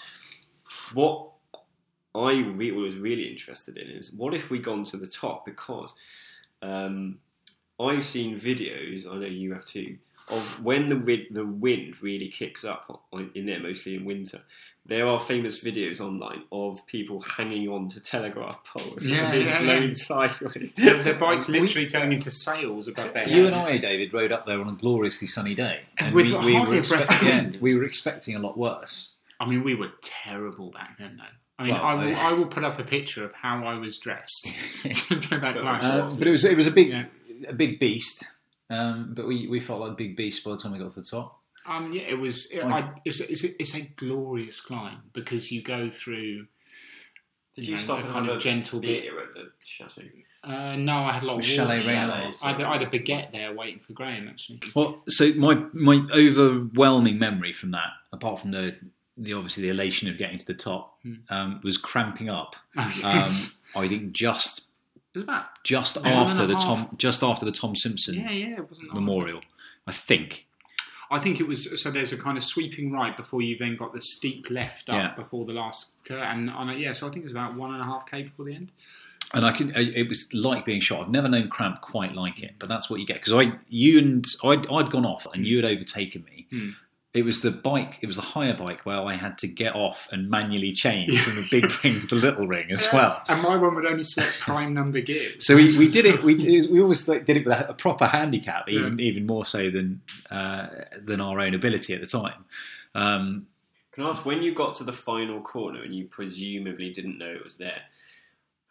what 0.93 1.29
I 2.15 2.39
re- 2.41 2.71
was 2.71 2.95
really 2.95 3.29
interested 3.31 3.77
in 3.77 3.87
is 3.89 4.11
what 4.11 4.33
if 4.33 4.49
we 4.49 4.59
gone 4.59 4.83
to 4.85 4.97
the 4.97 5.07
top? 5.07 5.45
Because 5.45 5.93
um, 6.61 7.19
I've 7.79 8.03
seen 8.03 8.39
videos, 8.39 9.07
I 9.09 9.15
know 9.17 9.25
you 9.27 9.53
have 9.53 9.65
too, 9.65 9.97
of 10.27 10.63
when 10.63 10.89
the 10.89 10.95
wi- 10.95 11.27
the 11.31 11.45
wind 11.45 12.01
really 12.03 12.27
kicks 12.29 12.65
up 12.65 13.03
on, 13.13 13.31
in 13.35 13.45
there, 13.45 13.59
mostly 13.59 13.95
in 13.95 14.05
winter. 14.05 14.41
There 14.85 15.05
are 15.05 15.19
famous 15.19 15.59
videos 15.59 15.99
online 16.01 16.43
of 16.51 16.83
people 16.87 17.19
hanging 17.21 17.69
on 17.69 17.89
to 17.89 17.99
telegraph 17.99 18.63
poles 18.63 19.05
Yeah, 19.05 19.25
and 19.25 19.31
being 19.33 19.45
yeah, 19.45 19.61
blown 19.61 19.87
yeah. 19.89 19.93
sideways. 19.93 20.73
Their, 20.73 21.03
their 21.03 21.13
bikes 21.13 21.47
literally 21.57 21.85
turning 21.85 22.13
into 22.13 22.31
sails 22.31 22.87
above 22.87 23.13
their 23.13 23.27
You 23.29 23.43
head. 23.45 23.53
and 23.53 23.55
I, 23.55 23.77
David, 23.77 24.13
rode 24.13 24.31
up 24.31 24.47
there 24.47 24.59
on 24.59 24.67
a 24.67 24.71
gloriously 24.73 25.27
sunny 25.27 25.53
day, 25.53 25.81
and 25.99 26.15
With 26.15 26.25
we, 26.27 26.31
hardly 26.31 26.53
we, 26.53 26.57
a 26.57 26.61
were 26.61 26.65
breath 26.67 26.81
of 26.91 26.99
expect- 27.01 27.23
wind. 27.23 27.53
yeah, 27.53 27.59
we 27.61 27.75
were 27.75 27.83
expecting 27.83 28.35
a 28.35 28.39
lot 28.39 28.57
worse. 28.57 29.13
I 29.39 29.47
mean, 29.47 29.63
we 29.63 29.75
were 29.75 29.91
terrible 30.01 30.71
back 30.71 30.97
then, 30.97 31.17
though. 31.17 31.35
I 31.59 31.63
mean, 31.63 31.73
Well, 31.73 31.83
I, 31.83 31.93
will, 31.93 32.15
I- 32.15 32.19
I 32.29 32.33
will 32.33 32.45
put 32.47 32.63
up 32.63 32.79
a 32.79 32.83
picture 32.83 33.23
of 33.25 33.33
how 33.33 33.63
I 33.65 33.77
was 33.77 33.97
dressed 33.99 34.45
to 34.83 35.15
that 35.39 35.57
climb. 35.57 35.81
Um, 35.83 36.17
but 36.17 36.27
it 36.27 36.31
was 36.31 36.43
it 36.45 36.57
was 36.57 36.67
a 36.67 36.71
big 36.71 36.89
Yeah. 36.89 37.05
a 37.47 37.53
big 37.53 37.79
beast. 37.79 38.23
Um, 38.71 39.13
but 39.15 39.27
we, 39.27 39.47
we 39.47 39.59
felt 39.59 39.81
like 39.81 39.97
big 39.97 40.15
beast 40.15 40.43
by 40.43 40.51
the 40.51 40.57
time 40.57 40.71
we 40.73 40.79
got 40.79 40.91
to 40.93 41.01
the 41.01 41.05
top. 41.05 41.39
Um, 41.67 41.91
yeah, 41.91 42.03
it 42.03 42.19
was. 42.19 42.49
It, 42.51 42.63
Like- 42.65 42.85
I, 42.85 42.91
it's, 43.05 43.19
it's, 43.19 43.43
a, 43.43 43.47
it's 43.61 43.75
a 43.75 43.81
glorious 43.81 44.61
climb 44.61 44.99
because 45.13 45.51
you 45.51 45.61
go 45.61 45.89
through. 45.89 46.47
Did 47.55 47.67
you 47.67 47.71
you 47.71 47.75
know, 47.77 47.81
stop 47.83 47.99
a 48.05 48.11
kind 48.11 48.29
of 48.29 48.37
a 48.37 48.39
gentle 48.39 48.79
bit. 48.79 49.01
beer 49.03 49.19
at 49.19 49.33
the 49.33 49.49
chateau? 49.63 50.03
Uh, 50.43 50.75
no, 50.77 50.93
I 50.99 51.11
had 51.11 51.23
a 51.23 51.25
lot 51.25 51.39
of 51.39 51.43
Chalet 51.45 51.79
water. 51.79 51.89
I 52.41 52.51
had, 52.51 52.61
I 52.61 52.73
had 52.77 52.81
a 52.83 52.85
baguette 52.85 53.33
there 53.33 53.53
waiting 53.53 53.79
for 53.79 53.91
Graham 53.91 54.29
actually. 54.29 54.61
Well, 54.73 55.01
so 55.09 55.33
my 55.33 55.55
my 55.73 56.07
overwhelming 56.13 57.19
memory 57.19 57.51
from 57.51 57.71
that, 57.71 57.89
apart 58.13 58.39
from 58.39 58.51
the 58.51 58.75
the 59.19 59.33
obviously 59.33 59.63
the 59.63 59.69
elation 59.69 60.07
of 60.09 60.17
getting 60.17 60.37
to 60.37 60.45
the 60.45 60.53
top, 60.53 60.97
Hmm. 61.03 61.13
um, 61.29 61.61
was 61.63 61.77
cramping 61.77 62.29
up. 62.29 62.55
Oh, 62.77 62.81
Um, 62.81 62.91
yes. 63.19 63.59
I 63.75 63.87
think 63.87 64.13
just 64.13 64.61
it 64.95 65.01
was 65.19 65.23
about. 65.23 65.45
just 65.63 65.97
after 65.97 66.47
the 66.47 66.53
half. 66.55 66.63
Tom 66.63 66.95
just 66.97 67.21
after 67.23 67.45
the 67.45 67.51
Tom 67.51 67.75
Simpson 67.75 68.15
Yeah, 68.15 68.31
yeah, 68.31 68.57
it 68.57 68.67
wasn't 68.67 68.87
long. 68.93 69.03
memorial, 69.05 69.41
I 69.87 69.91
think. 69.91 70.45
I 71.11 71.17
think 71.19 71.39
it 71.39 71.47
was 71.47 71.81
so. 71.81 71.89
There's 71.89 72.13
a 72.13 72.17
kind 72.17 72.37
of 72.37 72.43
sweeping 72.43 72.91
right 72.91 73.17
before 73.17 73.41
you 73.41 73.57
then 73.57 73.75
got 73.75 73.93
the 73.93 74.01
steep 74.01 74.49
left 74.51 74.89
up 74.91 74.95
Yeah. 74.95 75.15
before 75.15 75.45
the 75.45 75.53
last 75.53 75.95
curve, 76.05 76.21
and 76.21 76.49
on 76.51 76.69
a, 76.69 76.73
yeah. 76.75 76.93
So 76.93 77.07
I 77.07 77.09
think 77.09 77.23
it 77.23 77.25
was 77.25 77.31
about 77.31 77.55
one 77.55 77.73
and 77.73 77.81
a 77.81 77.85
half 77.85 78.05
k 78.05 78.21
before 78.23 78.45
the 78.45 78.53
end. 78.53 78.71
And 79.33 79.43
I 79.45 79.51
can. 79.51 79.71
It 79.75 80.07
was 80.07 80.31
like 80.33 80.65
being 80.65 80.81
shot. 80.81 81.01
I've 81.01 81.09
never 81.11 81.27
known 81.27 81.49
cramp 81.49 81.81
quite 81.81 82.13
like 82.13 82.41
it, 82.43 82.55
but 82.59 82.69
that's 82.69 82.89
what 82.91 82.99
you 82.99 83.05
get. 83.07 83.23
Because 83.23 83.33
I, 83.33 83.51
you 83.67 83.97
and 83.99 84.25
I'd, 84.43 84.65
I'd 84.71 84.89
gone 84.91 85.05
off, 85.05 85.25
and 85.33 85.45
you 85.47 85.55
had 85.57 85.65
overtaken 85.65 86.23
me. 86.25 86.45
Hmm. 86.51 86.69
It 87.11 87.23
was 87.23 87.41
the 87.41 87.49
bike. 87.49 87.97
It 88.01 88.07
was 88.07 88.17
the 88.17 88.21
higher 88.21 88.55
bike 88.55 88.85
where 88.85 89.01
I 89.01 89.15
had 89.15 89.39
to 89.39 89.47
get 89.47 89.73
off 89.75 90.07
and 90.11 90.29
manually 90.29 90.71
change 90.71 91.19
from 91.21 91.37
the 91.37 91.47
big 91.51 91.83
ring 91.83 91.99
to 92.01 92.07
the 92.07 92.15
little 92.15 92.47
ring 92.47 92.71
as 92.71 92.87
well. 92.93 93.23
And 93.27 93.41
my 93.41 93.55
one 93.55 93.73
would 93.73 93.87
only 93.87 94.03
select 94.03 94.39
prime 94.39 94.75
number 94.75 95.01
gears. 95.01 95.45
So 95.45 95.55
we, 95.55 95.75
we 95.75 95.89
did 95.89 96.05
it. 96.05 96.21
We 96.21 96.35
we 96.71 96.79
always 96.79 97.07
like, 97.07 97.25
did 97.25 97.37
it 97.37 97.45
with 97.45 97.59
a, 97.59 97.69
a 97.69 97.73
proper 97.73 98.05
handicap, 98.05 98.69
even 98.69 98.99
even 98.99 99.25
more 99.25 99.43
so 99.43 99.71
than 99.71 100.01
uh, 100.29 100.67
than 101.03 101.19
our 101.19 101.39
own 101.39 101.55
ability 101.55 101.95
at 101.95 102.01
the 102.01 102.07
time. 102.07 102.45
Um, 102.93 103.47
Can 103.91 104.03
I 104.03 104.09
ask 104.09 104.23
when 104.23 104.43
you 104.43 104.53
got 104.53 104.75
to 104.75 104.83
the 104.83 104.93
final 104.93 105.41
corner 105.41 105.81
and 105.81 105.95
you 105.95 106.05
presumably 106.05 106.91
didn't 106.91 107.17
know 107.17 107.31
it 107.31 107.43
was 107.43 107.55
there? 107.55 107.81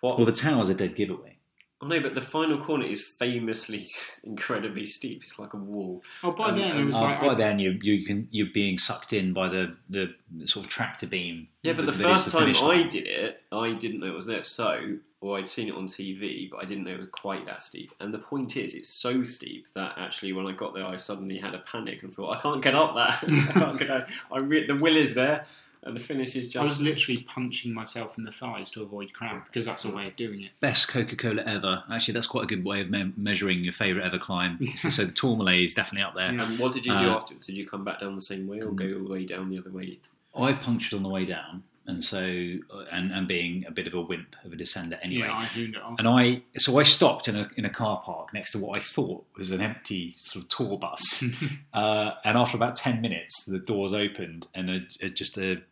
What? 0.01 0.17
well, 0.17 0.27
the 0.27 0.33
tower's 0.33 0.69
a 0.69 0.75
dead 0.75 0.95
giveaway. 0.95 1.38
Oh 1.81 1.87
no, 1.87 2.01
but 2.01 2.15
the 2.15 2.21
final 2.21 2.59
corner 2.59 2.85
is 2.85 3.03
famously 3.03 3.87
incredibly 4.25 4.85
steep. 4.85 5.23
It's 5.23 5.39
like 5.39 5.55
a 5.55 5.59
wall. 5.59 6.03
oh, 6.23 6.33
by 6.33 6.49
um, 6.51 6.59
then 6.59 6.77
it 6.79 6.85
was 6.85 6.97
Uh, 6.97 7.01
like 7.03 7.21
by 7.21 7.29
I- 7.29 7.35
then, 7.35 7.59
you 7.59 7.79
you 7.83 8.05
can 8.05 8.29
you're 8.31 8.49
being 8.53 8.79
sucked 8.79 9.13
in 9.13 9.33
by 9.33 9.49
the 9.49 9.77
the 9.89 10.15
sort 10.47 10.67
of 10.67 10.71
tractor 10.71 11.07
beam. 11.07 11.49
Yeah, 11.63 11.73
but 11.75 11.87
the 11.87 11.93
that 11.93 12.11
is 12.15 12.23
first 12.25 12.31
time 12.37 12.55
I 12.57 12.83
did 12.85 13.07
it, 13.07 13.43
I 13.53 13.73
didn't 13.73 14.01
know 14.01 14.07
it 14.07 14.15
was 14.15 14.27
there. 14.27 14.43
So, 14.43 14.97
or 15.21 15.37
I'd 15.39 15.49
seen 15.49 15.69
it 15.69 15.75
on 15.75 15.87
TV, 15.87 16.49
but 16.51 16.59
I 16.59 16.65
didn't 16.65 16.85
know 16.85 16.93
it 16.93 16.99
was 16.99 17.09
quite 17.11 17.45
that 17.47 17.61
steep. 17.63 17.93
And 18.01 18.15
the 18.15 18.19
point 18.19 18.57
is, 18.57 18.75
it's 18.75 18.89
so 18.89 19.25
steep 19.25 19.67
that 19.75 19.95
actually, 19.99 20.33
when 20.33 20.47
I 20.47 20.53
got 20.53 20.73
there, 20.75 20.87
I 20.87 20.95
suddenly 20.97 21.39
had 21.39 21.55
a 21.55 21.59
panic 21.59 22.05
and 22.05 22.15
thought, 22.15 22.37
I 22.37 22.41
can't 22.41 22.63
get 22.63 22.75
up 22.77 22.95
that. 22.95 23.25
I 23.51 23.53
can't 23.53 23.79
get 23.79 23.91
out. 23.91 24.07
I 24.33 24.39
re- 24.39 24.67
the 24.67 24.77
will 24.77 24.97
is 24.97 25.15
there. 25.15 25.45
And 25.89 25.97
the 25.97 26.01
finish 26.01 26.37
is 26.37 26.47
just. 26.49 26.65
I 26.65 26.69
was 26.69 26.81
literally 26.81 27.23
punching 27.23 27.73
myself 27.75 28.17
in 28.17 28.25
the 28.25 28.31
thighs 28.31 28.71
to 28.71 28.83
avoid 28.83 29.13
cramp 29.13 29.47
because 29.47 29.67
that's 29.67 29.85
a 29.85 29.91
way 29.91 30.07
of 30.07 30.15
doing 30.17 30.43
it. 30.43 30.51
Best 30.61 30.89
Coca 30.89 31.17
Cola 31.17 31.43
ever. 31.43 31.83
Actually, 31.93 32.15
that's 32.15 32.27
quite 32.27 32.45
a 32.45 32.47
good 32.47 32.65
way 32.65 32.81
of 32.81 32.91
me- 32.91 33.13
measuring 33.17 33.65
your 33.65 33.73
favourite 33.73 34.07
ever 34.07 34.19
climb. 34.19 34.59
So 34.77 35.05
the 35.05 35.13
Tourmalet 35.13 35.61
is 35.63 35.75
definitely 35.75 36.03
up 36.05 36.15
there. 36.15 36.29
And 36.29 36.59
what 36.59 36.73
did 36.73 36.87
you 36.87 36.97
do 36.99 37.11
Uh, 37.11 37.17
afterwards? 37.17 37.47
Did 37.47 37.57
you 37.57 37.67
come 37.67 37.85
back 37.85 38.01
down 38.01 38.15
the 38.15 38.21
same 38.21 38.47
way 38.47 38.61
or 38.61 38.71
go 38.71 38.85
all 38.99 39.05
the 39.05 39.11
way 39.11 39.25
down 39.25 39.51
the 39.51 39.59
other 39.59 39.71
way? 39.71 39.99
I 40.37 40.53
punctured 40.53 40.95
on 40.97 41.03
the 41.03 41.09
way 41.09 41.25
down, 41.25 41.65
and 41.87 42.05
so 42.05 42.19
and, 42.21 43.11
and 43.13 43.27
being 43.27 43.65
a 43.67 43.71
bit 43.71 43.87
of 43.87 43.95
a 43.95 44.01
wimp 44.01 44.37
of 44.45 44.53
a 44.53 44.57
descender 44.57 44.99
anyway. 45.03 45.27
Yeah, 45.27 45.35
I 45.37 45.45
hooned 45.47 45.75
it 45.75 45.83
off. 45.83 45.99
And 45.99 46.07
I 46.07 46.43
so 46.59 46.79
I 46.79 46.83
stopped 46.85 47.29
in 47.29 47.35
a 47.37 47.51
in 47.57 47.65
a 47.65 47.71
car 47.71 48.01
park 48.05 48.33
next 48.35 48.53
to 48.53 48.59
what 48.59 48.77
I 48.77 48.81
thought 48.81 49.25
was 49.37 49.51
an 49.51 49.61
empty 49.61 50.15
sort 50.17 50.45
of 50.45 50.49
tour 50.51 50.79
bus. 50.79 51.25
uh, 51.73 52.13
and 52.25 52.37
after 52.39 52.57
about 52.57 52.75
ten 52.77 53.01
minutes, 53.01 53.45
the 53.47 53.59
doors 53.59 53.93
opened, 53.93 54.47
and 54.55 54.71
a, 54.71 54.81
a, 55.01 55.09
just 55.09 55.39
a 55.39 55.63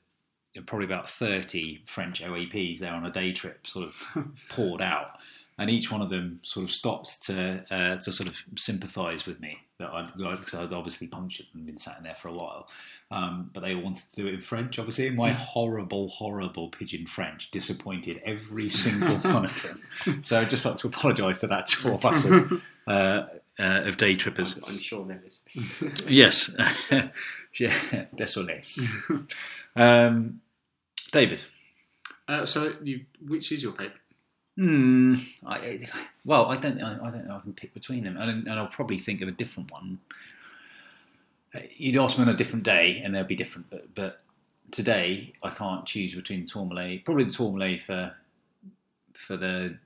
probably 0.62 0.86
about 0.86 1.08
thirty 1.08 1.82
French 1.86 2.22
OAPs 2.22 2.78
there 2.78 2.92
on 2.92 3.04
a 3.04 3.10
day 3.10 3.32
trip 3.32 3.66
sort 3.66 3.86
of 3.86 4.28
poured 4.48 4.82
out, 4.82 5.18
and 5.58 5.70
each 5.70 5.90
one 5.90 6.02
of 6.02 6.10
them 6.10 6.40
sort 6.42 6.64
of 6.64 6.70
stopped 6.70 7.22
to 7.24 7.64
uh, 7.70 7.96
to 7.96 8.12
sort 8.12 8.28
of 8.28 8.36
sympathise 8.56 9.26
with 9.26 9.40
me 9.40 9.58
that 9.78 9.90
I'd 9.92 10.16
because 10.16 10.54
I'd 10.54 10.72
obviously 10.72 11.06
punctured 11.06 11.46
and 11.54 11.66
been 11.66 11.78
sat 11.78 11.98
in 11.98 12.04
there 12.04 12.14
for 12.14 12.28
a 12.28 12.32
while. 12.32 12.68
Um, 13.10 13.50
but 13.52 13.62
they 13.62 13.74
all 13.74 13.82
wanted 13.82 14.08
to 14.10 14.16
do 14.16 14.26
it 14.26 14.34
in 14.34 14.40
French, 14.40 14.78
obviously. 14.78 15.06
And 15.06 15.16
my 15.16 15.30
horrible, 15.32 16.08
horrible 16.08 16.70
pigeon 16.70 17.06
French 17.06 17.50
disappointed 17.50 18.20
every 18.24 18.68
single 18.68 19.18
one 19.18 19.44
of 19.44 19.62
them. 19.62 20.22
So 20.22 20.40
I'd 20.40 20.50
just 20.50 20.64
like 20.64 20.76
to 20.78 20.88
apologise 20.88 21.38
to 21.40 21.46
that 21.48 21.66
tour 21.66 21.98
bus 21.98 22.24
of, 22.24 22.52
uh, 22.86 22.90
uh, 23.58 23.82
of 23.84 23.96
day 23.96 24.16
trippers. 24.16 24.56
I'm, 24.56 24.64
I'm 24.66 24.78
sure 24.78 25.04
there 25.04 25.22
is. 25.24 25.42
Yes, 26.08 26.56
yeah, 26.90 28.06
désolé. 28.16 28.64
Um, 29.76 30.40
David. 31.12 31.44
Uh, 32.28 32.44
so, 32.46 32.74
you, 32.82 33.04
which 33.26 33.52
is 33.52 33.62
your 33.62 33.72
favourite? 33.72 34.00
Hmm. 34.56 35.14
I, 35.46 35.80
well, 36.24 36.46
I 36.46 36.56
don't. 36.56 36.80
I, 36.82 36.94
I 37.06 37.10
don't 37.10 37.26
know. 37.28 37.36
I 37.36 37.40
can 37.40 37.52
pick 37.52 37.74
between 37.74 38.04
them, 38.04 38.16
and, 38.16 38.46
and 38.48 38.58
I'll 38.58 38.66
probably 38.68 38.98
think 38.98 39.20
of 39.20 39.28
a 39.28 39.32
different 39.32 39.70
one. 39.70 39.98
Uh, 41.54 41.60
You'd 41.76 41.98
ask 41.98 42.16
me 42.16 42.22
on 42.22 42.30
a 42.30 42.36
different 42.36 42.64
day, 42.64 43.02
and 43.04 43.14
they'll 43.14 43.24
be 43.24 43.36
different. 43.36 43.68
But 43.68 43.94
but 43.94 44.20
today, 44.70 45.34
I 45.42 45.50
can't 45.50 45.84
choose 45.84 46.14
between 46.14 46.40
the 46.42 46.46
Tourmalet. 46.48 47.04
Probably 47.04 47.24
the 47.24 47.32
Tourmalet 47.32 47.80
for 47.82 48.14
for 49.14 49.36
the 49.36 49.76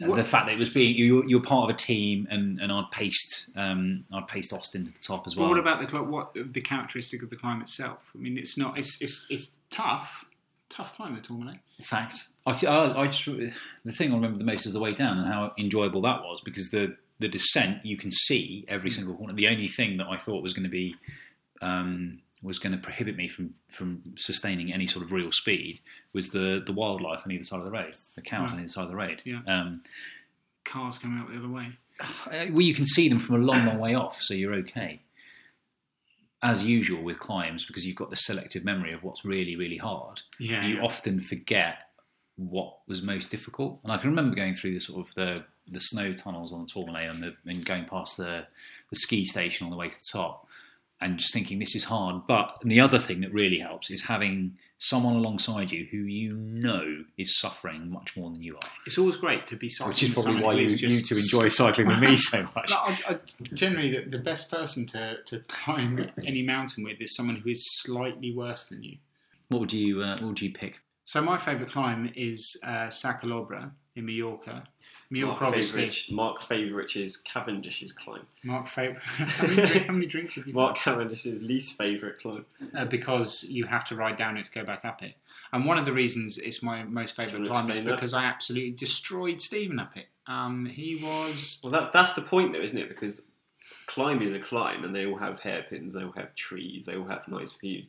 What- 0.00 0.16
the 0.16 0.24
fact 0.24 0.46
that 0.48 0.52
it 0.52 0.58
was 0.58 0.68
being 0.70 0.94
you 0.94 1.24
you're 1.26 1.40
part 1.42 1.70
of 1.70 1.74
a 1.74 1.78
team, 1.78 2.28
and, 2.30 2.60
and 2.60 2.70
I'd 2.70 2.90
paste 2.90 3.48
um 3.56 4.04
I'd 4.12 4.28
paced 4.28 4.52
Austin 4.52 4.84
to 4.84 4.92
the 4.92 4.98
top 4.98 5.26
as 5.26 5.36
well. 5.36 5.46
Well, 5.48 5.56
what 5.56 5.58
about 5.58 5.88
the 5.88 6.02
what 6.02 6.34
the 6.34 6.60
characteristic 6.60 7.22
of 7.22 7.30
the 7.30 7.36
climb 7.36 7.62
itself? 7.62 8.10
I 8.14 8.18
mean, 8.18 8.36
it's 8.36 8.58
not. 8.58 8.78
It's 8.78 9.00
it's, 9.00 9.26
it's 9.30 9.52
tough, 9.70 10.26
tough 10.70 10.94
climb 10.96 11.14
the 11.14 11.20
Tourmalet. 11.20 11.58
In 11.78 11.84
fact. 11.84 12.28
I, 12.46 12.52
I, 12.66 13.02
I 13.02 13.06
just 13.06 13.24
the 13.24 13.92
thing 13.92 14.12
I 14.12 14.14
remember 14.14 14.38
the 14.38 14.44
most 14.44 14.66
is 14.66 14.72
the 14.72 14.80
way 14.80 14.92
down 14.92 15.18
and 15.18 15.26
how 15.26 15.52
enjoyable 15.58 16.02
that 16.02 16.22
was 16.22 16.40
because 16.40 16.70
the 16.70 16.96
the 17.18 17.28
descent 17.28 17.84
you 17.84 17.96
can 17.96 18.10
see 18.10 18.64
every 18.68 18.90
single 18.90 19.14
corner. 19.14 19.32
The 19.32 19.48
only 19.48 19.68
thing 19.68 19.96
that 19.98 20.06
I 20.06 20.16
thought 20.16 20.42
was 20.42 20.52
going 20.52 20.64
to 20.64 20.70
be 20.70 20.94
um, 21.62 22.20
was 22.42 22.58
going 22.58 22.72
to 22.72 22.78
prohibit 22.78 23.16
me 23.16 23.28
from 23.28 23.54
from 23.70 24.02
sustaining 24.16 24.72
any 24.72 24.86
sort 24.86 25.04
of 25.04 25.12
real 25.12 25.32
speed 25.32 25.80
was 26.12 26.28
the 26.30 26.62
the 26.64 26.72
wildlife 26.72 27.22
on 27.24 27.32
either 27.32 27.44
side 27.44 27.58
of 27.58 27.64
the 27.64 27.70
road, 27.70 27.94
the 28.14 28.22
cows 28.22 28.52
on 28.52 28.58
either 28.58 28.68
side 28.68 28.84
of 28.84 28.90
the 28.90 28.96
road. 28.96 29.22
Yeah. 29.24 29.40
Um, 29.46 29.82
Cars 30.64 30.98
coming 30.98 31.20
out 31.20 31.30
the 31.30 31.38
other 31.38 31.48
way. 31.48 31.68
uh, 32.00 32.46
well, 32.50 32.60
you 32.60 32.74
can 32.74 32.86
see 32.86 33.08
them 33.08 33.20
from 33.20 33.36
a 33.36 33.38
long, 33.38 33.64
long 33.66 33.78
way 33.78 33.94
off, 33.94 34.20
so 34.20 34.34
you're 34.34 34.54
okay. 34.54 35.00
As 36.42 36.64
usual 36.64 37.02
with 37.02 37.18
climbs, 37.18 37.64
because 37.64 37.86
you've 37.86 37.96
got 37.96 38.10
the 38.10 38.16
selective 38.16 38.64
memory 38.64 38.92
of 38.92 39.02
what's 39.02 39.24
really, 39.24 39.56
really 39.56 39.78
hard. 39.78 40.20
Yeah, 40.38 40.66
you 40.66 40.76
yeah. 40.76 40.82
often 40.82 41.18
forget 41.20 41.78
what 42.36 42.78
was 42.86 43.02
most 43.02 43.30
difficult. 43.30 43.80
And 43.82 43.92
I 43.92 43.96
can 43.96 44.10
remember 44.10 44.36
going 44.36 44.54
through 44.54 44.74
the 44.74 44.80
sort 44.80 45.06
of 45.06 45.14
the, 45.14 45.44
the 45.68 45.80
snow 45.80 46.12
tunnels 46.12 46.52
on 46.52 46.60
the 46.60 46.66
Tourmalet 46.66 47.08
and, 47.08 47.22
the, 47.22 47.34
and 47.46 47.64
going 47.64 47.86
past 47.86 48.18
the, 48.18 48.46
the 48.90 48.96
ski 48.96 49.24
station 49.24 49.64
on 49.64 49.70
the 49.70 49.76
way 49.76 49.88
to 49.88 49.94
the 49.94 50.04
top 50.12 50.46
and 51.00 51.18
just 51.18 51.32
thinking 51.32 51.58
this 51.58 51.74
is 51.74 51.84
hard. 51.84 52.26
But 52.26 52.58
the 52.64 52.80
other 52.80 52.98
thing 52.98 53.20
that 53.22 53.32
really 53.32 53.58
helps 53.58 53.90
is 53.90 54.02
having 54.02 54.56
someone 54.78 55.16
alongside 55.16 55.70
you 55.70 55.86
who 55.90 55.98
you 55.98 56.34
know 56.34 57.04
is 57.16 57.38
suffering 57.38 57.90
much 57.90 58.16
more 58.16 58.30
than 58.30 58.42
you 58.42 58.56
are. 58.56 58.68
It's 58.86 58.98
always 58.98 59.16
great 59.16 59.46
to 59.46 59.56
be 59.56 59.68
cycling. 59.68 59.90
Which 59.90 60.02
is 60.02 60.10
probably 60.10 60.42
why 60.42 60.54
you, 60.54 60.64
is 60.64 60.80
you 60.82 60.88
just- 60.88 61.06
two 61.06 61.16
enjoy 61.16 61.48
cycling 61.48 61.86
with 61.88 61.98
me 61.98 62.16
so 62.16 62.42
much. 62.54 62.70
No, 62.70 62.76
I, 62.76 62.98
I, 63.08 63.18
generally, 63.54 63.90
the, 63.96 64.10
the 64.10 64.22
best 64.22 64.50
person 64.50 64.86
to, 64.88 65.22
to 65.24 65.40
climb 65.48 66.10
any 66.24 66.42
mountain 66.42 66.84
with 66.84 67.00
is 67.00 67.14
someone 67.14 67.36
who 67.36 67.50
is 67.50 67.64
slightly 67.82 68.32
worse 68.34 68.66
than 68.66 68.82
you. 68.82 68.98
What 69.48 69.60
would 69.60 69.72
you 69.72 70.02
uh, 70.02 70.12
What 70.18 70.22
would 70.22 70.40
you 70.42 70.52
pick? 70.52 70.80
So 71.04 71.22
my 71.22 71.38
favourite 71.38 71.70
climb 71.70 72.12
is 72.16 72.58
uh, 72.64 72.90
Sa 72.90 73.12
Calobra 73.14 73.70
in 73.96 74.06
Mallorca. 74.06 74.68
Mallorca, 75.10 75.40
Mark 75.40 75.42
obviously. 75.42 75.90
Favourich, 75.90 76.10
Mark 76.10 76.40
Cavendish's 77.24 77.92
climb. 77.92 78.26
Mark 78.44 78.68
favourite. 78.68 79.00
how, 79.02 79.46
many, 79.46 79.66
drink- 79.66 79.86
how 79.86 79.92
many 79.92 80.06
drinks 80.06 80.34
have 80.34 80.46
you 80.46 80.52
Mark 80.52 80.74
got? 80.74 80.82
Cavendish's 80.82 81.42
least 81.42 81.76
favourite 81.78 82.18
climb. 82.18 82.44
Uh, 82.76 82.84
because 82.84 83.44
you 83.44 83.64
have 83.64 83.84
to 83.86 83.96
ride 83.96 84.16
down 84.16 84.36
it 84.36 84.44
to 84.46 84.52
go 84.52 84.64
back 84.64 84.84
up 84.84 85.02
it. 85.02 85.14
And 85.52 85.64
one 85.64 85.78
of 85.78 85.84
the 85.84 85.92
reasons 85.92 86.38
it's 86.38 86.62
my 86.62 86.82
most 86.84 87.14
favourite 87.14 87.46
climb 87.46 87.70
is 87.70 87.78
explain 87.78 87.84
that? 87.84 87.96
because 87.96 88.14
I 88.14 88.24
absolutely 88.24 88.72
destroyed 88.72 89.40
Stephen 89.40 89.78
up 89.78 89.96
it. 89.96 90.06
Um, 90.26 90.66
he 90.66 90.96
was 90.96 91.60
Well, 91.62 91.70
that, 91.70 91.92
that's 91.92 92.14
the 92.14 92.22
point, 92.22 92.52
though, 92.52 92.60
isn't 92.60 92.76
it? 92.76 92.88
Because 92.88 93.22
climb 93.86 94.22
is 94.22 94.32
a 94.32 94.40
climb, 94.40 94.82
and 94.82 94.94
they 94.94 95.06
all 95.06 95.18
have 95.18 95.38
hairpins, 95.38 95.94
they 95.94 96.02
all 96.02 96.12
have 96.12 96.34
trees, 96.34 96.84
they 96.86 96.96
all 96.96 97.06
have 97.06 97.28
nice 97.28 97.52
views. 97.52 97.86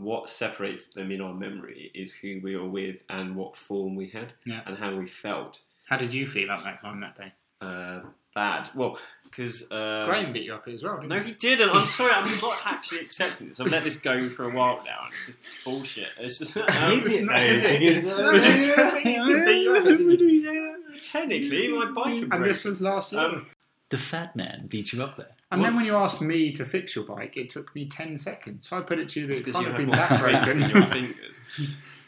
What 0.00 0.28
separates 0.28 0.86
them 0.88 1.10
in 1.10 1.20
our 1.20 1.34
memory 1.34 1.90
is 1.94 2.12
who 2.12 2.40
we 2.42 2.56
were 2.56 2.68
with 2.68 3.02
and 3.08 3.34
what 3.36 3.56
form 3.56 3.94
we 3.96 4.08
had 4.08 4.32
Yeah. 4.44 4.60
and 4.66 4.76
how 4.78 4.94
we 4.94 5.06
felt. 5.06 5.60
How 5.86 5.96
did 5.96 6.12
you 6.12 6.26
feel 6.26 6.44
about 6.44 6.64
that 6.64 6.80
climb 6.80 7.00
that 7.00 7.16
day? 7.16 7.32
Uh, 7.60 8.00
bad. 8.34 8.68
Well, 8.74 8.98
because. 9.24 9.62
Um, 9.70 10.06
Graham 10.08 10.32
beat 10.32 10.44
you 10.44 10.54
up 10.54 10.66
as 10.68 10.82
well, 10.82 10.96
didn't 10.96 11.08
No, 11.08 11.18
he? 11.20 11.26
he 11.28 11.32
didn't. 11.32 11.70
I'm 11.70 11.86
sorry. 11.86 12.12
I'm 12.12 12.38
not 12.38 12.58
actually 12.66 13.00
accepting 13.00 13.48
this. 13.48 13.60
I've 13.60 13.68
let 13.68 13.84
this 13.84 13.96
go 13.96 14.28
for 14.28 14.42
a 14.44 14.50
while 14.54 14.82
now. 14.84 15.04
and 15.04 15.12
It's 15.14 15.26
just 15.26 15.38
bullshit. 15.64 16.08
It's 16.18 16.38
just, 16.40 16.56
um, 16.56 16.92
Is 16.92 17.06
it, 17.20 17.26
though? 17.26 17.34
Is 17.36 17.64
it? 17.64 17.80
Because, 17.80 18.04
No, 18.04 18.30
uh, 18.30 18.36
technically, 21.02 21.68
my 21.68 21.86
bike 21.92 22.24
And 22.30 22.44
this 22.44 22.64
was 22.64 22.80
last 22.80 23.12
year. 23.12 23.22
Um, 23.22 23.46
The 23.88 23.96
fat 23.98 24.34
man 24.34 24.66
beat 24.68 24.92
you 24.92 25.02
up 25.02 25.16
there. 25.16 25.30
and 25.52 25.62
then 25.62 25.76
when 25.76 25.84
you 25.84 25.94
asked 25.96 26.20
me 26.20 26.50
to 26.52 26.64
fix 26.64 26.96
your 26.96 27.04
bike, 27.04 27.36
it 27.36 27.48
took 27.50 27.72
me 27.74 27.86
10 27.86 28.18
seconds. 28.18 28.68
So 28.68 28.76
I 28.76 28.80
put 28.80 28.98
it 28.98 29.08
to 29.10 29.20
you 29.20 29.26
that 29.28 29.34
it 29.34 29.44
because 29.44 29.52
can't 29.54 29.66
you 29.66 29.70
have 29.70 29.78
have 29.80 29.88
been 29.88 29.96
that 29.96 30.18
strength 30.18 30.48
in 30.48 30.60
your 30.70 30.86
fingers. 30.92 31.36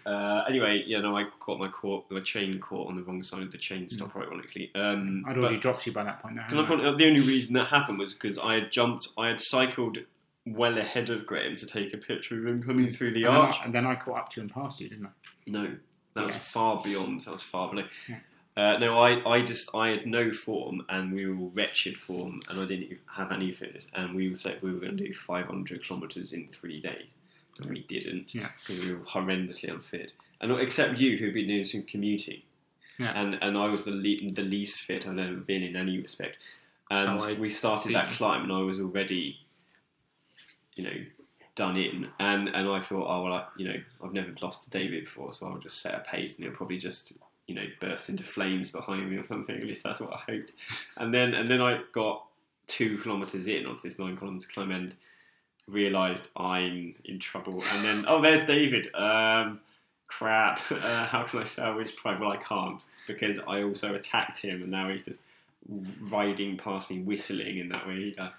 Uh, 0.04 0.42
anyway, 0.48 0.82
yeah, 0.86 1.00
no, 1.00 1.16
I 1.16 1.24
caught 1.38 1.58
my 1.60 1.68
caught 1.68 2.10
my 2.10 2.20
chain 2.20 2.58
caught 2.58 2.88
on 2.88 2.96
the 2.96 3.02
wrong 3.02 3.22
side 3.22 3.42
of 3.42 3.52
the 3.52 3.58
chain 3.58 3.88
stop, 3.88 4.16
ironically. 4.16 4.70
Um, 4.74 5.22
I'd 5.26 5.34
but- 5.36 5.44
already 5.44 5.58
dropped 5.60 5.86
you 5.86 5.92
by 5.92 6.02
that 6.04 6.20
point. 6.22 6.34
Though, 6.36 6.42
Can 6.48 6.58
I 6.58 6.62
hadn't 6.62 6.72
I? 6.80 6.82
comment- 6.82 6.98
the 6.98 7.06
only 7.06 7.20
reason 7.20 7.52
that 7.54 7.64
happened 7.66 7.98
was 7.98 8.14
because 8.14 8.38
I 8.38 8.54
had 8.54 8.72
jumped, 8.72 9.08
I 9.18 9.28
had 9.28 9.40
cycled 9.40 9.98
well 10.46 10.78
ahead 10.78 11.10
of 11.10 11.26
Graham 11.26 11.56
to 11.56 11.66
take 11.66 11.92
a 11.94 11.98
picture 11.98 12.38
of 12.40 12.46
him 12.46 12.62
coming 12.62 12.90
through 12.90 13.12
the 13.12 13.24
and, 13.24 13.34
then 13.34 13.40
arch. 13.40 13.56
I, 13.60 13.64
and 13.66 13.74
then 13.74 13.86
I 13.86 13.94
caught 13.96 14.18
up 14.18 14.28
to 14.30 14.40
you 14.40 14.42
and 14.44 14.52
passed 14.52 14.80
you, 14.80 14.88
didn't 14.88 15.06
I? 15.06 15.10
No, 15.46 15.76
that 16.14 16.24
was 16.24 16.36
far 16.36 16.82
beyond. 16.82 17.20
That 17.22 17.32
was 17.32 17.42
far 17.42 17.68
below. 17.70 17.84
Yeah. 18.08 18.16
Uh, 18.58 18.76
no, 18.78 18.98
I, 18.98 19.10
I 19.36 19.42
just 19.42 19.72
I 19.72 19.90
had 19.90 20.04
no 20.06 20.32
form, 20.32 20.84
and 20.88 21.12
we 21.12 21.26
were 21.26 21.46
wretched 21.54 21.96
form, 21.96 22.40
and 22.48 22.60
I 22.60 22.64
didn't 22.64 22.98
have 23.14 23.30
any 23.30 23.52
fitness. 23.52 23.86
And 23.94 24.16
we 24.16 24.34
said 24.36 24.58
we 24.62 24.72
were 24.72 24.80
going 24.80 24.96
to 24.96 25.04
do 25.04 25.14
500 25.14 25.84
kilometers 25.86 26.32
in 26.32 26.48
three 26.48 26.80
days, 26.80 27.06
and 27.60 27.70
we 27.70 27.84
didn't 27.84 28.34
Yeah. 28.34 28.48
because 28.58 28.84
we 28.84 28.92
were 28.94 29.00
horrendously 29.04 29.72
unfit. 29.72 30.12
And 30.40 30.50
except 30.52 30.98
you, 30.98 31.16
who'd 31.18 31.34
been 31.34 31.46
doing 31.46 31.64
some 31.64 31.84
commuting, 31.84 32.42
Yeah. 32.98 33.12
and 33.20 33.38
and 33.40 33.56
I 33.56 33.66
was 33.66 33.84
the 33.84 33.92
le- 33.92 34.32
the 34.32 34.42
least 34.42 34.80
fit 34.80 35.06
I've 35.06 35.18
ever 35.18 35.36
been 35.36 35.62
in 35.62 35.76
any 35.76 35.96
respect. 35.98 36.38
And 36.90 37.20
So 37.22 37.34
we 37.34 37.50
started 37.50 37.94
that 37.94 38.12
climb, 38.14 38.42
and 38.42 38.52
I 38.52 38.62
was 38.62 38.80
already, 38.80 39.38
you 40.74 40.82
know, 40.82 41.04
done 41.54 41.76
in. 41.76 42.08
And 42.18 42.48
and 42.48 42.68
I 42.68 42.80
thought, 42.80 43.06
oh 43.08 43.22
well, 43.22 43.34
I, 43.34 43.44
you 43.56 43.68
know, 43.68 43.80
I've 44.02 44.14
never 44.14 44.32
lost 44.42 44.64
to 44.64 44.70
David 44.70 45.04
before, 45.04 45.32
so 45.32 45.46
I'll 45.46 45.58
just 45.58 45.80
set 45.80 45.94
a 45.94 46.00
pace, 46.00 46.36
and 46.36 46.44
he'll 46.44 46.56
probably 46.56 46.78
just 46.78 47.12
you 47.48 47.54
know 47.54 47.64
burst 47.80 48.08
into 48.08 48.22
flames 48.22 48.70
behind 48.70 49.10
me 49.10 49.16
or 49.16 49.24
something. 49.24 49.56
At 49.56 49.64
least 49.64 49.82
that's 49.82 50.00
what 50.00 50.12
I 50.12 50.18
hoped. 50.32 50.52
And 50.96 51.12
then 51.12 51.34
and 51.34 51.50
then 51.50 51.60
I 51.60 51.80
got 51.92 52.24
two 52.68 52.98
kilometers 52.98 53.48
in 53.48 53.66
of 53.66 53.82
this 53.82 53.98
nine 53.98 54.16
kilometer 54.16 54.46
climb 54.52 54.70
and 54.70 54.94
realised 55.66 56.28
I'm 56.36 56.94
in 57.04 57.18
trouble. 57.18 57.64
And 57.72 57.84
then 57.84 58.04
oh, 58.06 58.22
there's 58.22 58.46
David. 58.46 58.94
Um, 58.94 59.60
crap. 60.06 60.60
Uh, 60.70 61.06
how 61.06 61.24
can 61.24 61.40
I 61.40 61.44
salvage 61.44 61.96
pride? 61.96 62.20
Well, 62.20 62.30
I 62.30 62.36
can't 62.36 62.82
because 63.06 63.38
I 63.46 63.62
also 63.62 63.94
attacked 63.94 64.38
him, 64.38 64.62
and 64.62 64.70
now 64.70 64.88
he's 64.88 65.04
just 65.04 65.20
riding 66.10 66.56
past 66.56 66.88
me, 66.90 67.00
whistling 67.00 67.58
in 67.58 67.68
that 67.70 67.86
way 67.86 67.94
he 67.94 68.10
does. 68.12 68.32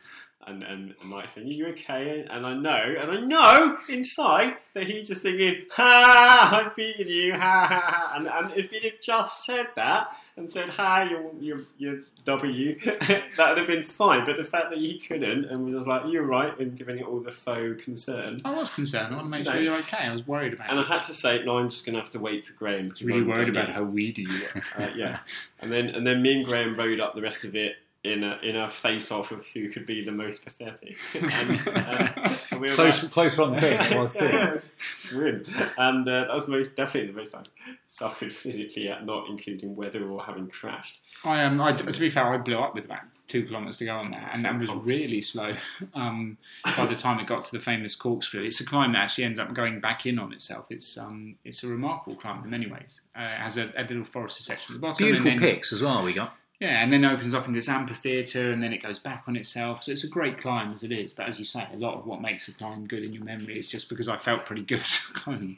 And, 0.50 0.64
and 0.64 0.96
Mike 1.04 1.30
saying, 1.30 1.48
Are 1.48 1.52
you 1.52 1.68
okay? 1.68 2.26
And 2.30 2.46
I 2.46 2.54
know, 2.54 2.96
and 3.00 3.12
I 3.12 3.20
know 3.22 3.78
inside 3.88 4.58
that 4.74 4.84
he's 4.88 5.08
just 5.08 5.22
thinking, 5.22 5.66
Ha, 5.72 6.64
I've 6.66 6.76
beaten 6.76 7.08
you, 7.08 7.34
ha 7.34 7.66
ha 7.68 7.80
ha. 7.82 8.14
And, 8.18 8.28
and 8.28 8.58
if 8.58 8.72
he'd 8.72 8.84
have 8.84 9.00
just 9.02 9.46
said 9.46 9.68
that 9.76 10.10
and 10.38 10.50
said, 10.50 10.70
Ha, 10.70 11.04
you're, 11.10 11.32
you're, 11.40 11.62
you're 11.78 12.00
W, 12.26 12.80
that 12.86 13.50
would 13.50 13.58
have 13.58 13.68
been 13.68 13.84
fine. 13.84 14.26
But 14.26 14.38
the 14.38 14.44
fact 14.44 14.70
that 14.70 14.78
he 14.80 15.00
couldn't 15.00 15.46
and 15.46 15.66
was 15.66 15.74
just 15.74 15.88
like, 15.88 16.04
You're 16.08 16.24
right, 16.26 16.58
and 16.60 16.78
giving 16.78 17.00
it 17.00 17.06
all 17.06 17.20
the 17.22 17.32
faux 17.32 17.84
concern. 17.84 18.42
I 18.46 18.52
was 18.54 18.70
concerned. 18.70 19.14
I 19.14 19.18
want 19.18 19.26
to 19.26 19.30
make 19.30 19.46
No. 19.46 19.54
sure 19.54 19.62
you're 19.62 19.78
okay. 19.78 19.98
I 20.06 20.14
was 20.14 20.28
worried 20.28 20.54
about 20.54 20.70
And 20.70 20.80
I 20.80 20.84
had 20.84 21.04
to 21.04 21.14
say, 21.14 21.44
No, 21.44 21.58
I'm 21.58 21.70
just 21.70 21.86
going 21.86 21.96
to 21.96 22.02
have 22.02 22.12
to 22.12 22.20
wait 22.20 22.46
for 22.46 22.54
Graham. 22.54 22.90
because 22.90 23.02
really 23.04 23.22
I'm 23.22 23.28
worried 23.28 23.50
about 23.50 23.68
yet." 23.68 23.76
how 23.76 23.84
weedy 23.84 24.24
you 24.24 24.42
were. 24.54 24.84
Uh, 24.84 24.90
yes, 24.96 25.24
and 25.60 25.72
then 25.72 25.88
and 25.90 26.06
then 26.06 26.22
me 26.22 26.34
and 26.38 26.46
Graham 26.46 26.76
rode 26.76 27.00
up 27.00 27.16
the 27.16 27.22
rest 27.22 27.44
of 27.44 27.56
it 27.56 27.76
in 28.04 28.24
a 28.24 28.40
in 28.44 28.56
a 28.56 28.70
face 28.70 29.12
off 29.12 29.32
of 29.32 29.46
who 29.48 29.70
could 29.70 29.86
be 29.86 30.04
the 30.06 30.12
most 30.12 30.44
pathetic. 30.46 30.96
and, 31.14 31.68
uh, 31.68 32.36
and 32.52 32.62
we 32.62 32.70
were 32.70 32.76
Close, 32.76 33.04
like- 33.04 33.12
close 33.12 33.38
run 33.38 33.60
thing. 33.60 33.78
it 33.80 33.98
was 33.98 34.14
too. 34.14 34.26
Yeah, 34.26 34.48
it 34.48 34.54
was 34.54 34.70
grim. 35.10 35.44
And 35.78 36.08
uh, 36.08 36.22
that 36.28 36.34
was 36.34 36.48
most 36.48 36.76
definitely 36.78 37.12
the 37.12 37.18
most 37.18 37.36
I 37.36 37.44
suffered 37.84 38.32
physically 38.34 38.88
at 38.90 39.06
not 39.06 39.28
including 39.30 39.76
weather 39.76 40.08
or 40.08 40.24
having 40.24 40.48
crashed. 40.50 40.98
I 41.26 41.44
um, 41.44 41.60
I, 41.60 41.74
to 41.74 42.00
be 42.00 42.10
fair, 42.10 42.34
I 42.34 42.38
blew 42.38 42.58
up 42.58 42.74
with 42.74 42.86
about 42.86 43.02
two 43.28 43.46
kilometres 43.46 43.78
to 43.78 43.86
go 43.86 43.98
on 43.98 44.12
that, 44.12 44.32
and 44.34 44.46
that 44.46 44.58
was 44.58 44.70
really 44.72 45.22
slow. 45.22 45.54
Um, 45.96 46.38
by 46.78 46.86
the 46.86 46.96
time 46.96 47.20
it 47.20 47.28
got 47.28 47.44
to 47.44 47.52
the 47.52 47.60
famous 47.60 47.96
corkscrew, 47.96 48.44
it's 48.44 48.60
a 48.62 48.66
climb 48.66 48.94
that 48.94 49.00
actually 49.00 49.24
ends 49.26 49.40
up 49.40 49.54
going 49.54 49.80
back 49.80 50.06
in 50.06 50.20
on 50.20 50.32
itself. 50.34 50.68
It's 50.70 50.98
um, 50.98 51.36
it's 51.44 51.64
a 51.64 51.68
remarkable 51.68 52.16
climb 52.16 52.44
in 52.44 52.50
many 52.50 52.68
ways. 52.68 53.02
Uh, 53.18 53.24
it 53.24 53.38
has 53.42 53.58
a, 53.58 53.72
a 53.76 53.82
little 53.84 54.04
forested 54.04 54.44
section 54.46 54.76
at 54.76 54.82
the 54.82 54.88
bottom, 54.88 55.04
Beautiful 55.06 55.32
and 55.32 55.42
then, 55.42 55.50
pics 55.56 55.74
as 55.74 55.82
well. 55.82 56.04
We 56.04 56.14
got. 56.14 56.34
Yeah, 56.60 56.84
and 56.84 56.92
then 56.92 57.06
opens 57.06 57.34
up 57.34 57.48
in 57.48 57.54
this 57.54 57.70
amphitheatre, 57.70 58.52
and 58.52 58.62
then 58.62 58.74
it 58.74 58.84
goes 58.84 59.00
back 59.00 59.24
on 59.28 59.38
itself. 59.38 59.84
So 59.84 59.94
it's 59.94 60.04
a 60.04 60.10
great 60.10 60.38
climb 60.40 60.74
as 60.74 60.84
it 60.84 60.92
is. 60.92 61.14
But 61.14 61.28
as 61.28 61.40
you 61.40 61.46
say, 61.46 61.66
a 61.72 61.78
lot 61.78 61.98
of 61.98 62.06
what 62.06 62.22
makes 62.22 62.50
a 62.50 62.54
climb 62.54 62.86
good 62.86 63.04
in 63.04 63.14
your 63.14 63.24
memory 63.24 63.58
is 63.58 63.70
just 63.70 63.88
because 63.88 64.10
I 64.10 64.18
felt 64.18 64.46
pretty 64.46 64.64
good 64.64 64.82
climbing, 65.14 65.58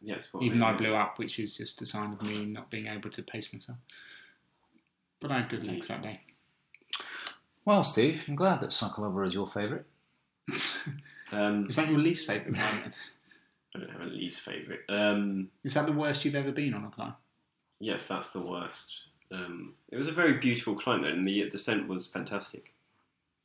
Yes, 0.00 0.28
what 0.32 0.42
even 0.42 0.58
though 0.60 0.66
I 0.66 0.72
blew 0.72 0.94
up, 0.94 1.18
which 1.18 1.38
is 1.38 1.56
just 1.56 1.82
a 1.82 1.86
sign 1.86 2.12
of 2.12 2.22
me 2.22 2.46
not 2.46 2.70
being 2.70 2.86
able 2.86 3.10
to 3.10 3.22
pace 3.22 3.52
myself. 3.52 3.78
But 5.20 5.32
I 5.32 5.40
had 5.40 5.50
good 5.50 5.66
legs 5.66 5.88
that 5.88 6.02
day. 6.02 6.20
Well, 7.64 7.84
Steve, 7.84 8.22
I'm 8.26 8.36
glad 8.36 8.60
that 8.60 8.72
Sa 8.72 8.90
Calobra 8.90 9.26
is 9.28 9.34
your 9.34 9.48
favourite. 9.48 9.84
Um, 11.30 11.66
Is 11.68 11.76
that 11.76 11.90
your 11.90 11.98
least 11.98 12.26
favourite 12.26 12.54
climb? 12.54 12.90
I 13.74 13.78
don't 13.78 13.90
have 13.90 14.00
a 14.00 14.04
least 14.06 14.40
favourite. 14.40 14.80
Um, 14.88 15.50
Is 15.62 15.74
that 15.74 15.84
the 15.84 15.92
worst 15.92 16.24
you've 16.24 16.34
ever 16.34 16.52
been 16.52 16.72
on 16.72 16.84
a 16.86 16.90
climb? 16.90 17.12
yes, 17.80 18.08
that's 18.08 18.30
the 18.30 18.40
worst. 18.40 19.02
Um, 19.30 19.74
it 19.90 19.96
was 19.96 20.08
a 20.08 20.12
very 20.12 20.34
beautiful 20.34 20.74
climb, 20.74 21.02
though, 21.02 21.08
and 21.08 21.26
the 21.26 21.48
descent 21.48 21.88
was 21.88 22.06
fantastic. 22.06 22.72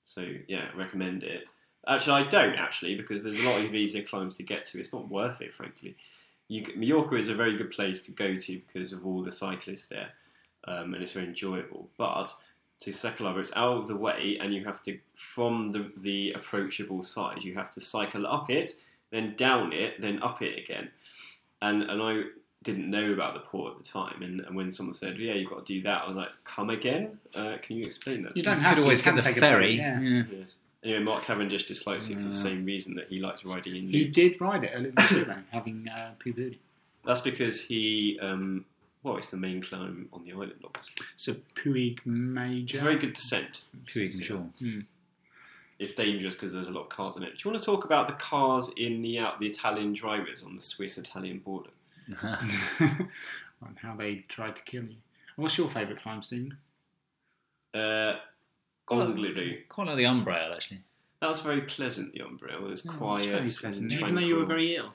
So 0.04 0.26
yeah, 0.48 0.68
recommend 0.76 1.24
it. 1.24 1.46
Actually, 1.88 2.24
I 2.24 2.30
don't 2.30 2.56
actually 2.56 2.96
because 2.96 3.24
there's 3.24 3.40
a 3.40 3.44
lot 3.44 3.62
of 3.62 3.74
easier 3.74 4.04
climbs 4.04 4.38
to 4.38 4.44
get 4.44 4.64
to. 4.66 4.80
It's 4.80 4.94
not 4.94 5.10
worth 5.10 5.42
it, 5.42 5.54
frankly. 5.54 5.96
You, 6.48 6.66
Mallorca 6.76 7.16
is 7.16 7.30
a 7.30 7.36
very 7.36 7.58
good 7.58 7.72
place 7.72 8.06
to 8.06 8.12
go 8.12 8.38
to 8.38 8.62
because 8.68 8.94
of 8.94 9.06
all 9.06 9.22
the 9.24 9.32
cyclists 9.32 9.88
there, 9.88 10.10
um, 10.66 10.94
and 10.94 11.02
it's 11.02 11.14
very 11.14 11.26
enjoyable. 11.26 11.90
But 11.98 12.34
to 12.82 12.92
Sa 12.92 13.12
Calobra, 13.12 13.40
it's 13.40 13.52
out 13.56 13.78
of 13.78 13.88
the 13.88 13.96
way, 13.96 14.38
and 14.40 14.54
you 14.54 14.64
have 14.66 14.82
to 14.84 14.98
from 15.16 15.72
the 15.72 15.92
the 15.98 16.34
approachable 16.34 17.04
side. 17.04 17.44
You 17.44 17.54
have 17.56 17.72
to 17.72 17.82
cycle 17.82 18.28
up 18.28 18.50
it, 18.50 18.74
then 19.12 19.36
down 19.36 19.74
it, 19.74 20.02
then 20.02 20.22
up 20.22 20.42
it 20.42 20.58
again. 20.58 20.90
And 21.62 21.84
and 21.84 22.02
I 22.02 22.24
didn't 22.64 22.90
know 22.90 23.12
about 23.12 23.34
the 23.36 23.42
port 23.42 23.74
at 23.74 23.78
the 23.78 23.84
time, 23.84 24.22
and, 24.24 24.40
and 24.42 24.56
when 24.56 24.72
someone 24.72 24.96
said, 24.96 25.18
"Yeah, 25.20 25.34
you've 25.34 25.50
got 25.50 25.66
to 25.66 25.74
do 25.74 25.82
that," 25.84 26.04
I 26.04 26.08
was 26.08 26.16
like, 26.16 26.30
"Come 26.46 26.70
again? 26.70 27.20
Uh, 27.36 27.58
can 27.62 27.78
you 27.78 27.84
explain 27.84 28.24
that?" 28.24 28.36
You 28.38 28.44
to 28.44 28.50
don't 28.50 28.58
me?" 28.60 28.64
have 28.64 28.74
Could 28.76 28.82
to. 28.82 28.86
always 28.86 29.02
get 29.02 29.16
the 29.16 29.22
take 29.22 29.38
ferry. 29.38 29.76
yeah. 29.78 30.00
Yeah. 30.00 30.24
Yes. 30.32 30.56
Anyway, 30.84 31.00
Mark 31.00 31.24
Cavendish 31.24 31.66
dislikes 31.68 32.10
it 32.10 32.18
for 32.18 32.28
the 32.28 32.34
same 32.34 32.66
reason 32.66 32.94
that 32.96 33.08
he 33.08 33.20
likes 33.20 33.46
riding 33.46 33.76
in 33.76 33.88
He 33.88 34.00
Leeds. 34.04 34.16
did 34.16 34.42
ride 34.42 34.66
it 34.66 34.72
a 34.76 34.80
little 34.80 35.26
bit, 35.26 35.38
having 35.52 35.88
uh, 35.88 36.12
puberty. 36.20 36.60
That's 37.06 37.22
because 37.22 37.62
he, 37.62 38.20
um, 38.22 38.66
well, 39.02 39.16
it's 39.16 39.30
the 39.30 39.38
main 39.38 39.62
climb 39.62 40.10
on 40.12 40.26
the 40.26 40.34
island, 40.34 40.56
obviously. 40.64 41.06
So 41.16 41.36
Puig 41.56 42.06
Major. 42.06 42.76
It's 42.76 42.82
a 42.82 42.84
very 42.84 42.98
good 42.98 43.14
descent. 43.14 43.62
Puig 43.86 44.14
and 44.14 44.24
Shaw. 44.26 44.42
It's 45.80 45.94
dangerous 45.94 46.36
because 46.36 46.54
there's 46.54 46.68
a 46.68 46.72
lot 46.72 46.82
of 46.84 46.90
cars 46.90 47.16
in 47.18 47.24
it. 47.24 47.38
Do 47.38 47.42
you 47.48 47.52
want 47.52 47.62
to 47.64 47.66
talk 47.66 47.84
about 47.86 48.08
the 48.08 48.14
cars 48.14 48.70
in 48.78 49.02
the 49.02 49.20
out 49.20 49.40
the 49.40 49.48
Italian 49.48 49.94
drivers 49.94 50.44
on 50.44 50.56
the 50.56 50.62
Swiss-Italian 50.62 51.40
border? 51.40 51.70
and 52.30 53.80
how 53.82 53.96
they 53.96 54.26
tried 54.28 54.56
to 54.56 54.64
kill 54.64 54.84
you. 54.84 54.98
What's 55.36 55.58
your 55.58 55.70
favourite 55.70 56.02
climb, 56.02 56.22
Stephen? 56.22 56.58
Uh, 57.74 58.16
Angliru. 58.90 59.68
Quite 59.70 59.88
like 59.88 59.98
the 59.98 60.04
Umbrail, 60.04 60.54
actually. 60.54 60.82
That 61.24 61.30
was 61.30 61.40
very 61.40 61.62
pleasant. 61.62 62.12
The 62.12 62.20
umbrella 62.20 62.66
it 62.66 62.70
was 62.70 62.86
Oh, 62.86 62.92
quiet, 62.92 63.22
it's 63.22 63.26
very 63.28 63.38
and 63.44 63.56
pleasant, 63.56 63.92
even 63.94 64.16
though 64.16 64.22
you 64.22 64.36
were 64.36 64.46
very 64.46 64.76
ill. 64.76 64.94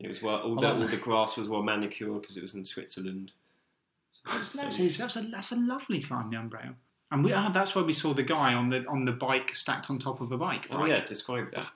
It 0.00 0.08
was 0.08 0.20
well. 0.20 0.40
All 0.40 0.58
I 0.58 0.72
the, 0.72 0.80
all 0.80 0.88
the 0.88 0.96
grass 0.96 1.36
was 1.36 1.48
well 1.48 1.62
manicured 1.62 2.20
because 2.20 2.36
it 2.36 2.42
was 2.42 2.54
in 2.54 2.64
Switzerland. 2.64 3.30
That's, 4.26 4.50
that's, 4.50 4.98
that's, 4.98 5.16
a, 5.16 5.20
that's 5.22 5.52
a 5.52 5.56
lovely 5.56 6.00
climb, 6.00 6.28
the 6.28 6.38
Umbrail. 6.38 6.74
And 7.12 7.24
we, 7.24 7.32
ah, 7.32 7.50
that's 7.50 7.76
where 7.76 7.84
we 7.84 7.92
saw 7.92 8.12
the 8.12 8.24
guy 8.24 8.54
on 8.54 8.66
the 8.66 8.84
on 8.86 9.04
the 9.04 9.12
bike 9.12 9.54
stacked 9.54 9.88
on 9.88 10.00
top 10.00 10.20
of 10.20 10.32
a 10.32 10.36
bike. 10.36 10.66
Oh 10.72 10.78
right? 10.78 10.88
yeah, 10.88 11.04
describe 11.04 11.52
that. 11.52 11.70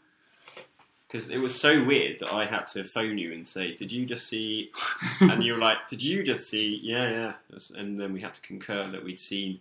Because 1.14 1.30
it 1.30 1.38
was 1.40 1.54
so 1.54 1.84
weird 1.84 2.18
that 2.18 2.32
I 2.32 2.44
had 2.44 2.64
to 2.72 2.82
phone 2.82 3.18
you 3.18 3.32
and 3.32 3.46
say, 3.46 3.72
"Did 3.72 3.92
you 3.92 4.04
just 4.04 4.26
see?" 4.26 4.72
and 5.20 5.44
you 5.44 5.52
were 5.52 5.60
like, 5.60 5.86
"Did 5.86 6.02
you 6.02 6.24
just 6.24 6.48
see?" 6.48 6.80
Yeah, 6.82 7.08
yeah. 7.08 7.32
And 7.76 8.00
then 8.00 8.12
we 8.12 8.20
had 8.20 8.34
to 8.34 8.40
concur 8.40 8.90
that 8.90 9.04
we'd 9.04 9.20
seen 9.20 9.60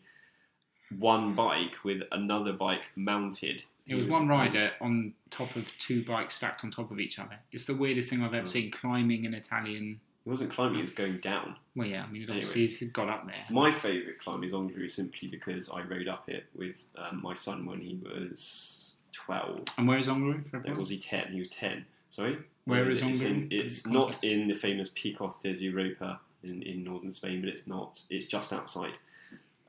one 0.98 1.36
bike 1.36 1.76
with 1.84 2.02
another 2.12 2.54
bike 2.54 2.90
mounted. 2.96 3.64
It 3.86 3.94
was 3.94 4.08
one 4.08 4.28
rider 4.28 4.72
on 4.82 5.14
top 5.30 5.56
of 5.56 5.66
two 5.78 6.04
bikes 6.04 6.34
stacked 6.36 6.64
on 6.64 6.72
top 6.72 6.90
of 6.90 7.00
each 7.00 7.20
other. 7.20 7.38
It's 7.52 7.66
the 7.66 7.76
weirdest 7.76 8.10
thing 8.10 8.20
Hmm. 8.20 8.26
I've 8.26 8.34
ever 8.34 8.48
seen. 8.48 8.72
Climbing 8.72 9.28
an 9.28 9.36
Italian. 9.36 10.00
It 10.26 10.30
wasn't 10.30 10.52
climbing; 10.52 10.80
it 10.80 10.82
was 10.84 10.92
going 10.92 11.20
down. 11.20 11.56
Well, 11.76 11.86
yeah, 11.88 12.04
I 12.04 12.08
mean, 12.08 12.24
it 12.24 12.30
Anyway. 12.32 12.38
obviously 12.48 12.66
he'd 12.68 12.94
got 12.94 13.10
up 13.10 13.28
there. 13.28 13.46
My 13.52 13.72
favourite 13.72 14.20
climb 14.20 14.44
is 14.44 14.54
Angliru 14.54 14.90
simply 14.90 15.28
because 15.28 15.70
I 15.70 15.82
rode 15.82 16.08
up 16.08 16.30
it 16.30 16.46
with 16.56 16.84
um, 16.98 17.22
my 17.22 17.36
son 17.36 17.68
when 17.68 17.80
he 17.80 18.00
was 18.04 18.83
twelve. 19.14 19.64
And 19.78 19.88
where 19.88 19.98
is 19.98 20.08
Angliru? 20.08 20.50
For 20.50 20.58
Or 20.68 20.76
was 20.76 20.90
he 20.90 20.98
ten? 20.98 21.32
He 21.32 21.40
was 21.40 21.50
ten. 21.50 21.86
Sorry. 22.10 22.38
Where 22.66 22.90
is 22.90 23.02
it's 23.02 23.22
Angliru? 23.22 23.30
in- 23.30 23.48
It's 23.52 23.86
not 23.88 24.24
in 24.24 24.48
the 24.48 24.54
famous 24.54 24.90
Picos 24.90 25.40
de 25.42 25.52
Europa 25.54 26.20
in, 26.44 26.62
in 26.64 26.84
northern 26.84 27.12
Spain, 27.12 27.40
but 27.42 27.50
it's 27.50 27.68
not. 27.68 28.00
It's 28.10 28.26
just 28.26 28.52
outside, 28.54 28.94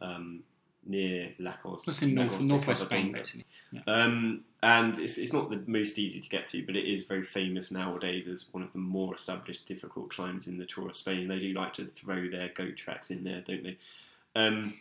um, 0.00 0.42
near 0.86 1.32
Lacos. 1.38 1.86
It's 1.88 2.02
in 2.02 2.14
north, 2.14 2.32
Lagos 2.32 2.38
de 2.44 2.46
northwest 2.52 2.82
Spain, 2.82 3.06
Covadonga. 3.08 3.12
basically. 3.14 3.44
Um, 3.86 4.44
and 4.62 4.98
it's, 4.98 5.18
it's 5.18 5.32
not 5.32 5.50
the 5.50 5.62
most 5.66 5.98
easy 5.98 6.20
to 6.20 6.28
get 6.28 6.46
to, 6.46 6.64
but 6.64 6.74
it 6.76 6.84
is 6.90 7.04
very 7.04 7.22
famous 7.22 7.70
nowadays 7.70 8.26
as 8.26 8.46
one 8.52 8.62
of 8.62 8.72
the 8.72 8.78
more 8.78 9.14
established 9.14 9.66
difficult 9.66 10.10
climbs 10.10 10.46
in 10.46 10.56
the 10.58 10.64
Tour 10.66 10.88
of 10.88 10.96
Spain. 10.96 11.28
They 11.28 11.38
do 11.38 11.52
like 11.52 11.74
to 11.74 11.86
throw 11.86 12.28
their 12.30 12.48
goat 12.48 12.76
tracks 12.76 13.10
in 13.10 13.24
there, 13.24 13.40
don't 13.46 13.62
they? 13.62 13.76
Um, 14.36 14.74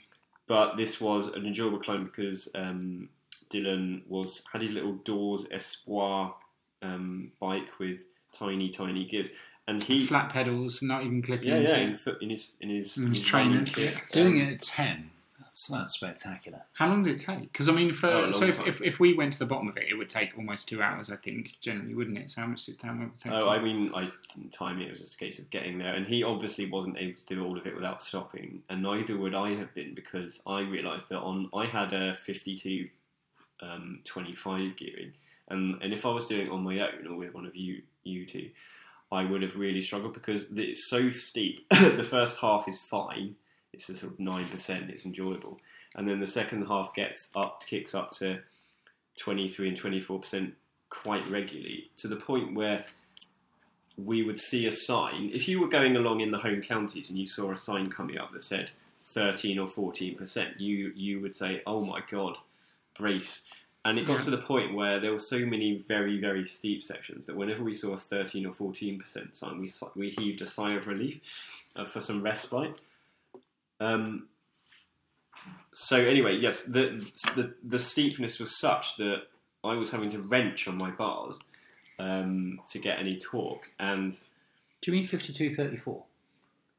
but 0.48 0.76
this 0.78 1.00
was 1.02 1.28
an 1.28 1.46
enjoyable 1.46 1.80
climb 1.80 2.04
because 2.06 2.50
um, 2.56 3.10
Dylan 3.54 4.02
was 4.08 4.42
had 4.52 4.62
his 4.62 4.72
little 4.72 4.94
Doors 4.94 5.46
Espoir 5.52 6.34
um, 6.82 7.32
bike 7.40 7.70
with 7.80 8.02
tiny, 8.32 8.70
tiny 8.70 9.06
gears, 9.06 9.28
and 9.68 9.82
he 9.84 10.06
Flat 10.06 10.30
pedals, 10.30 10.82
not 10.82 11.04
even 11.04 11.22
clipping. 11.22 11.50
yeah, 11.50 11.60
yeah, 11.60 11.78
in, 11.78 12.00
in 12.22 12.30
his 12.30 12.52
in 12.60 12.70
his, 12.70 12.98
In 12.98 13.08
his 13.08 13.34
running 13.34 13.64
trainers, 13.64 13.70
kit. 13.70 14.02
Doing 14.12 14.42
Um, 14.42 14.48
it 14.50 14.54
at 14.56 14.62
10, 14.62 15.10
that's, 15.40 15.68
that's 15.68 15.94
spectacular. 15.94 16.62
How 16.74 16.88
long 16.90 17.04
did 17.04 17.14
it 17.16 17.24
take? 17.26 17.44
Because 17.52 17.70
I 17.70 17.72
mean, 17.74 17.94
for 17.94 18.08
Oh, 18.10 18.32
so 18.32 18.46
if, 18.46 18.60
if, 18.68 18.82
if 18.82 19.00
we 19.00 19.14
went 19.14 19.34
to 19.34 19.40
the 19.40 19.46
bottom 19.46 19.68
of 19.70 19.78
it, 19.78 19.86
it 19.90 19.94
would 19.96 20.10
take 20.10 20.36
almost 20.38 20.68
two 20.68 20.82
hours, 20.82 21.10
I 21.12 21.16
think, 21.16 21.56
generally, 21.62 21.94
wouldn't 21.94 22.18
it? 22.18 22.30
So 22.32 22.42
how 22.42 22.48
much 22.48 22.66
did 22.66 22.82
how 22.82 22.90
long 22.90 23.04
it 23.04 23.20
take? 23.22 23.32
Oh, 23.32 23.48
I 23.50 23.60
mean, 23.60 23.92
I 23.96 24.10
didn't 24.34 24.52
time 24.52 24.82
it. 24.82 24.88
It 24.88 24.92
was 24.92 25.00
just 25.00 25.14
a 25.14 25.18
case 25.18 25.40
of 25.40 25.50
getting 25.52 25.78
there, 25.78 25.94
and 25.94 26.06
he 26.08 26.24
obviously 26.24 26.70
wasn't 26.70 26.98
able 26.98 27.18
to 27.18 27.26
do 27.28 27.46
all 27.46 27.58
of 27.58 27.66
it 27.68 27.76
without 27.76 28.02
stopping, 28.02 28.64
and 28.70 28.82
neither 28.82 29.16
would 29.16 29.36
I 29.36 29.52
have 29.56 29.74
been 29.76 29.94
because 29.94 30.42
I 30.48 30.62
realised 30.62 31.08
that 31.10 31.20
on 31.20 31.50
I 31.56 31.68
had 31.68 31.94
a 31.94 32.16
fifty-two 32.16 32.90
um, 33.64 34.00
twenty-five 34.04 34.76
gearing, 34.76 35.14
and 35.50 35.82
and 35.82 35.94
if 35.94 36.06
I 36.06 36.10
was 36.10 36.28
doing 36.28 36.48
it 36.48 36.52
on 36.52 36.64
my 36.64 36.80
own 36.80 37.08
or 37.08 37.16
with 37.16 37.34
one 37.34 37.46
of 37.46 37.56
you 37.56 37.82
you 38.04 38.26
two, 38.26 38.50
I 39.12 39.24
would 39.24 39.42
have 39.42 39.56
really 39.56 39.82
struggled 39.82 40.14
because 40.14 40.48
it's 40.56 40.90
so 40.90 41.10
steep. 41.12 41.68
the 41.70 42.04
first 42.04 42.40
half 42.40 42.68
is 42.68 42.80
fine; 42.90 43.36
it's 43.72 43.90
a 43.90 43.96
sort 43.96 44.14
of 44.14 44.20
nine 44.20 44.46
percent. 44.46 44.90
It's 44.90 45.06
enjoyable, 45.06 45.60
and 45.96 46.08
then 46.08 46.20
the 46.20 46.28
second 46.28 46.68
half 46.68 46.94
gets 46.94 47.30
up, 47.36 47.64
kicks 47.66 47.96
up 47.96 48.12
to 48.20 48.40
twenty-three 49.20 49.70
and 49.70 49.78
twenty-four 49.78 50.20
percent 50.20 50.56
quite 50.90 51.28
regularly 51.28 51.90
to 51.98 52.08
the 52.08 52.16
point 52.16 52.54
where 52.54 52.86
we 53.98 54.24
would 54.24 54.40
see 54.40 54.66
a 54.68 54.72
sign. 54.72 55.32
If 55.34 55.48
you 55.48 55.60
were 55.60 55.68
going 55.68 55.96
along 55.96 56.22
in 56.22 56.32
the 56.32 56.38
home 56.38 56.62
counties 56.62 57.10
and 57.10 57.18
you 57.18 57.28
saw 57.28 57.52
a 57.52 57.58
sign 57.58 57.90
coming 57.90 58.18
up 58.18 58.32
that 58.34 58.44
said 58.44 58.72
13 59.06 59.60
or 59.60 59.68
14 59.68 60.16
percent, 60.16 60.60
you 60.60 60.92
you 60.96 61.20
would 61.20 61.36
say, 61.36 61.62
"Oh 61.66 61.84
my 61.84 62.02
god, 62.10 62.38
brace!" 62.98 63.42
And 63.86 64.00
it 64.00 64.06
got 64.08 64.20
Yeah. 64.20 64.26
to 64.26 64.32
the 64.32 64.38
point 64.38 64.74
where 64.74 64.98
there 65.00 65.12
were 65.12 65.20
so 65.20 65.40
many 65.46 65.78
very 65.78 66.18
very 66.20 66.46
steep 66.46 66.82
sections 66.84 67.26
that 67.28 67.36
whenever 67.36 67.64
we 67.64 67.74
saw 67.74 67.92
a 67.94 67.98
13 67.98 68.46
or 68.46 68.54
14 68.54 68.98
percent 69.00 69.36
sign, 69.36 69.60
we 69.60 69.70
we 69.96 70.10
heaved 70.12 70.42
a 70.42 70.46
sigh 70.46 70.74
of 70.74 70.88
relief 70.88 71.20
uh, 71.76 71.86
for 71.86 72.00
some 72.00 72.22
respite. 72.24 72.80
Um, 73.80 74.28
so 75.74 75.98
anyway, 75.98 76.38
yes, 76.38 76.62
the, 76.64 77.06
the 77.36 77.54
the 77.64 77.80
steepness 77.80 78.40
was 78.40 78.58
such 78.58 78.96
that 78.98 79.24
I 79.64 79.76
was 79.76 79.90
having 79.92 80.10
to 80.12 80.20
wrench 80.20 80.68
on 80.68 80.78
my 80.78 80.92
bars 80.92 81.40
um, 82.00 82.60
to 82.70 82.80
get 82.80 83.00
any 83.00 83.18
torque. 83.18 83.72
And 83.80 84.12
Do 84.82 84.92
you 84.92 84.98
mean 84.98 85.08
5234? 85.08 86.04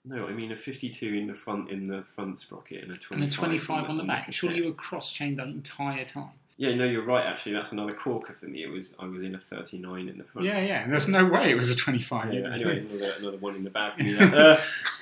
No, 0.04 0.26
I 0.26 0.32
mean 0.32 0.52
a 0.52 0.56
52 0.56 1.06
in 1.06 1.26
the 1.26 1.34
front 1.34 1.70
in 1.70 1.86
the 1.86 2.02
front 2.02 2.38
sprocket 2.38 2.82
and 2.82 2.92
a 2.92 2.96
25, 2.96 3.22
And 3.22 3.32
a 3.32 3.34
25 3.34 3.90
on 3.90 3.96
the 3.96 4.04
back. 4.04 4.32
Surely 4.32 4.56
you 4.56 4.66
were 4.66 4.72
cross-chained 4.72 5.38
the 5.38 5.44
entire 5.44 6.04
time. 6.04 6.30
Yeah, 6.56 6.72
no, 6.74 6.84
you're 6.84 7.04
right. 7.04 7.26
Actually, 7.26 7.54
that's 7.54 7.72
another 7.72 7.92
corker 7.92 8.32
for 8.32 8.46
me. 8.46 8.62
It 8.62 8.68
was 8.70 8.94
I 8.98 9.06
was 9.06 9.22
in 9.22 9.34
a 9.34 9.38
39 9.38 10.08
in 10.08 10.18
the 10.18 10.24
front. 10.24 10.46
Yeah, 10.46 10.60
yeah. 10.60 10.86
There's 10.86 11.08
no 11.08 11.24
way 11.24 11.50
it 11.50 11.56
was 11.56 11.68
a 11.70 11.74
25. 11.74 12.32
Yeah, 12.32 12.52
anyway, 12.52 12.78
another, 12.78 13.14
another 13.18 13.36
one 13.38 13.56
in 13.56 13.64
the 13.64 13.70
back. 13.70 13.98
Uh, 14.34 14.60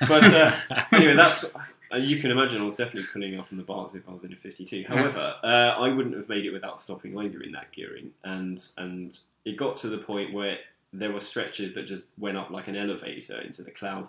but 0.09 0.25
uh, 0.25 0.57
anyway, 0.93 1.15
that's 1.15 1.45
uh, 1.93 1.97
you 1.97 2.19
can 2.19 2.31
imagine. 2.31 2.61
I 2.61 2.65
was 2.65 2.77
definitely 2.77 3.09
pulling 3.13 3.39
up 3.39 3.49
on 3.53 3.59
the 3.59 3.65
bars 3.65 3.95
if 3.95 4.09
I 4.09 4.13
was 4.13 4.25
in 4.25 4.33
a 4.33 4.37
52. 4.37 4.85
However, 4.89 5.35
uh, 5.43 5.47
I 5.47 5.89
wouldn't 5.91 6.17
have 6.17 6.29
made 6.29 6.47
it 6.47 6.51
without 6.51 6.81
stopping 6.81 7.19
either 7.19 7.43
in 7.43 7.53
that 7.53 7.71
gearing, 7.73 8.11
and 8.25 8.67
and 8.79 9.19
it 9.45 9.57
got 9.57 9.77
to 9.79 9.89
the 9.89 9.99
point 9.99 10.33
where 10.33 10.59
there 10.93 11.13
were 11.13 11.21
stretches 11.21 11.75
that 11.75 11.87
just 11.87 12.07
went 12.19 12.37
up 12.37 12.51
like 12.51 12.69
an 12.69 12.77
elevator 12.77 13.41
into 13.41 13.63
the 13.63 13.71
clouds, 13.71 14.09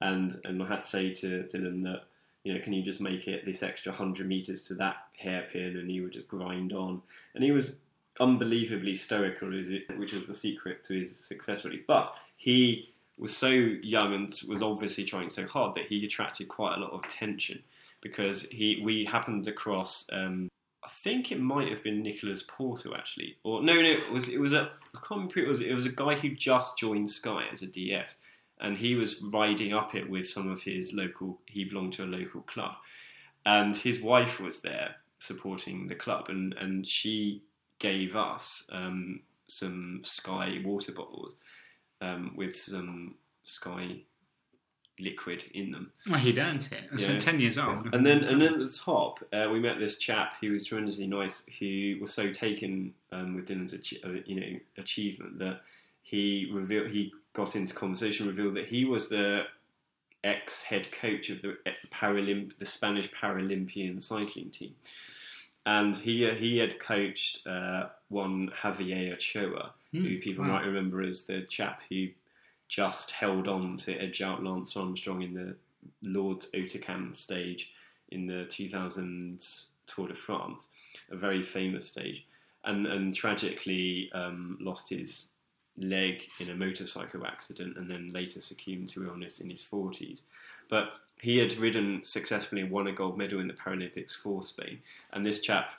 and 0.00 0.40
and 0.44 0.62
I 0.62 0.68
had 0.68 0.82
to 0.82 0.88
say 0.88 1.14
to 1.14 1.48
Dylan 1.52 1.82
that. 1.84 2.02
You 2.44 2.54
know, 2.54 2.60
can 2.60 2.72
you 2.72 2.84
just 2.84 3.00
make 3.00 3.26
it 3.26 3.44
this 3.44 3.64
extra 3.64 3.90
hundred 3.90 4.28
meters 4.28 4.62
to 4.68 4.74
that 4.74 4.98
hairpin, 5.18 5.78
and 5.78 5.90
he 5.90 6.00
would 6.00 6.12
just 6.12 6.28
grind 6.28 6.72
on, 6.72 7.02
and 7.34 7.42
he 7.42 7.50
was 7.50 7.78
unbelievably 8.20 8.94
stoical, 8.94 9.48
which 9.96 10.12
was 10.12 10.26
the 10.26 10.34
secret 10.34 10.84
to 10.84 11.00
his 11.00 11.16
success, 11.16 11.64
really. 11.64 11.82
But 11.86 12.14
he 12.36 12.90
was 13.18 13.36
so 13.36 13.48
young 13.48 14.14
and 14.14 14.32
was 14.46 14.62
obviously 14.62 15.04
trying 15.04 15.30
so 15.30 15.46
hard 15.46 15.74
that 15.74 15.86
he 15.86 16.04
attracted 16.04 16.48
quite 16.48 16.76
a 16.76 16.80
lot 16.80 16.92
of 16.92 17.04
attention 17.04 17.62
because 18.02 18.42
he 18.50 18.80
we 18.84 19.04
happened 19.04 19.46
across. 19.46 20.06
Um, 20.12 20.48
I 20.84 20.88
think 20.88 21.32
it 21.32 21.40
might 21.40 21.68
have 21.68 21.82
been 21.82 22.02
Nicholas 22.02 22.44
Portal 22.46 22.94
actually, 22.94 23.36
or 23.42 23.62
no, 23.62 23.74
no, 23.74 23.80
it 23.80 24.10
was 24.10 24.28
it 24.28 24.38
was 24.38 24.52
a 24.52 24.70
I 24.94 24.98
can't 25.00 25.10
remember 25.10 25.40
it 25.40 25.48
was. 25.48 25.60
It 25.60 25.74
was 25.74 25.86
a 25.86 25.90
guy 25.90 26.14
who 26.14 26.30
just 26.30 26.78
joined 26.78 27.08
Sky 27.08 27.44
as 27.52 27.62
a 27.62 27.66
DS, 27.66 28.16
and 28.60 28.76
he 28.76 28.94
was 28.94 29.20
riding 29.22 29.72
up 29.72 29.94
it 29.94 30.08
with 30.08 30.28
some 30.28 30.50
of 30.50 30.62
his 30.62 30.92
local. 30.92 31.40
He 31.46 31.64
belonged 31.64 31.94
to 31.94 32.04
a 32.04 32.06
local 32.06 32.42
club, 32.42 32.74
and 33.44 33.76
his 33.76 34.00
wife 34.00 34.40
was 34.40 34.62
there 34.62 34.96
supporting 35.18 35.86
the 35.86 35.94
club, 35.94 36.28
and 36.28 36.54
and 36.54 36.86
she 36.86 37.42
gave 37.78 38.16
us 38.16 38.64
um, 38.70 39.20
some 39.48 40.00
Sky 40.02 40.60
water 40.64 40.92
bottles 40.92 41.36
um, 42.00 42.32
with 42.36 42.56
some 42.56 43.14
Sky 43.44 44.00
liquid 44.98 45.44
in 45.52 45.70
them. 45.72 45.92
Well, 46.08 46.18
he'd 46.18 46.38
earned 46.38 46.68
it. 46.72 46.84
It's 46.92 47.06
Yeah. 47.06 47.18
10 47.18 47.38
years 47.40 47.58
old. 47.58 47.92
And 47.94 48.06
then, 48.06 48.24
and 48.24 48.40
then 48.40 48.54
at 48.54 48.58
the 48.58 48.68
top, 48.82 49.22
uh, 49.32 49.48
we 49.52 49.60
met 49.60 49.78
this 49.78 49.98
chap 49.98 50.34
who 50.40 50.52
was 50.52 50.64
tremendously 50.64 51.06
nice. 51.06 51.42
Who 51.58 51.98
was 52.00 52.14
so 52.14 52.32
taken 52.32 52.94
um, 53.12 53.34
with 53.36 53.46
Dylan's, 53.46 53.74
uh, 53.74 54.22
you 54.24 54.40
know, 54.40 54.58
achievement 54.78 55.38
that 55.38 55.60
he 56.06 56.48
revealed. 56.52 56.86
He 56.88 57.12
got 57.32 57.56
into 57.56 57.74
conversation, 57.74 58.28
revealed 58.28 58.54
that 58.54 58.66
he 58.68 58.84
was 58.84 59.08
the 59.08 59.42
ex 60.22 60.62
head 60.62 60.92
coach 60.92 61.30
of 61.30 61.42
the 61.42 61.56
Paralymp, 61.90 62.56
the 62.58 62.64
Spanish 62.64 63.10
Paralympian 63.10 64.00
cycling 64.00 64.50
team, 64.50 64.76
and 65.66 65.96
he 65.96 66.24
uh, 66.30 66.34
he 66.34 66.58
had 66.58 66.78
coached 66.78 67.44
uh, 67.44 67.88
one 68.08 68.50
Javier 68.62 69.14
Ochoa, 69.14 69.72
who 69.90 69.98
Hmm, 69.98 70.16
people 70.18 70.44
wow. 70.44 70.52
might 70.52 70.66
remember 70.66 71.02
as 71.02 71.24
the 71.24 71.42
chap 71.42 71.82
who 71.90 72.06
just 72.68 73.10
held 73.10 73.48
on 73.48 73.76
to 73.78 73.96
edge 73.96 74.22
out 74.22 74.44
Lance 74.44 74.76
Armstrong 74.76 75.22
in 75.22 75.34
the 75.34 75.56
Lourdes-Hautacam 76.08 77.14
stage 77.14 77.70
in 78.10 78.26
the 78.26 78.44
2000 78.44 79.44
Tour 79.86 80.08
de 80.08 80.14
France, 80.14 80.68
a 81.10 81.16
very 81.16 81.42
famous 81.42 81.90
stage, 81.90 82.24
and 82.64 82.86
and 82.86 83.12
tragically 83.12 84.08
um, 84.14 84.56
lost 84.60 84.88
his 84.90 85.26
leg 85.78 86.28
in 86.40 86.48
a 86.50 86.54
motorcycle 86.54 87.26
accident 87.26 87.76
and 87.76 87.90
then 87.90 88.12
later 88.12 88.40
succumbed 88.40 88.88
to 88.90 89.06
illness 89.06 89.40
in 89.40 89.50
his 89.50 89.62
40s. 89.64 90.22
But 90.68 90.90
he 91.20 91.38
had 91.38 91.56
ridden 91.58 92.02
successfully 92.02 92.62
and 92.62 92.70
won 92.70 92.86
a 92.86 92.92
gold 92.92 93.16
medal 93.18 93.40
in 93.40 93.46
the 93.48 93.54
Paralympics 93.54 94.16
for 94.16 94.42
Spain, 94.42 94.78
and 95.12 95.24
this 95.24 95.40
chap 95.40 95.70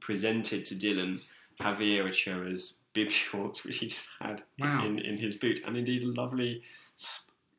presented 0.00 0.66
to 0.66 0.74
Dylan 0.74 1.22
Javier 1.60 2.08
Ochoa's 2.08 2.74
bib 2.92 3.10
shorts, 3.22 3.64
which 3.64 3.78
he 3.78 3.92
had 4.20 4.42
Wow. 4.58 4.86
in, 4.86 4.98
in 4.98 5.16
his 5.18 5.36
boot, 5.36 5.60
and 5.66 5.76
indeed 5.76 6.02
a 6.02 6.08
lovely 6.08 6.62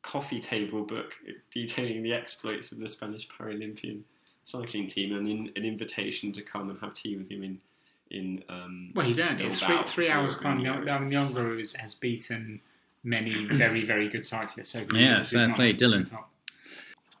coffee 0.02 0.40
table 0.40 0.82
book 0.82 1.12
detailing 1.50 2.02
the 2.02 2.12
exploits 2.12 2.70
of 2.72 2.78
the 2.78 2.88
Spanish 2.88 3.26
Paralympian 3.28 4.02
cycling 4.42 4.86
team, 4.86 5.14
and 5.16 5.26
in, 5.28 5.50
an 5.56 5.64
invitation 5.64 6.32
to 6.32 6.42
come 6.42 6.68
and 6.70 6.78
have 6.80 6.92
tea 6.92 7.16
with 7.16 7.30
him 7.30 7.42
in 7.42 7.58
in. 8.14 8.42
Um, 8.48 8.92
Well, 8.94 9.06
he'd 9.06 9.18
earned 9.18 9.40
it. 9.40 9.52
Three, 9.54 9.82
three 9.84 10.06
before 10.06 10.18
hours 10.20 10.36
climb. 10.36 10.62
Rio. 10.62 10.84
Down 10.84 11.10
Angliru 11.10 11.58
has, 11.58 11.74
has 11.74 11.94
beaten 11.94 12.60
many 13.02 13.44
very, 13.50 13.84
very 13.84 14.08
good 14.08 14.24
cyclists 14.24 14.74
over 14.74 14.86
the 14.86 14.98
Yeah, 14.98 15.16
years. 15.16 15.30
fair 15.30 15.50
if 15.50 15.56
play, 15.56 15.72
Dylan. 15.74 16.10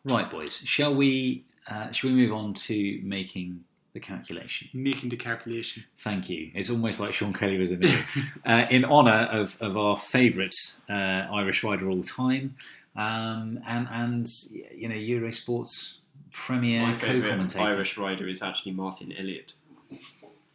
Right, 0.04 0.30
boys. 0.30 0.58
Shall 0.64 0.94
we? 0.94 1.44
Uh, 1.66 1.90
shall 1.92 2.10
we 2.10 2.16
move 2.16 2.32
on 2.32 2.52
to 2.54 3.00
making 3.02 3.64
the 3.94 4.00
calculation? 4.00 4.68
Making 4.74 5.08
the 5.08 5.16
calculation. 5.16 5.84
Thank 6.00 6.28
you. 6.28 6.50
It's 6.54 6.68
almost 6.68 7.00
like 7.00 7.14
Sean 7.14 7.32
Kelly 7.32 7.58
was 7.58 7.70
in 7.70 7.80
the 7.80 7.88
room. 7.88 8.04
uh, 8.44 8.66
in 8.70 8.84
honour 8.84 9.28
of, 9.30 9.56
of 9.62 9.76
our 9.78 9.96
favourite 9.96 10.54
uh, 10.90 10.92
Irish 10.92 11.64
rider 11.64 11.88
all 11.88 12.02
time, 12.02 12.56
um, 12.96 13.60
and 13.66 13.88
and 13.90 14.26
you 14.74 14.88
know 14.88 14.94
Eurosport's 14.94 16.00
premier 16.32 16.94
co-commentator. 17.00 17.64
Irish 17.64 17.96
rider 17.96 18.28
is 18.28 18.42
actually 18.42 18.72
Martin 18.72 19.12
Elliott. 19.18 19.54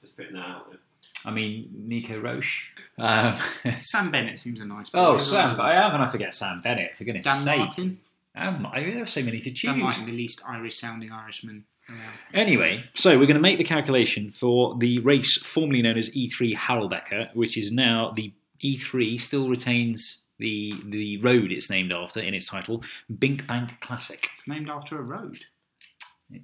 Just 0.09 0.17
putting 0.17 0.33
that 0.33 0.45
out 0.45 0.69
there. 0.71 0.79
I 1.23 1.31
mean 1.31 1.69
Nico 1.73 2.19
Roche. 2.19 2.69
Um, 2.97 3.35
Sam 3.81 4.09
Bennett 4.11 4.39
seems 4.39 4.59
a 4.59 4.65
nice 4.65 4.89
boy. 4.89 4.99
oh, 4.99 5.15
as 5.15 5.27
Sam! 5.29 5.51
well. 5.51 5.61
I 5.61 5.73
am 5.73 5.91
going 5.91 6.01
to 6.01 6.07
forget 6.07 6.33
Sam 6.33 6.61
Bennett. 6.61 6.97
For 6.97 7.03
goodness' 7.03 7.25
Dan 7.25 7.43
sake, 7.43 7.59
Martin. 7.59 7.99
Um, 8.35 8.65
I 8.71 8.81
mean, 8.81 8.93
there 8.95 9.03
are 9.03 9.07
so 9.07 9.21
many 9.21 9.39
to 9.39 9.45
Dan 9.49 9.55
choose. 9.55 9.75
Martin, 9.77 10.05
the 10.05 10.11
least 10.13 10.41
Irish 10.47 10.79
sounding 10.79 11.11
Irishman 11.11 11.65
around. 11.89 12.13
Anyway, 12.33 12.83
so 12.93 13.11
we're 13.19 13.25
going 13.25 13.35
to 13.35 13.41
make 13.41 13.57
the 13.57 13.63
calculation 13.63 14.31
for 14.31 14.77
the 14.77 14.99
race 14.99 15.37
formerly 15.37 15.81
known 15.81 15.97
as 15.97 16.09
E3 16.11 16.55
Harelbeke, 16.55 17.35
which 17.35 17.57
is 17.57 17.71
now 17.71 18.11
the 18.15 18.33
E3 18.63 19.19
still 19.19 19.47
retains 19.49 20.23
the 20.37 20.73
the 20.87 21.17
road 21.17 21.51
it's 21.51 21.69
named 21.69 21.91
after 21.91 22.21
in 22.21 22.33
its 22.33 22.47
title, 22.47 22.81
BinckBank 23.11 23.79
Classic. 23.81 24.29
It's 24.33 24.47
named 24.47 24.69
after 24.69 24.97
a 24.97 25.03
road. 25.03 25.45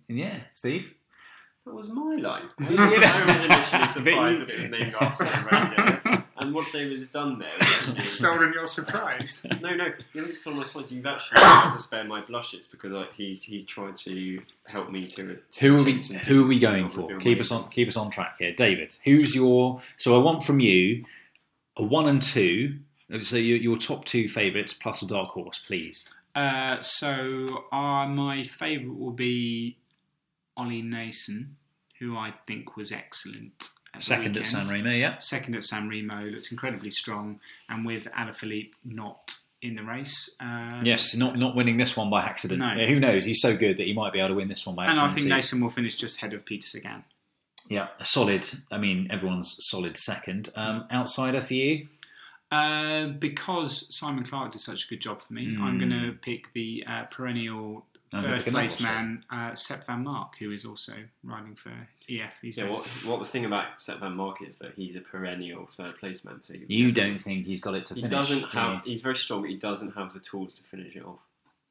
Yeah, 0.09 0.39
Steve. 0.51 0.93
That 1.65 1.73
was 1.73 1.89
my 1.89 2.15
line. 2.15 2.43
You 2.59 2.67
I 2.77 3.25
was 3.25 3.41
initially 3.43 3.87
surprised 3.87 4.41
that 4.41 4.49
it 4.49 4.61
was 4.61 4.69
named 4.71 4.95
after 4.99 5.23
a 5.23 5.43
radio. 6.05 6.21
And 6.37 6.53
what 6.53 6.71
David 6.71 6.99
has 6.99 7.09
done 7.09 7.39
there 7.39 7.55
is 7.59 7.89
actually- 7.89 8.05
Stolen 8.05 8.53
your 8.53 8.67
surprise. 8.67 9.41
No, 9.61 9.73
no, 9.73 9.85
you 9.85 10.21
haven't 10.21 10.35
stolen 10.35 10.59
my 10.59 10.65
spots. 10.65 10.91
You've 10.91 11.05
actually 11.05 11.39
had 11.41 11.71
to 11.73 11.79
spare 11.79 12.03
my 12.03 12.21
blushes 12.21 12.67
because 12.67 12.93
I, 12.93 13.11
he's 13.15 13.41
he's 13.41 13.65
tried 13.65 13.95
to 13.97 14.41
help 14.67 14.91
me 14.91 15.07
to. 15.07 15.39
to 15.51 15.59
Who 15.61 15.77
are 15.77 15.83
we? 15.83 15.99
to- 16.01 16.17
Who 16.19 16.43
are 16.43 16.47
we 16.47 16.55
to 16.59 16.61
going 16.61 16.89
for? 16.89 17.17
Keep 17.17 17.39
us 17.39 17.51
on. 17.51 17.67
Keep 17.69 17.87
us 17.87 17.95
on 17.97 18.11
track 18.11 18.35
here, 18.37 18.53
David. 18.53 18.95
Who's 19.03 19.33
your? 19.33 19.81
So 19.97 20.15
I 20.15 20.19
want 20.23 20.43
from 20.43 20.59
you 20.59 21.05
a 21.77 21.83
one 21.83 22.07
and 22.07 22.21
two. 22.21 22.75
So 23.21 23.37
your, 23.37 23.57
your 23.57 23.77
top 23.77 24.05
two 24.05 24.27
favourites 24.29 24.73
plus 24.73 25.01
a 25.01 25.07
dark 25.07 25.29
horse, 25.29 25.59
please. 25.59 26.05
Uh, 26.35 26.79
so 26.81 27.63
uh, 27.71 28.05
my 28.07 28.43
favourite 28.43 28.97
will 28.99 29.11
be 29.13 29.77
Ollie 30.57 30.83
Naesen, 30.83 31.49
who 31.99 32.17
I 32.17 32.33
think 32.47 32.75
was 32.77 32.91
excellent. 32.91 33.69
At 33.93 34.01
the 34.01 34.05
Second 34.05 34.37
at. 34.37 34.45
San 34.45 34.67
Remo, 34.67 34.89
yeah. 34.91 35.17
Second 35.19 35.55
at 35.55 35.63
San 35.63 35.87
Remo, 35.87 36.23
looked 36.25 36.51
incredibly 36.51 36.89
strong, 36.89 37.39
and 37.69 37.85
with 37.85 38.05
Alaphilippe 38.05 38.71
not 38.83 39.35
in 39.61 39.75
the 39.75 39.83
race. 39.83 40.35
Uh, 40.39 40.81
Yes, 40.83 41.15
not 41.15 41.37
not 41.37 41.55
winning 41.55 41.77
this 41.77 41.95
one 41.95 42.09
by 42.09 42.21
accident. 42.23 42.59
No. 42.59 42.73
Yeah, 42.73 42.87
who 42.87 42.99
knows? 42.99 43.23
He's 43.25 43.41
so 43.41 43.55
good 43.55 43.77
that 43.77 43.87
he 43.87 43.93
might 43.93 44.11
be 44.13 44.19
able 44.19 44.29
to 44.29 44.35
win 44.35 44.49
this 44.49 44.65
one 44.65 44.75
by 44.75 44.85
And 44.85 44.99
accident. 44.99 45.31
I 45.31 45.41
think. 45.41 45.45
Naesen 45.59 45.61
will 45.61 45.69
finish 45.69 45.95
just 45.95 46.17
ahead 46.17 46.33
of 46.33 46.45
Peter 46.45 46.67
Sagan. 46.67 47.03
Yeah, 47.69 47.87
a 47.99 48.05
solid. 48.05 48.47
I 48.71 48.77
mean, 48.77 49.07
everyone's 49.09 49.55
solid 49.61 49.97
second. 49.97 50.49
Um, 50.55 50.85
outsider 50.91 51.41
for 51.41 51.53
you? 51.55 51.87
Uh, 52.51 53.07
because 53.07 53.87
Simon 53.95 54.23
Clarke 54.23 54.51
did 54.51 54.61
such 54.61 54.85
a 54.85 54.87
good 54.87 55.01
job 55.01 55.21
for 55.21 55.33
me, 55.33 55.57
I'm 55.59 55.77
Mm. 55.77 55.79
going 55.79 55.89
to 56.03 56.11
pick 56.21 56.53
the 56.53 56.83
uh, 56.87 57.03
perennial 57.05 57.87
I'm 58.17 58.23
third 58.23 58.43
pick 58.43 58.53
place 58.53 58.79
man, 58.79 59.23
uh, 59.29 59.53
Sep 59.55 59.85
Vanmarcke, 59.87 60.35
who 60.39 60.51
is 60.51 60.65
also 60.65 60.93
riding 61.23 61.55
for 61.55 61.71
EF 62.09 62.41
these 62.41 62.57
Yeah, 62.57 62.65
days. 62.65 62.75
what, 62.75 62.87
what 63.05 63.19
the 63.19 63.25
thing 63.25 63.45
about 63.45 63.81
Sep 63.81 63.99
Vanmarcke 63.99 64.47
is 64.47 64.57
that 64.59 64.73
he's 64.75 64.95
a 64.95 65.01
perennial 65.01 65.65
third 65.67 65.97
place 65.99 66.23
man. 66.25 66.41
So 66.41 66.53
You 66.67 66.91
don't 66.91 67.17
think 67.17 67.45
he's 67.45 67.59
got 67.61 67.75
it 67.75 67.85
to 67.87 67.93
He 67.93 68.01
finish? 68.01 68.11
doesn't 68.11 68.39
do 68.41 68.45
have. 68.57 68.73
you? 68.85 68.91
He's 68.91 69.01
very 69.01 69.15
strong, 69.15 69.41
but 69.41 69.49
he 69.49 69.57
doesn't 69.57 69.91
have 69.95 70.13
the 70.13 70.19
tools 70.19 70.55
to 70.55 70.63
finish 70.63 70.95
it 70.95 71.05
off. 71.05 71.19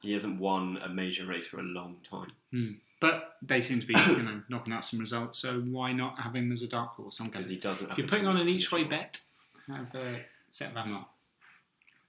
He 0.00 0.12
hasn't 0.12 0.38
won 0.38 0.78
a 0.82 0.88
major 0.88 1.24
race 1.24 1.46
for 1.46 1.60
a 1.60 1.62
long 1.62 1.96
time. 2.08 2.78
But 3.00 3.36
they 3.42 3.60
seem 3.60 3.80
to 3.80 3.86
be, 3.86 3.94
you 3.94 4.22
know, 4.22 4.42
knocking 4.50 4.72
out 4.74 4.84
some 4.84 5.00
results. 5.00 5.38
So 5.38 5.60
why 5.62 5.92
not 5.92 6.18
have 6.20 6.34
him 6.36 6.52
as 6.52 6.62
a 6.62 6.68
dark 6.68 6.90
horse? 6.94 7.20
I'm 7.20 7.28
because 7.30 7.48
he 7.48 7.56
doesn't. 7.56 7.88
Have 7.88 7.92
If 7.92 7.98
you're 7.98 8.08
putting 8.08 8.26
on 8.26 8.36
an 8.36 8.48
each 8.48 8.70
way 8.70 8.84
bet, 8.84 9.18
have 9.66 9.94
uh, 9.94 10.18
Sep 10.50 10.74
Vanmarcke. 10.74 11.06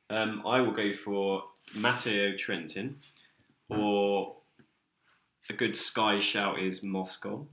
Um, 0.10 0.44
I 0.46 0.60
will 0.62 0.72
go 0.74 0.92
for 0.94 1.46
Matteo 1.74 2.34
Trentin, 2.34 2.96
or 3.70 4.36
a 5.50 5.54
good 5.54 5.76
Sky 5.78 6.20
shout 6.20 6.60
is 6.60 6.82
Moscon. 6.84 7.48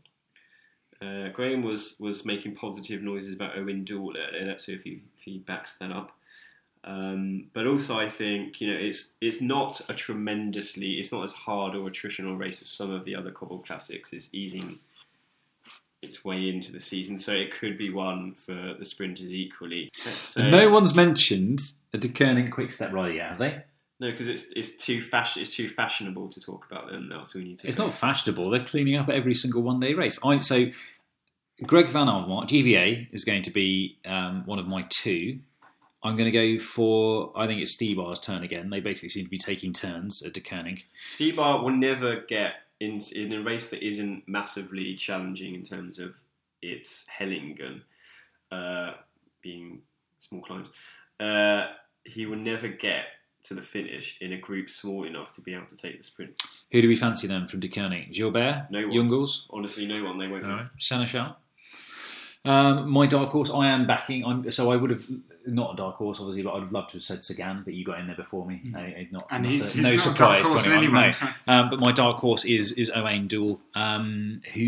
Uh, 1.01 1.29
Graham 1.29 1.63
was 1.63 1.97
was 1.99 2.25
making 2.25 2.55
positive 2.55 3.03
noises 3.03 3.35
about 3.35 3.57
Owain 3.59 3.85
Doull 3.85 4.15
earlier. 4.17 4.47
Let's 4.47 4.67
see 4.67 4.73
if 4.73 4.83
he 4.83 5.03
if 5.17 5.23
he 5.25 5.39
backs 5.39 5.77
that 5.79 5.91
up. 5.91 6.13
Um, 6.85 7.49
but 7.53 7.67
also, 7.67 7.99
I 7.99 8.09
think 8.09 8.61
you 8.61 8.69
know 8.69 8.79
it's 8.79 9.13
it's 9.21 9.41
not 9.41 9.81
a 9.89 9.95
tremendously 9.95 10.95
it's 10.95 11.13
not 11.13 11.23
as 11.25 11.33
hard 11.33 11.75
or 11.75 11.89
attritional 11.89 12.39
race 12.39 12.63
as 12.63 12.69
some 12.69 12.91
of 12.93 13.05
the 13.05 13.15
other 13.15 13.31
cobble 13.31 13.59
classics. 13.61 14.13
It's 14.13 14.29
easing 14.33 14.79
its 16.03 16.25
way 16.25 16.49
into 16.49 16.73
the 16.73 16.81
season, 16.81 17.19
so 17.19 17.33
it 17.33 17.53
could 17.53 17.79
be 17.79 17.91
one 17.91 18.35
for 18.35 18.75
the 18.79 18.85
sprinters 18.85 19.33
equally. 19.33 19.89
Say- 20.19 20.51
No 20.51 20.69
one's 20.71 20.95
mentioned 20.95 21.61
a 21.95 21.99
Deceuninck 21.99 22.51
quick 22.51 22.73
step 22.73 22.93
rider 22.93 23.13
yet, 23.15 23.29
have 23.31 23.39
they? 23.39 23.63
No, 24.03 24.11
because 24.11 24.27
it's 24.27 24.47
it's 24.57 24.71
too 24.85 25.01
fashion 25.01 25.43
it's 25.43 25.55
too 25.55 25.69
fashionable 25.69 26.29
to 26.31 26.41
talk 26.41 26.67
about 26.69 26.91
them 26.91 27.09
now. 27.09 27.23
So 27.23 27.39
we 27.39 27.45
need 27.45 27.59
to. 27.61 27.69
It's 27.69 27.79
not 27.79 27.95
fashionable. 27.95 28.51
They're 28.51 28.59
cleaning 28.59 28.97
up 28.97 29.09
every 29.09 29.33
single 29.33 29.63
one 29.63 29.79
day 29.79 29.95
race. 29.95 30.19
I, 30.25 30.41
so, 30.41 30.67
Greg 31.63 31.89
Van 31.89 32.09
Avermaet, 32.09 32.49
GVA, 32.49 33.07
is 33.13 33.23
going 33.23 33.43
to 33.43 33.53
be 33.53 33.99
um, 34.05 34.43
one 34.45 34.59
of 34.59 34.67
my 34.67 34.85
two. 34.89 35.39
I'm 36.03 36.17
going 36.17 36.33
to 36.33 36.37
go 36.37 36.59
for, 36.61 37.33
I 37.37 37.47
think 37.47 37.63
it's 37.63 37.77
Stybar's 37.77 38.19
turn 38.19 38.43
again. 38.43 38.71
They 38.71 38.81
basically 38.81 39.11
seem 39.11 39.23
to 39.27 39.31
be 39.31 39.39
taking 39.39 39.73
turns 39.73 40.21
at 40.27 40.35
De 40.35 40.41
Koning. 40.41 40.83
Stybar 41.09 41.63
will 41.63 41.71
never 41.71 42.23
get 42.23 42.55
in 42.81 43.01
in 43.13 43.33
a 43.33 43.41
race 43.41 43.71
that 43.71 43.87
isn't 43.87 44.25
massively 44.27 44.97
challenging 44.97 45.55
in 45.55 45.63
terms 45.63 46.01
of 46.01 46.17
its 46.61 47.07
Hellingen 47.17 47.83
uh, 48.51 48.95
being 49.43 49.83
small 50.19 50.43
climbs. 50.43 50.67
Uh, 51.21 51.69
he 52.03 52.27
will 52.27 52.37
never 52.37 52.67
get 52.67 53.05
to 53.45 53.55
the 53.55 53.63
finish 53.63 54.17
in 54.21 54.33
a 54.33 54.39
group 54.39 54.71
small 54.71 55.05
enough 55.05 55.35
to 55.35 55.41
be 55.41 55.53
able 55.55 55.67
to 55.67 55.77
take 55.77 55.99
the 55.99 56.05
sprint. 56.05 56.41
Who 56.71 56.81
do 56.81 56.89
we 56.89 56.97
fancy 56.97 57.27
then 57.27 57.49
from 57.49 57.61
Deceuninck? 57.61 58.13
Gilbert? 58.13 58.67
No 58.71 58.81
one. 58.87 58.91
Jungels? 58.97 59.43
Honestly, 59.51 59.87
no 59.87 60.05
one. 60.05 60.19
They 60.19 60.29
won't. 60.29 60.45
No. 60.45 60.67
Sénéchal? 60.79 61.35
Um, 62.45 62.91
my 62.91 63.07
dark 63.07 63.31
horse, 63.31 63.51
I 63.51 63.69
am 63.69 63.87
backing. 63.87 64.25
I'm, 64.25 64.51
so 64.51 64.73
I 64.73 64.77
would 64.77 64.91
have 64.91 65.07
not 65.47 65.75
a 65.75 65.77
dark 65.77 65.97
horse, 65.97 66.19
obviously, 66.19 66.43
but 66.43 66.55
I'd 66.55 66.63
have 66.63 66.73
loved 66.73 66.91
to 66.91 66.97
have 66.97 67.03
said 67.05 67.23
Sagan, 67.23 67.63
but 67.65 67.75
you 67.75 67.85
got 67.85 68.01
in 68.01 68.07
there 68.09 68.17
before 68.17 68.45
me. 68.47 68.61
I- 68.77 68.81
I- 68.81 69.09
not, 69.13 69.27
And 69.31 69.47
he's, 69.47 69.61
a- 69.61 69.75
he's 69.75 69.83
no 69.83 69.91
not 69.93 70.01
surprise 70.01 70.49
to 70.49 70.55
anyone. 70.71 70.85
anyway, 70.85 71.03
no. 71.07 71.11
so- 71.11 71.27
Um, 71.47 71.71
but 71.71 71.79
my 71.81 71.93
dark 71.93 72.19
horse 72.19 72.45
is 72.45 72.73
is 72.73 72.91
Owain 72.95 73.29
Doull, 73.29 73.61
um, 73.75 74.41
who 74.55 74.61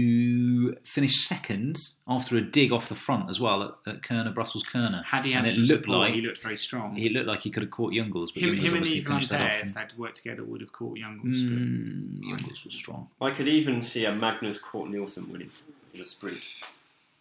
finished 0.85 1.27
second 1.29 1.77
after 2.09 2.37
a 2.37 2.41
dig 2.41 2.73
off 2.73 2.89
the 2.89 2.95
front 2.95 3.31
as 3.31 3.39
well 3.39 3.63
at, 3.87 3.93
at 3.95 4.03
Kuurne, 4.03 4.35
Brussels 4.35 4.65
Kuurne. 4.65 5.05
Had 5.05 5.25
he 5.25 5.33
and 5.35 5.47
had 5.47 5.55
it 5.55 5.59
looked 5.61 5.83
support, 5.85 5.99
like 5.99 6.15
he 6.15 6.21
looked 6.21 6.43
very 6.43 6.57
strong. 6.57 6.95
he 6.97 7.09
looked 7.09 7.27
like 7.27 7.43
he 7.43 7.51
could 7.51 7.63
have 7.63 7.71
caught 7.71 7.93
Jungels, 7.93 8.29
but 8.35 8.43
him, 8.43 8.51
Jungels 8.51 8.59
him 8.59 8.67
and 8.75 8.77
obviously 8.85 8.99
Yves 8.99 9.29
that 9.29 9.41
Lampaert, 9.41 9.45
off. 9.47 9.55
if 9.55 9.63
and- 9.63 9.75
they'd 9.91 9.99
worked 9.99 10.17
together, 10.17 10.45
would 10.45 10.61
have 10.61 10.73
caught 10.73 10.97
Jungels. 10.99 11.23
but 11.23 11.59
Mm, 11.59 12.21
Jungels 12.21 12.65
was 12.65 12.75
strong. 12.75 13.09
I 13.21 13.31
could 13.31 13.49
even 13.49 13.83
see 13.83 14.05
a 14.05 14.15
Magnus 14.15 14.59
Cort 14.59 14.91
Nielsen 14.91 15.31
winning 15.31 15.51
in 15.93 16.01
a 16.01 16.07
sprint. 16.07 16.41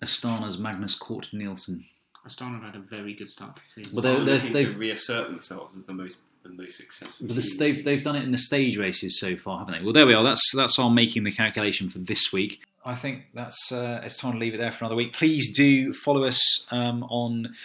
Astana's 0.01 0.57
Magnus 0.57 0.95
Cort 0.95 1.29
Nielsen. 1.33 1.85
Astana 2.27 2.63
had 2.63 2.75
a 2.75 2.79
very 2.79 3.13
good 3.13 3.29
start 3.29 3.55
to 3.55 3.61
the 3.61 3.67
season. 3.69 3.91
Well, 3.93 4.01
they're- 4.01 4.15
They're 4.15 4.25
there's- 4.25 4.43
looking 4.49 4.57
to 4.65 4.69
they've- 4.71 4.79
reassert 4.79 5.29
themselves 5.29 5.75
as 5.77 5.85
the 5.85 5.93
most 5.93 6.17
the 6.43 6.49
most 6.49 6.75
successful. 6.75 7.25
But 7.25 7.37
the, 7.37 7.55
they've 7.57 7.85
they've 7.85 8.03
done 8.03 8.17
it 8.17 8.23
in 8.23 8.31
the 8.31 8.37
stage 8.37 8.77
races 8.77 9.17
so 9.17 9.37
far, 9.37 9.59
haven't 9.59 9.75
they? 9.75 9.81
Well, 9.83 9.93
there 9.93 10.05
we 10.05 10.13
are. 10.13 10.23
That's 10.23 10.41
that's 10.53 10.77
our 10.77 10.89
making 10.89 11.23
the 11.23 11.31
calculation 11.31 11.87
for 11.87 11.99
this 11.99 12.33
week. 12.33 12.61
I 12.85 12.95
think 12.95 13.23
that's 13.33 13.71
uh, 13.71 14.01
it's 14.03 14.17
time 14.17 14.33
to 14.33 14.37
leave 14.39 14.53
it 14.53 14.57
there 14.57 14.71
for 14.71 14.83
another 14.85 14.95
week. 14.95 15.13
Please 15.13 15.55
do 15.55 15.93
follow 15.93 16.25
us 16.25 16.67
um, 16.71 17.03
on 17.03 17.55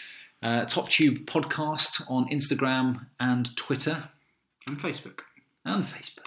uh, 0.43 0.64
Top 0.66 0.89
Tube 0.89 1.27
Podcast 1.27 2.03
on 2.11 2.29
Instagram 2.29 3.07
and 3.19 3.55
Twitter 3.57 4.05
and 4.69 4.79
Facebook. 4.79 5.21
and 5.64 5.83
Facebook, 5.85 6.27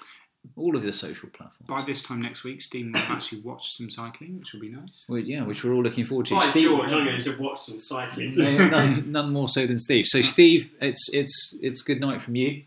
all 0.58 0.76
of 0.76 0.82
the 0.82 0.92
social 0.92 1.30
platforms. 1.30 1.68
By 1.68 1.84
this 1.86 2.02
time 2.04 2.22
next 2.22 2.44
week, 2.44 2.62
Stephen 2.62 2.92
will 2.92 3.00
have 3.00 3.16
actually 3.18 3.42
watched 3.42 3.78
some 3.78 3.90
cycling, 3.90 4.38
which 4.40 4.52
will 4.52 4.60
be 4.62 4.70
nice. 4.70 5.06
Well, 5.08 5.20
yeah, 5.20 5.44
which 5.44 5.64
we're 5.64 5.74
all 5.74 5.84
looking 5.84 6.04
forward 6.06 6.26
to. 6.28 6.36
Hi, 6.36 6.50
Steve- 6.50 6.68
George. 6.70 6.92
I'm 6.92 7.06
going 7.06 7.20
to 7.20 7.38
watch 7.38 7.62
some 7.62 7.78
cycling. 7.78 8.36
no, 8.36 8.58
none, 8.68 9.12
none 9.12 9.32
more 9.32 9.48
so 9.48 9.66
than 9.66 9.80
Steve. 9.80 10.06
So, 10.08 10.22
Steve, 10.36 10.72
it's 10.82 11.10
it's 11.14 11.58
it's 11.62 11.82
good 11.82 12.02
night 12.02 12.20
from 12.22 12.36
you. 12.36 12.64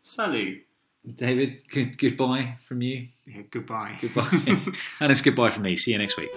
Salut. 0.00 0.58
David, 1.14 1.68
good, 1.68 1.98
goodbye 1.98 2.56
from 2.66 2.82
you. 2.82 3.08
Yeah, 3.26 3.42
goodbye. 3.50 3.96
Goodbye, 4.00 4.28
and 5.00 5.12
it's 5.12 5.20
goodbye 5.20 5.50
from 5.50 5.62
me. 5.62 5.76
See 5.76 5.92
you 5.92 5.98
next 5.98 6.16
week. 6.16 6.30